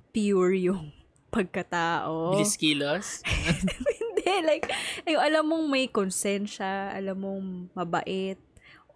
pure 0.10 0.58
yung 0.58 0.90
pagkatao? 1.34 2.34
Bilis 2.34 2.58
kilos. 2.58 3.22
Hindi, 4.02 4.34
like, 4.50 4.66
yung 5.06 5.22
alam 5.22 5.46
mong 5.46 5.66
may 5.70 5.86
konsensya, 5.86 6.90
alam 6.98 7.22
mong 7.22 7.46
mabait, 7.78 8.42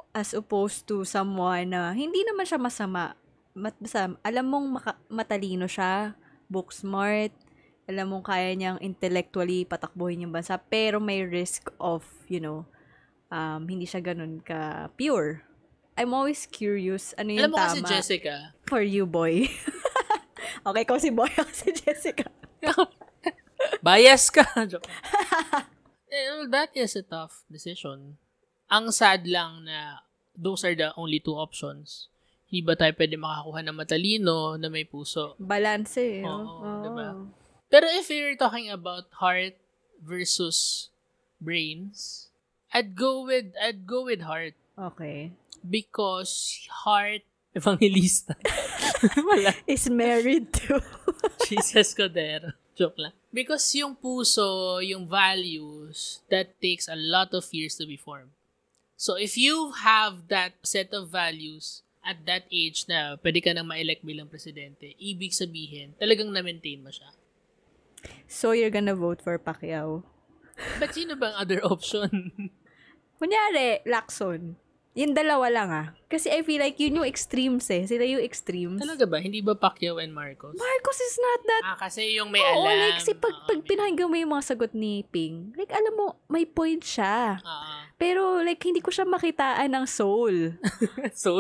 as 0.10 0.34
opposed 0.34 0.89
to 0.89 1.06
someone 1.06 1.72
na 1.72 1.94
hindi 1.96 2.26
naman 2.28 2.44
siya 2.44 2.60
masama. 2.60 3.16
Mat, 3.56 3.78
basta, 3.80 4.12
alam 4.26 4.46
mong 4.50 4.68
maka- 4.82 5.02
matalino 5.08 5.70
siya, 5.70 6.18
book 6.52 6.74
smart, 6.74 7.32
alam 7.92 8.08
mong 8.16 8.26
kaya 8.26 8.56
niyang 8.56 8.80
intellectually 8.80 9.68
patakbuhin 9.68 10.24
yung 10.24 10.34
bansa, 10.34 10.56
pero 10.56 11.04
may 11.04 11.28
risk 11.28 11.68
of, 11.78 12.08
you 12.32 12.39
know, 12.39 12.64
um, 13.28 13.68
hindi 13.68 13.84
siya 13.84 14.00
ganun 14.00 14.39
ka 14.39 14.89
pure. 14.96 15.44
I'm 16.00 16.16
always 16.16 16.48
curious, 16.48 17.12
ano 17.20 17.36
yung 17.36 17.52
Alam 17.52 17.54
mo 17.54 17.60
tama 17.60 17.68
kasi 17.68 17.80
Jessica, 17.84 18.56
for 18.66 18.80
you, 18.82 19.04
boy. 19.04 19.46
okay, 20.68 20.88
kung 20.88 21.04
si 21.04 21.12
boy 21.12 21.30
ako 21.36 21.52
si 21.52 21.70
Jessica. 21.76 22.26
bias 23.86 24.32
ka. 24.32 24.48
Eh, 26.12 26.28
well, 26.28 26.44
that 26.52 26.76
is 26.76 26.92
a 27.00 27.08
tough 27.08 27.48
decision. 27.48 28.20
Ang 28.68 28.92
sad 28.92 29.24
lang 29.24 29.64
na 29.64 30.04
those 30.36 30.68
are 30.68 30.76
the 30.76 30.92
only 31.00 31.24
two 31.24 31.32
options. 31.39 32.12
Hindi 32.52 32.68
ba 32.68 32.76
tayo 32.76 32.92
pwede 33.00 33.16
makakuha 33.16 33.64
ng 33.64 33.80
matalino 33.80 34.60
na 34.60 34.68
may 34.68 34.84
puso? 34.84 35.39
Balance 35.39 36.04
eh. 36.04 36.20
Oo, 36.28 36.84
diba? 36.84 37.16
Pero 37.72 37.88
if 37.88 38.11
you're 38.11 38.36
talking 38.36 38.67
about 38.69 39.07
heart 39.24 39.55
versus 40.03 40.91
brains, 41.39 42.28
I'd 42.76 42.93
go 42.95 43.24
with 43.24 43.55
I'd 43.55 43.88
go 43.88 44.03
with 44.05 44.22
heart 44.28 44.53
Okay. 44.76 45.32
because 45.63 46.67
heart 46.84 47.24
evangelista. 47.55 48.36
Wala. 49.17 49.55
Is 49.67 49.88
married 49.89 50.51
to. 50.67 50.84
Jesus 51.47 51.95
Cordero. 51.95 52.53
Joke 52.76 52.95
lang. 52.99 53.15
Because 53.32 53.63
yung 53.76 53.95
puso, 53.95 54.80
yung 54.84 55.07
values, 55.07 56.19
that 56.32 56.59
takes 56.59 56.88
a 56.88 56.95
lot 56.99 57.32
of 57.32 57.47
years 57.55 57.76
to 57.80 57.88
be 57.88 57.95
formed. 57.95 58.32
So 58.95 59.15
if 59.15 59.36
you 59.39 59.72
have 59.84 60.28
that 60.28 60.59
set 60.63 60.91
of 60.93 61.09
values 61.09 61.84
at 62.03 62.24
that 62.28 62.47
age 62.51 62.86
na 62.91 63.15
pwede 63.19 63.43
ka 63.43 63.51
nang 63.55 63.67
ma-elect 63.67 64.03
bilang 64.03 64.28
presidente, 64.28 64.95
ibig 64.99 65.32
sabihin, 65.36 65.95
talagang 65.99 66.32
na-maintain 66.32 66.80
mo 66.84 66.91
siya. 66.91 67.09
So, 68.28 68.52
you're 68.52 68.74
gonna 68.74 68.95
vote 68.95 69.22
for 69.22 69.38
Pacquiao. 69.38 70.04
But 70.80 70.93
sino 70.93 71.16
bang 71.16 71.34
other 71.38 71.62
option? 71.66 72.49
Kunyari, 73.22 73.86
Lacson. 73.86 74.58
Yung 74.97 75.14
dalawa 75.14 75.47
lang 75.54 75.70
ah. 75.70 75.88
Kasi 76.12 76.28
I 76.28 76.43
feel 76.43 76.59
like 76.59 76.76
yun 76.76 76.99
yung 76.99 77.07
extremes 77.07 77.66
eh. 77.68 77.88
Sila 77.88 78.03
yung 78.03 78.20
extremes. 78.20 78.78
Talaga 78.78 79.07
ba? 79.07 79.18
Hindi 79.18 79.39
ba 79.39 79.55
Pacquiao 79.55 79.95
and 79.97 80.12
Marcos? 80.12 80.53
Marcos 80.53 80.99
is 80.99 81.16
not 81.18 81.39
that 81.41 81.64
Ah, 81.64 81.78
kasi 81.80 82.12
yung 82.12 82.28
may 82.28 82.43
Oo, 82.43 82.62
alam. 82.62 82.76
like, 82.84 82.99
kasi 82.99 83.16
pag, 83.16 83.32
Oo, 83.32 83.47
pag 83.47 83.59
pinahinggan 83.64 84.05
mo 84.05 84.16
yung 84.16 84.32
mga 84.32 84.45
sagot 84.45 84.72
ni 84.72 85.07
Ping, 85.07 85.55
like, 85.55 85.72
alam 85.72 85.95
mo, 85.95 86.20
may 86.28 86.43
point 86.43 86.84
siya. 86.84 87.39
Oo. 87.39 87.74
Pero, 87.95 88.22
like, 88.41 88.59
hindi 88.59 88.82
ko 88.82 88.89
siya 88.89 89.05
makitaan 89.05 89.72
ng 89.72 89.86
soul. 89.86 90.57
so, 91.14 91.39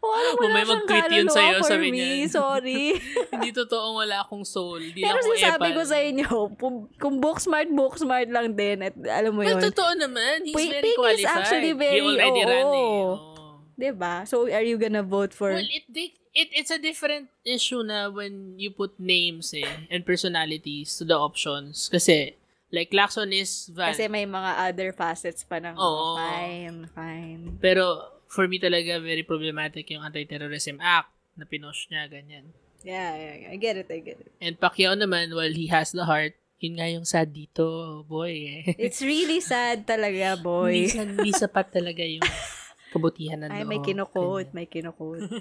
O, 0.00 0.04
ano, 0.04 0.28
wala 0.36 0.52
may 0.52 0.64
mag-tweet 0.66 1.08
yun 1.10 1.28
sa'yo, 1.28 1.60
for 1.60 1.72
sabi 1.72 1.88
me. 1.88 1.96
niya. 1.96 2.28
Sorry. 2.28 2.92
hindi 3.32 3.50
totoong 3.52 3.96
wala 3.98 4.20
akong 4.20 4.44
soul. 4.44 4.80
Hindi 4.82 5.00
Pero 5.00 5.16
sinasabi 5.22 5.72
ko 5.72 5.82
sa 5.82 5.96
inyo, 5.96 6.28
kung, 6.56 6.92
kung 6.96 7.16
book 7.18 7.40
smart, 7.40 7.68
book 7.68 7.96
smart 7.96 8.28
lang 8.28 8.52
din. 8.52 8.80
At 8.82 8.92
alam 8.98 9.32
mo 9.32 9.40
Well, 9.40 9.56
yun. 9.56 9.64
totoo 9.72 9.92
naman. 9.94 10.44
He's 10.44 10.52
Ping- 10.52 10.72
very 10.72 10.84
Ping 10.84 10.92
is 10.92 11.00
qualified. 11.00 11.36
actually 11.38 11.72
very- 11.72 12.00
He 12.00 12.08
already 12.10 12.42
ran 12.44 12.66
eh. 12.66 12.68
oo. 12.68 13.31
Diba? 13.78 14.26
So, 14.28 14.50
are 14.50 14.62
you 14.62 14.78
gonna 14.78 15.02
vote 15.02 15.32
for... 15.34 15.52
Well, 15.52 15.68
it, 15.68 15.84
they, 15.88 16.14
it 16.34 16.48
it's 16.52 16.70
a 16.70 16.78
different 16.78 17.28
issue 17.44 17.82
na 17.82 18.08
when 18.10 18.58
you 18.58 18.70
put 18.70 18.98
names 18.98 19.52
eh, 19.54 19.88
and 19.90 20.04
personalities 20.04 20.96
to 20.98 21.04
the 21.04 21.16
options. 21.16 21.88
Kasi, 21.88 22.36
like, 22.72 22.90
Lacson 22.92 23.32
is 23.32 23.68
valid. 23.72 23.96
kasi 23.96 24.08
may 24.08 24.24
mga 24.24 24.50
other 24.72 24.90
facets 24.92 25.44
pa 25.44 25.60
ng... 25.60 25.76
Oo. 25.76 26.16
Fine, 26.16 26.78
fine. 26.94 27.42
Pero, 27.60 28.12
for 28.28 28.48
me 28.48 28.60
talaga, 28.60 29.00
very 29.00 29.22
problematic 29.22 29.88
yung 29.92 30.04
Anti-Terrorism 30.04 30.80
Act 30.80 31.12
na 31.36 31.44
pinush 31.44 31.88
niya, 31.92 32.08
ganyan. 32.08 32.52
Yeah, 32.82 33.14
yeah, 33.14 33.34
yeah. 33.46 33.50
I 33.52 33.56
get 33.56 33.76
it, 33.78 33.88
I 33.88 34.00
get 34.00 34.18
it. 34.20 34.32
And 34.42 34.58
Pacquiao 34.58 34.96
naman, 34.98 35.36
while 35.36 35.52
he 35.52 35.68
has 35.70 35.92
the 35.92 36.04
heart, 36.04 36.34
yun 36.62 36.78
nga 36.78 36.86
yung 36.86 37.02
sad 37.02 37.34
dito, 37.34 38.06
boy 38.06 38.62
eh. 38.62 38.62
It's 38.78 39.02
really 39.02 39.42
sad 39.42 39.82
talaga, 39.82 40.38
boy. 40.38 40.86
Hindi 40.90 41.34
sapat 41.34 41.74
talaga 41.74 42.06
yung 42.06 42.22
kabutihan 42.92 43.40
ng 43.40 43.50
Ay, 43.50 43.64
may 43.64 43.80
loob. 43.80 43.88
kinukot, 43.88 44.46
may 44.52 44.68
kinukot. 44.68 45.24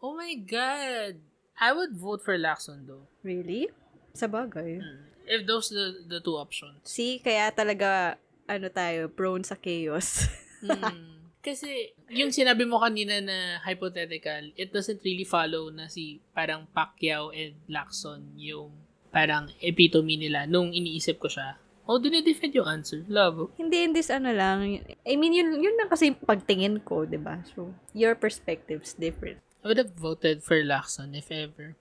Oh 0.00 0.16
my 0.16 0.32
God! 0.32 1.20
I 1.60 1.76
would 1.76 1.92
vote 1.92 2.24
for 2.24 2.32
Lacson 2.40 2.88
though. 2.88 3.04
really? 3.20 3.68
Sa 4.16 4.24
bagay. 4.24 4.80
If 5.28 5.44
those 5.44 5.68
the 5.68 6.08
the 6.08 6.24
two 6.24 6.40
options. 6.40 6.80
See, 6.88 7.20
kaya 7.20 7.52
talaga, 7.52 8.16
ano 8.48 8.72
tayo, 8.72 9.12
prone 9.12 9.44
sa 9.44 9.60
chaos. 9.60 10.24
Hmm. 10.64 11.20
Kasi, 11.44 11.92
yung 12.12 12.32
sinabi 12.32 12.64
mo 12.64 12.80
kanina 12.80 13.20
na 13.20 13.60
hypothetical, 13.64 14.52
it 14.56 14.72
doesn't 14.72 15.00
really 15.04 15.24
follow 15.24 15.68
na 15.68 15.88
si 15.88 16.20
parang 16.32 16.64
Pacquiao 16.68 17.32
and 17.32 17.56
Lacson 17.64 18.24
yung 18.36 18.72
parang 19.08 19.48
epitome 19.60 20.16
nila 20.16 20.44
nung 20.44 20.72
iniisip 20.72 21.16
ko 21.16 21.28
siya. 21.28 21.56
Oh, 21.88 21.98
dinidefend 21.98 22.54
yung 22.54 22.68
answer. 22.68 23.02
Love. 23.10 23.50
Hindi, 23.56 23.82
in 23.84 23.92
this 23.96 24.12
ano 24.12 24.30
lang. 24.30 24.82
I 25.06 25.14
mean, 25.16 25.34
yun, 25.34 25.58
yun 25.58 25.74
lang 25.74 25.88
kasi 25.88 26.14
pagtingin 26.14 26.84
ko, 26.86 27.08
di 27.08 27.18
ba? 27.18 27.42
So, 27.54 27.74
your 27.96 28.14
perspective's 28.14 28.94
different. 28.94 29.42
I 29.60 29.68
would 29.68 29.80
have 29.80 29.92
voted 29.92 30.40
for 30.40 30.56
Lacson 30.62 31.12
if 31.12 31.28
ever. 31.28 31.76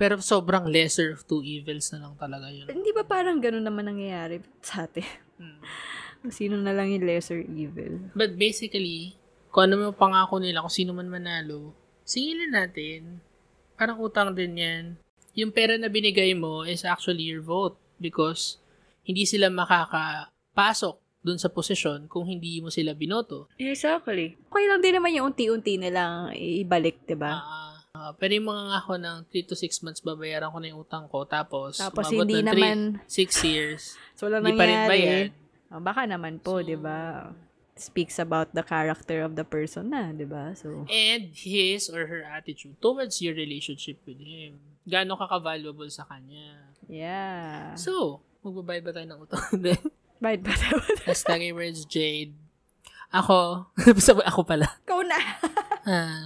Pero 0.00 0.16
sobrang 0.24 0.64
lesser 0.64 1.12
of 1.12 1.28
two 1.28 1.44
evils 1.44 1.92
na 1.92 2.08
lang 2.08 2.16
talaga 2.16 2.48
yun. 2.48 2.72
Hindi 2.72 2.90
ba 2.96 3.04
parang 3.04 3.36
ganun 3.36 3.68
naman 3.68 3.84
nangyayari 3.84 4.40
sa 4.64 4.88
atin? 4.88 5.04
Hmm. 5.36 5.60
Sino 6.32 6.56
na 6.56 6.72
lang 6.72 6.88
yung 6.88 7.04
lesser 7.04 7.44
evil? 7.44 8.08
But 8.16 8.40
basically, 8.40 9.20
kung 9.52 9.68
ano 9.68 9.74
mo 9.76 9.86
pangako 9.92 10.40
nila, 10.40 10.64
kung 10.64 10.72
sino 10.72 10.96
man 10.96 11.12
manalo, 11.12 11.76
singilin 12.08 12.56
natin. 12.56 13.20
Parang 13.76 14.00
utang 14.00 14.32
din 14.32 14.56
yan. 14.56 14.84
Yung 15.36 15.52
pera 15.52 15.76
na 15.76 15.92
binigay 15.92 16.32
mo 16.32 16.64
is 16.64 16.82
actually 16.82 17.28
your 17.28 17.44
vote 17.44 17.76
because 18.00 18.56
hindi 19.10 19.24
sila 19.24 19.50
makakapasok 19.50 20.96
dun 21.20 21.36
sa 21.36 21.48
posisyon 21.48 22.06
kung 22.06 22.24
hindi 22.24 22.58
mo 22.58 22.70
sila 22.70 22.94
binoto. 22.94 23.50
Exactly. 23.56 24.40
Okay 24.40 24.64
lang 24.64 24.80
din 24.80 24.94
naman 24.94 25.12
yung 25.12 25.26
unti-unti 25.28 25.76
nilang 25.76 26.32
ibalik, 26.32 27.04
di 27.04 27.14
ba? 27.14 27.34
Ah, 27.34 27.66
Ah, 27.90 28.14
pero 28.14 28.32
yung 28.32 28.46
mga 28.46 28.62
nga 28.64 28.78
ako 28.78 28.92
ng 28.96 29.16
3 29.28 29.44
to 29.44 29.58
6 29.58 29.82
months 29.82 30.00
babayaran 30.00 30.48
ko 30.48 30.56
na 30.56 30.70
yung 30.70 30.80
utang 30.80 31.04
ko. 31.04 31.26
Tapos, 31.26 31.74
Tapos 31.76 32.06
hindi 32.08 32.38
ng 32.38 32.46
naman, 32.46 32.78
6 33.04 33.18
years. 33.44 33.98
so 34.16 34.24
wala 34.24 34.38
hindi 34.38 34.54
pa 34.54 34.62
rin 34.62 34.78
nangyari. 34.78 34.88
bayad. 34.88 35.28
Oh, 35.68 35.82
baka 35.82 36.06
naman 36.06 36.38
po, 36.38 36.58
So- 36.58 36.64
'di 36.64 36.78
ba? 36.78 37.28
Speaks 37.74 38.16
about 38.16 38.52
the 38.52 38.62
character 38.62 39.20
of 39.20 39.34
the 39.34 39.42
person 39.42 39.90
na, 39.90 40.12
'di 40.12 40.22
ba? 40.24 40.54
So 40.54 40.86
And 40.86 41.34
his 41.34 41.90
or 41.90 42.06
her 42.06 42.22
attitude 42.22 42.78
towards 42.78 43.18
your 43.18 43.34
relationship 43.34 43.98
with 44.06 44.16
him. 44.16 44.62
Gaano 44.86 45.18
ka 45.18 45.26
ka-valuable 45.28 45.90
sa 45.90 46.06
kanya. 46.06 46.70
yeah. 46.86 47.74
So, 47.74 48.22
magbabayad 48.44 48.82
ba 48.84 48.92
tayo 48.92 49.06
ng 49.08 49.20
utang? 49.20 49.42
Hindi. 49.54 49.74
Right 50.20 50.42
ba 50.42 50.52
daw? 50.52 50.76
Hashtag 51.08 51.52
words 51.52 51.88
Jade. 51.88 52.36
Ako, 53.10 53.66
ako 54.30 54.40
pala. 54.46 54.78
Ikaw 54.86 55.00
na. 55.02 55.18
Ah. 55.82 56.22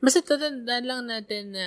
Basta 0.00 0.24
tatandaan 0.24 0.84
lang 0.86 1.02
natin 1.10 1.52
na 1.52 1.66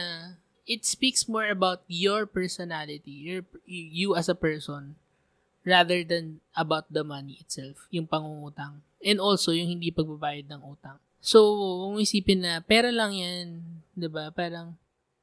it 0.65 0.88
speaks 0.88 1.28
more 1.28 1.49
about 1.49 1.84
your 1.86 2.26
personality, 2.26 3.11
your, 3.11 3.43
you 3.67 4.15
as 4.15 4.30
a 4.30 4.38
person, 4.38 4.95
rather 5.65 6.01
than 6.01 6.41
about 6.57 6.89
the 6.89 7.03
money 7.05 7.38
itself, 7.41 7.86
yung 7.93 8.09
pangungutang. 8.09 8.82
And 9.01 9.22
also, 9.22 9.51
yung 9.51 9.78
hindi 9.78 9.93
pagbabayad 9.93 10.49
ng 10.49 10.61
utang. 10.65 10.97
So, 11.22 11.53
kung 11.86 12.01
isipin 12.01 12.41
na, 12.41 12.65
pera 12.65 12.89
lang 12.89 13.13
yan, 13.13 13.61
'di 13.93 14.09
ba 14.09 14.34
Parang, 14.34 14.78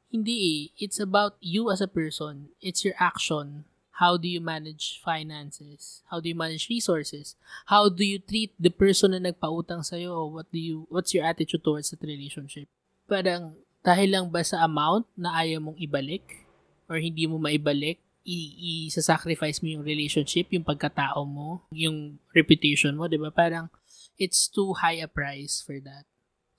hindi 0.08 0.36
eh. 0.40 0.60
It's 0.88 0.96
about 1.02 1.36
you 1.42 1.68
as 1.68 1.84
a 1.84 1.90
person. 1.90 2.54
It's 2.64 2.80
your 2.80 2.96
action. 2.96 3.67
How 3.98 4.14
do 4.14 4.30
you 4.30 4.38
manage 4.38 5.02
finances? 5.02 6.06
How 6.06 6.22
do 6.22 6.30
you 6.30 6.38
manage 6.38 6.70
resources? 6.70 7.34
How 7.66 7.90
do 7.90 8.06
you 8.06 8.22
treat 8.22 8.54
the 8.54 8.70
person 8.70 9.10
na 9.10 9.18
nagpautang 9.18 9.82
sa'yo? 9.82 10.30
What 10.30 10.46
do 10.54 10.62
you, 10.62 10.86
what's 10.86 11.10
your 11.10 11.26
attitude 11.26 11.66
towards 11.66 11.90
that 11.90 12.06
relationship? 12.06 12.70
Parang, 13.10 13.58
dahil 13.82 14.14
lang 14.14 14.30
ba 14.30 14.46
sa 14.46 14.62
amount 14.62 15.10
na 15.18 15.34
ayaw 15.42 15.58
mong 15.58 15.78
ibalik? 15.82 16.46
Or 16.86 17.02
hindi 17.02 17.26
mo 17.26 17.42
maibalik? 17.42 17.98
i-sacrifice 18.28 19.64
mo 19.64 19.72
yung 19.72 19.80
relationship, 19.80 20.52
yung 20.52 20.66
pagkatao 20.66 21.24
mo, 21.24 21.64
yung 21.72 22.20
reputation 22.36 22.92
mo, 22.92 23.08
di 23.08 23.16
ba? 23.16 23.32
Parang, 23.32 23.72
it's 24.20 24.52
too 24.52 24.76
high 24.76 25.00
a 25.00 25.08
price 25.08 25.64
for 25.64 25.80
that. 25.80 26.04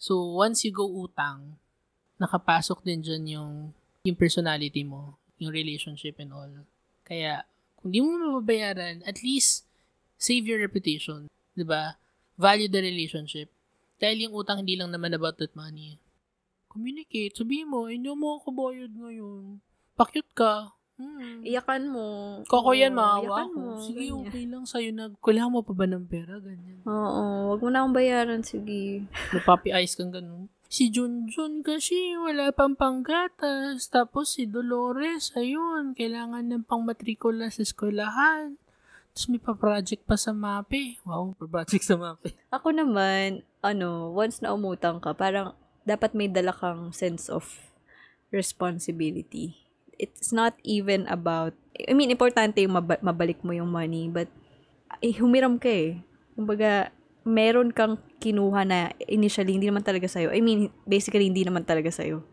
So, 0.02 0.34
once 0.34 0.66
you 0.66 0.74
go 0.74 0.90
utang, 0.90 1.62
nakapasok 2.18 2.82
din 2.82 3.06
dyan 3.06 3.24
yung, 3.30 3.52
yung 4.02 4.18
personality 4.18 4.82
mo, 4.82 5.22
yung 5.38 5.54
relationship 5.54 6.18
and 6.18 6.34
all. 6.34 6.50
Kaya, 7.10 7.42
kung 7.82 7.90
di 7.90 8.00
mo 8.00 8.22
mababayaran, 8.22 9.02
at 9.04 9.26
least, 9.26 9.66
save 10.22 10.46
your 10.46 10.62
reputation. 10.62 11.26
ba 11.60 11.98
Value 12.40 12.72
the 12.72 12.80
relationship. 12.80 13.52
Dahil 14.00 14.30
yung 14.30 14.38
utang 14.38 14.64
hindi 14.64 14.80
lang 14.80 14.96
naman 14.96 15.12
about 15.12 15.36
that 15.42 15.52
money. 15.58 16.00
Communicate. 16.72 17.36
Sabihin 17.36 17.68
mo, 17.68 17.90
hindi 17.92 18.08
mo 18.08 18.40
ako 18.40 18.48
bayad 18.56 18.94
ngayon. 18.96 19.60
Pakyut 20.00 20.30
ka. 20.32 20.72
Hmm. 20.96 21.44
Iyakan 21.44 21.84
mo. 21.92 22.08
Kako 22.48 22.76
yan, 22.76 22.92
maawa 22.96 23.24
iyakan 23.24 23.48
ko. 23.52 23.60
mo, 23.60 23.72
Sige, 23.84 24.06
ganyan. 24.08 24.20
okay 24.24 24.44
lang 24.48 24.64
sa'yo 24.68 24.90
na. 24.92 25.04
Kailangan 25.20 25.52
mo 25.52 25.60
pa 25.64 25.74
ba 25.76 25.86
ng 25.88 26.06
pera? 26.08 26.40
Ganyan. 26.40 26.80
Oo, 26.84 27.24
wag 27.56 27.60
mo 27.64 27.68
na 27.72 27.84
akong 27.84 27.96
bayaran, 27.96 28.42
sige. 28.44 29.08
Mapapi 29.32 29.72
ice 29.80 29.96
kang 29.96 30.12
ganun. 30.12 30.48
Si 30.70 30.94
Junjun 30.94 31.66
kasi 31.66 32.14
wala 32.14 32.54
pang 32.54 32.78
panggatas. 32.78 33.90
Tapos 33.90 34.38
si 34.38 34.46
Dolores, 34.46 35.34
ayun, 35.34 35.98
kailangan 35.98 36.46
ng 36.46 36.64
pang 36.70 36.86
matrikula 36.86 37.50
sa 37.50 37.66
eskwelahan. 37.66 38.54
Tapos 39.10 39.26
may 39.34 39.42
pa-project 39.42 40.06
pa 40.06 40.14
sa 40.14 40.30
MAPE. 40.30 41.02
Wow, 41.10 41.34
pa-project 41.42 41.82
sa 41.82 41.98
MAPE. 41.98 42.38
Ako 42.56 42.70
naman, 42.70 43.42
ano, 43.66 44.14
once 44.14 44.46
na 44.46 44.54
umutang 44.54 45.02
ka, 45.02 45.18
parang 45.18 45.58
dapat 45.90 46.14
may 46.14 46.30
dala 46.30 46.54
kang 46.54 46.94
sense 46.94 47.34
of 47.34 47.50
responsibility. 48.30 49.58
It's 49.98 50.30
not 50.30 50.54
even 50.62 51.10
about, 51.10 51.58
I 51.82 51.98
mean, 51.98 52.14
importante 52.14 52.62
yung 52.62 52.78
maba- 52.78 53.02
mabalik 53.02 53.42
mo 53.42 53.58
yung 53.58 53.74
money, 53.74 54.06
but 54.06 54.30
eh, 55.02 55.18
humiram 55.18 55.58
ka 55.58 55.68
eh. 55.68 56.06
Kumbaga, 56.38 56.94
meron 57.28 57.72
kang 57.76 58.00
kinuha 58.20 58.64
na 58.64 58.92
initially 59.08 59.56
hindi 59.56 59.68
naman 59.68 59.84
talaga 59.84 60.08
sa'yo. 60.08 60.32
I 60.32 60.40
mean, 60.40 60.72
basically, 60.88 61.28
hindi 61.28 61.44
naman 61.44 61.68
talaga 61.68 61.92
sa'yo. 61.92 62.24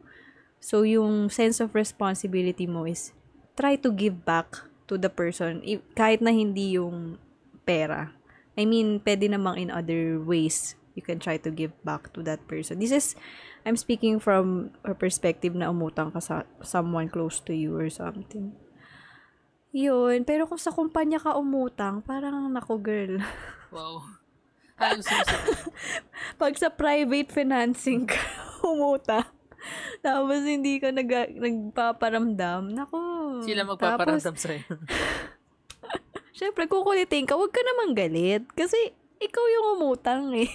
So, 0.59 0.83
yung 0.83 1.29
sense 1.31 1.63
of 1.63 1.75
responsibility 1.77 2.67
mo 2.67 2.87
is 2.89 3.13
try 3.59 3.77
to 3.81 3.91
give 3.93 4.25
back 4.27 4.67
to 4.87 4.95
the 4.95 5.11
person, 5.11 5.63
kahit 5.99 6.23
na 6.23 6.31
hindi 6.31 6.79
yung 6.79 7.19
pera. 7.67 8.15
I 8.55 8.65
mean, 8.65 9.03
pwede 9.03 9.29
namang 9.29 9.59
in 9.59 9.71
other 9.75 10.23
ways 10.23 10.79
you 10.97 11.05
can 11.05 11.21
try 11.21 11.37
to 11.37 11.53
give 11.53 11.77
back 11.85 12.09
to 12.17 12.25
that 12.25 12.41
person. 12.49 12.81
This 12.81 12.91
is, 12.91 13.13
I'm 13.69 13.77
speaking 13.77 14.17
from 14.17 14.73
a 14.81 14.97
perspective 14.97 15.53
na 15.53 15.69
umutang 15.69 16.09
ka 16.15 16.25
sa 16.25 16.49
someone 16.65 17.13
close 17.13 17.37
to 17.45 17.53
you 17.53 17.77
or 17.77 17.93
something. 17.93 18.57
Yun. 19.77 20.25
Pero 20.25 20.49
kung 20.49 20.57
sa 20.57 20.73
kumpanya 20.73 21.21
ka 21.21 21.37
umutang, 21.37 22.01
parang 22.01 22.49
nako 22.49 22.81
girl. 22.81 23.21
Wow. 23.69 24.01
Sorry. 24.77 25.57
Pag 26.41 26.55
sa 26.61 26.69
private 26.69 27.33
financing 27.33 28.05
ka 28.05 28.21
umutang, 28.73 29.25
tapos 30.05 30.45
hindi 30.45 30.79
ka 30.79 30.93
nag, 30.93 31.11
nagpaparamdam, 31.41 32.77
nako. 32.77 33.01
Sila 33.43 33.65
Tapos, 33.65 33.81
magpaparamdam 33.81 34.37
sa'yo. 34.37 34.63
Syempre, 36.39 36.69
kukulitin 36.69 37.25
ka, 37.25 37.33
huwag 37.35 37.51
ka 37.51 37.65
namang 37.65 37.97
galit. 37.97 38.45
Kasi, 38.53 38.77
ikaw 39.17 39.45
yung 39.49 39.67
umutang 39.81 40.37
eh. 40.37 40.53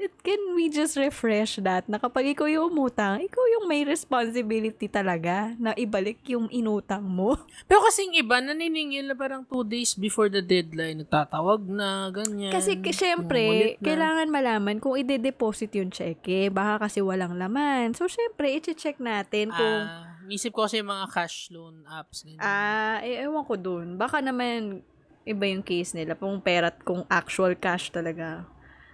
It, 0.00 0.16
can 0.24 0.56
we 0.56 0.72
just 0.72 0.96
refresh 0.96 1.60
that? 1.60 1.84
Na 1.84 2.00
kapag 2.00 2.32
ikaw 2.32 2.48
yung 2.48 2.72
umutang, 2.72 3.20
ikaw 3.20 3.44
yung 3.52 3.68
may 3.68 3.84
responsibility 3.84 4.88
talaga 4.88 5.52
na 5.60 5.76
ibalik 5.76 6.24
yung 6.24 6.48
inutang 6.48 7.04
mo. 7.04 7.36
Pero 7.68 7.84
kasing 7.84 8.16
iba, 8.16 8.40
naniningil 8.40 9.12
na 9.12 9.14
parang 9.14 9.44
two 9.44 9.60
days 9.60 9.92
before 9.92 10.32
the 10.32 10.40
deadline. 10.40 11.04
Nagtatawag 11.04 11.68
na, 11.68 12.08
ganyan. 12.08 12.48
Kasi, 12.48 12.80
k- 12.80 12.96
syempre, 12.96 13.76
na. 13.76 13.84
kailangan 13.84 14.32
malaman 14.32 14.80
kung 14.80 14.96
ide-deposit 14.96 15.68
yung 15.76 15.92
cheque. 15.92 16.48
Baka 16.48 16.88
kasi 16.88 17.04
walang 17.04 17.36
laman. 17.36 17.92
So, 17.92 18.08
syempre, 18.08 18.56
i-check 18.56 18.96
natin 18.96 19.52
kung 19.52 19.78
Ah, 19.84 20.16
isip 20.32 20.56
ko 20.56 20.64
kasi 20.64 20.80
yung 20.80 20.88
mga 20.88 21.12
cash 21.12 21.52
loan 21.52 21.84
apps. 21.84 22.24
Ganyan. 22.24 22.40
Ah, 22.40 23.04
eh, 23.04 23.20
ewan 23.20 23.44
ko 23.44 23.60
dun. 23.60 24.00
Baka 24.00 24.24
naman 24.24 24.80
iba 25.28 25.44
yung 25.44 25.60
case 25.60 25.92
nila. 25.92 26.16
Kung 26.16 26.40
pera 26.40 26.72
at 26.72 26.80
kung 26.80 27.04
actual 27.12 27.52
cash 27.52 27.92
talaga. 27.92 28.48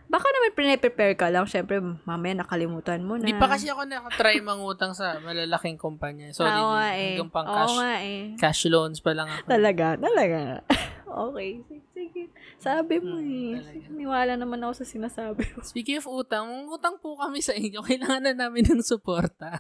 Baka 0.07 0.27
naman 0.29 0.51
pre-prepare 0.53 1.15
ka 1.15 1.27
lang. 1.29 1.45
Siyempre, 1.45 1.77
mamaya 1.81 2.35
nakalimutan 2.37 3.01
mo 3.01 3.15
na. 3.15 3.23
Hindi 3.23 3.35
pa 3.35 3.47
kasi 3.47 3.67
ako 3.67 3.85
nakatry 3.85 4.39
mangutang 4.39 4.93
sa 4.93 5.19
malalaking 5.19 5.75
kumpanya. 5.75 6.31
Sorry, 6.31 6.51
Oo 6.53 6.73
nga 6.73 6.89
eh. 6.93 7.15
hanggang 7.15 7.31
pang 7.31 7.45
Oo 7.45 7.55
cash, 7.57 7.77
nga 7.77 7.93
eh. 8.01 8.21
cash 8.35 8.63
loans 8.67 8.99
pa 8.99 9.13
lang 9.13 9.27
ako. 9.27 9.47
Talaga, 9.49 9.87
talaga. 9.97 10.63
okay, 11.27 11.51
sige, 11.65 11.85
sige. 11.93 12.23
Sabi 12.57 12.99
mo 12.99 13.17
Hmm, 13.17 13.27
eh. 13.27 13.53
talaga. 13.57 13.87
Niwala 13.91 14.33
naman 14.35 14.59
ako 14.61 14.73
sa 14.77 14.87
sinasabi 14.87 15.43
mo. 15.53 15.61
Speaking 15.67 15.99
of 15.99 16.07
utang, 16.07 16.49
utang 16.67 16.97
po 16.97 17.15
kami 17.15 17.39
sa 17.39 17.53
inyo. 17.53 17.83
Kailangan 17.87 18.23
na 18.25 18.35
namin 18.39 18.65
ng 18.65 18.83
suporta 18.83 19.59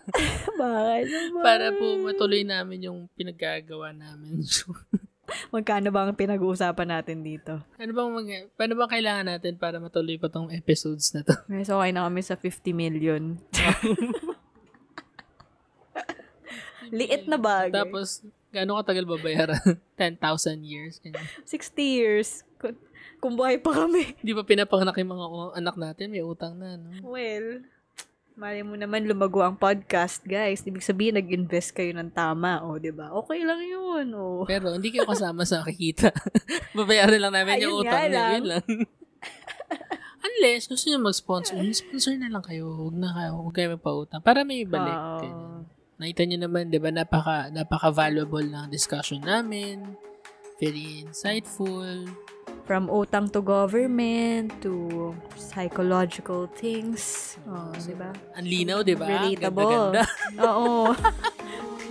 Bakit 0.52 1.06
naman? 1.06 1.42
para 1.42 1.66
po 1.72 1.84
matuloy 1.98 2.42
namin 2.42 2.86
yung 2.86 2.98
pinaggagawa 3.12 3.90
namin. 3.90 4.46
Magkano 5.54 5.90
ba 5.90 6.06
ang 6.06 6.16
pinag-uusapan 6.16 6.88
natin 6.88 7.22
dito? 7.22 7.62
ano 7.78 7.90
bang 7.92 8.10
mag, 8.12 8.26
paano 8.54 8.74
bang 8.78 8.90
kailangan 8.90 9.26
natin 9.26 9.58
para 9.58 9.82
matuloy 9.82 10.18
pa 10.18 10.30
tong 10.30 10.50
episodes 10.54 11.12
na 11.14 11.22
to? 11.26 11.34
Guys, 11.50 11.70
okay 11.70 11.90
na 11.92 12.06
kami 12.06 12.22
sa 12.22 12.36
50 12.38 12.72
million. 12.74 13.22
Liit 16.94 17.26
na 17.26 17.34
bagay. 17.34 17.74
Tapos, 17.74 18.22
gaano 18.54 18.78
katagal 18.78 19.10
babayaran? 19.10 19.58
10,000 19.98 20.62
years? 20.62 21.02
Ganyan. 21.02 21.26
60 21.42 21.82
years. 21.82 22.46
Kung, 22.62 22.78
kung 23.18 23.34
buhay 23.34 23.58
pa 23.58 23.74
kami. 23.74 24.14
Di 24.22 24.30
ba 24.30 24.46
pinapanganak 24.46 24.94
yung 25.02 25.18
mga 25.18 25.26
anak 25.58 25.74
natin? 25.74 26.14
May 26.14 26.22
utang 26.22 26.54
na, 26.54 26.78
no? 26.78 26.94
Well, 27.02 27.66
mali 28.36 28.60
mo 28.60 28.76
naman 28.76 29.08
lumago 29.08 29.40
ang 29.40 29.56
podcast, 29.56 30.20
guys. 30.20 30.60
Ibig 30.60 30.84
sabihin, 30.84 31.16
nag-invest 31.16 31.72
kayo 31.72 31.96
ng 31.96 32.12
tama, 32.12 32.60
o, 32.60 32.76
di 32.76 32.92
ba? 32.92 33.08
Okay 33.24 33.40
lang 33.40 33.64
yun, 33.64 34.12
o. 34.12 34.44
Pero 34.44 34.76
hindi 34.76 34.92
kayo 34.92 35.08
kasama 35.08 35.48
sa 35.48 35.64
nakikita. 35.64 36.12
Babayaran 36.76 37.16
lang 37.16 37.32
namin 37.32 37.64
yung 37.64 37.80
Ayun 37.80 37.82
utang 37.82 37.96
nga 37.96 38.04
niya. 38.04 38.12
lang. 38.12 38.32
Yun 38.36 38.46
lang. 38.52 38.64
Unless 40.26 40.68
gusto 40.68 40.84
niyo 40.84 40.98
mag-sponsor, 41.00 41.56
sponsor 41.72 42.12
na 42.20 42.28
lang 42.28 42.44
kayo. 42.44 42.68
Huwag 42.76 42.96
na 43.00 43.08
kayo, 43.16 43.30
huwag 43.40 43.54
kayo 43.56 43.68
magpautang. 43.72 44.20
Para 44.20 44.44
may 44.44 44.68
balik. 44.68 45.24
Ganyan. 45.24 45.64
Nakita 45.96 46.22
niyo 46.28 46.38
naman, 46.44 46.68
di 46.68 46.76
ba, 46.76 46.92
napaka, 46.92 47.48
napaka-valuable 47.48 48.44
ng 48.44 48.68
discussion 48.68 49.24
namin. 49.24 49.96
Very 50.60 51.08
insightful. 51.08 52.04
From 52.66 52.90
utang 52.90 53.30
to 53.30 53.38
government, 53.46 54.50
to 54.66 55.14
psychological 55.38 56.50
things. 56.50 57.38
Oh, 57.46 57.70
di 57.78 57.94
ba? 57.94 58.10
Ang 58.34 58.46
linaw, 58.50 58.82
di 58.82 58.98
ba? 58.98 59.06
Relatable. 59.06 59.94
Ganda-ganda. 59.94 60.02
Oo. 60.50 60.90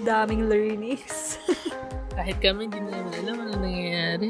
Daming 0.03 0.51
learnings. 0.51 1.39
Kahit 2.19 2.43
kami, 2.43 2.67
hindi 2.67 2.83
naman 2.83 3.07
alam 3.07 3.35
ano 3.39 3.51
nangyayari. 3.55 4.29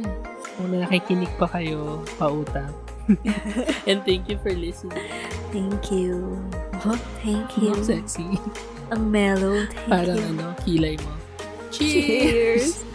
Kung 0.54 0.70
nakikinig 0.70 1.34
pa 1.42 1.50
kayo, 1.50 2.06
pautang. 2.22 2.74
And 3.90 4.06
thank 4.06 4.30
you 4.30 4.38
for 4.42 4.54
listening. 4.54 5.02
Thank 5.50 5.90
you. 5.90 6.38
Thank 7.26 7.58
you. 7.58 7.74
Sexy. 7.82 8.38
Ang 8.94 9.10
mellow. 9.10 9.66
Thank 9.66 9.90
Parang 9.90 10.18
you. 10.18 10.30
ano, 10.38 10.46
kilay 10.62 10.96
mo. 11.02 11.12
Cheers! 11.74 12.86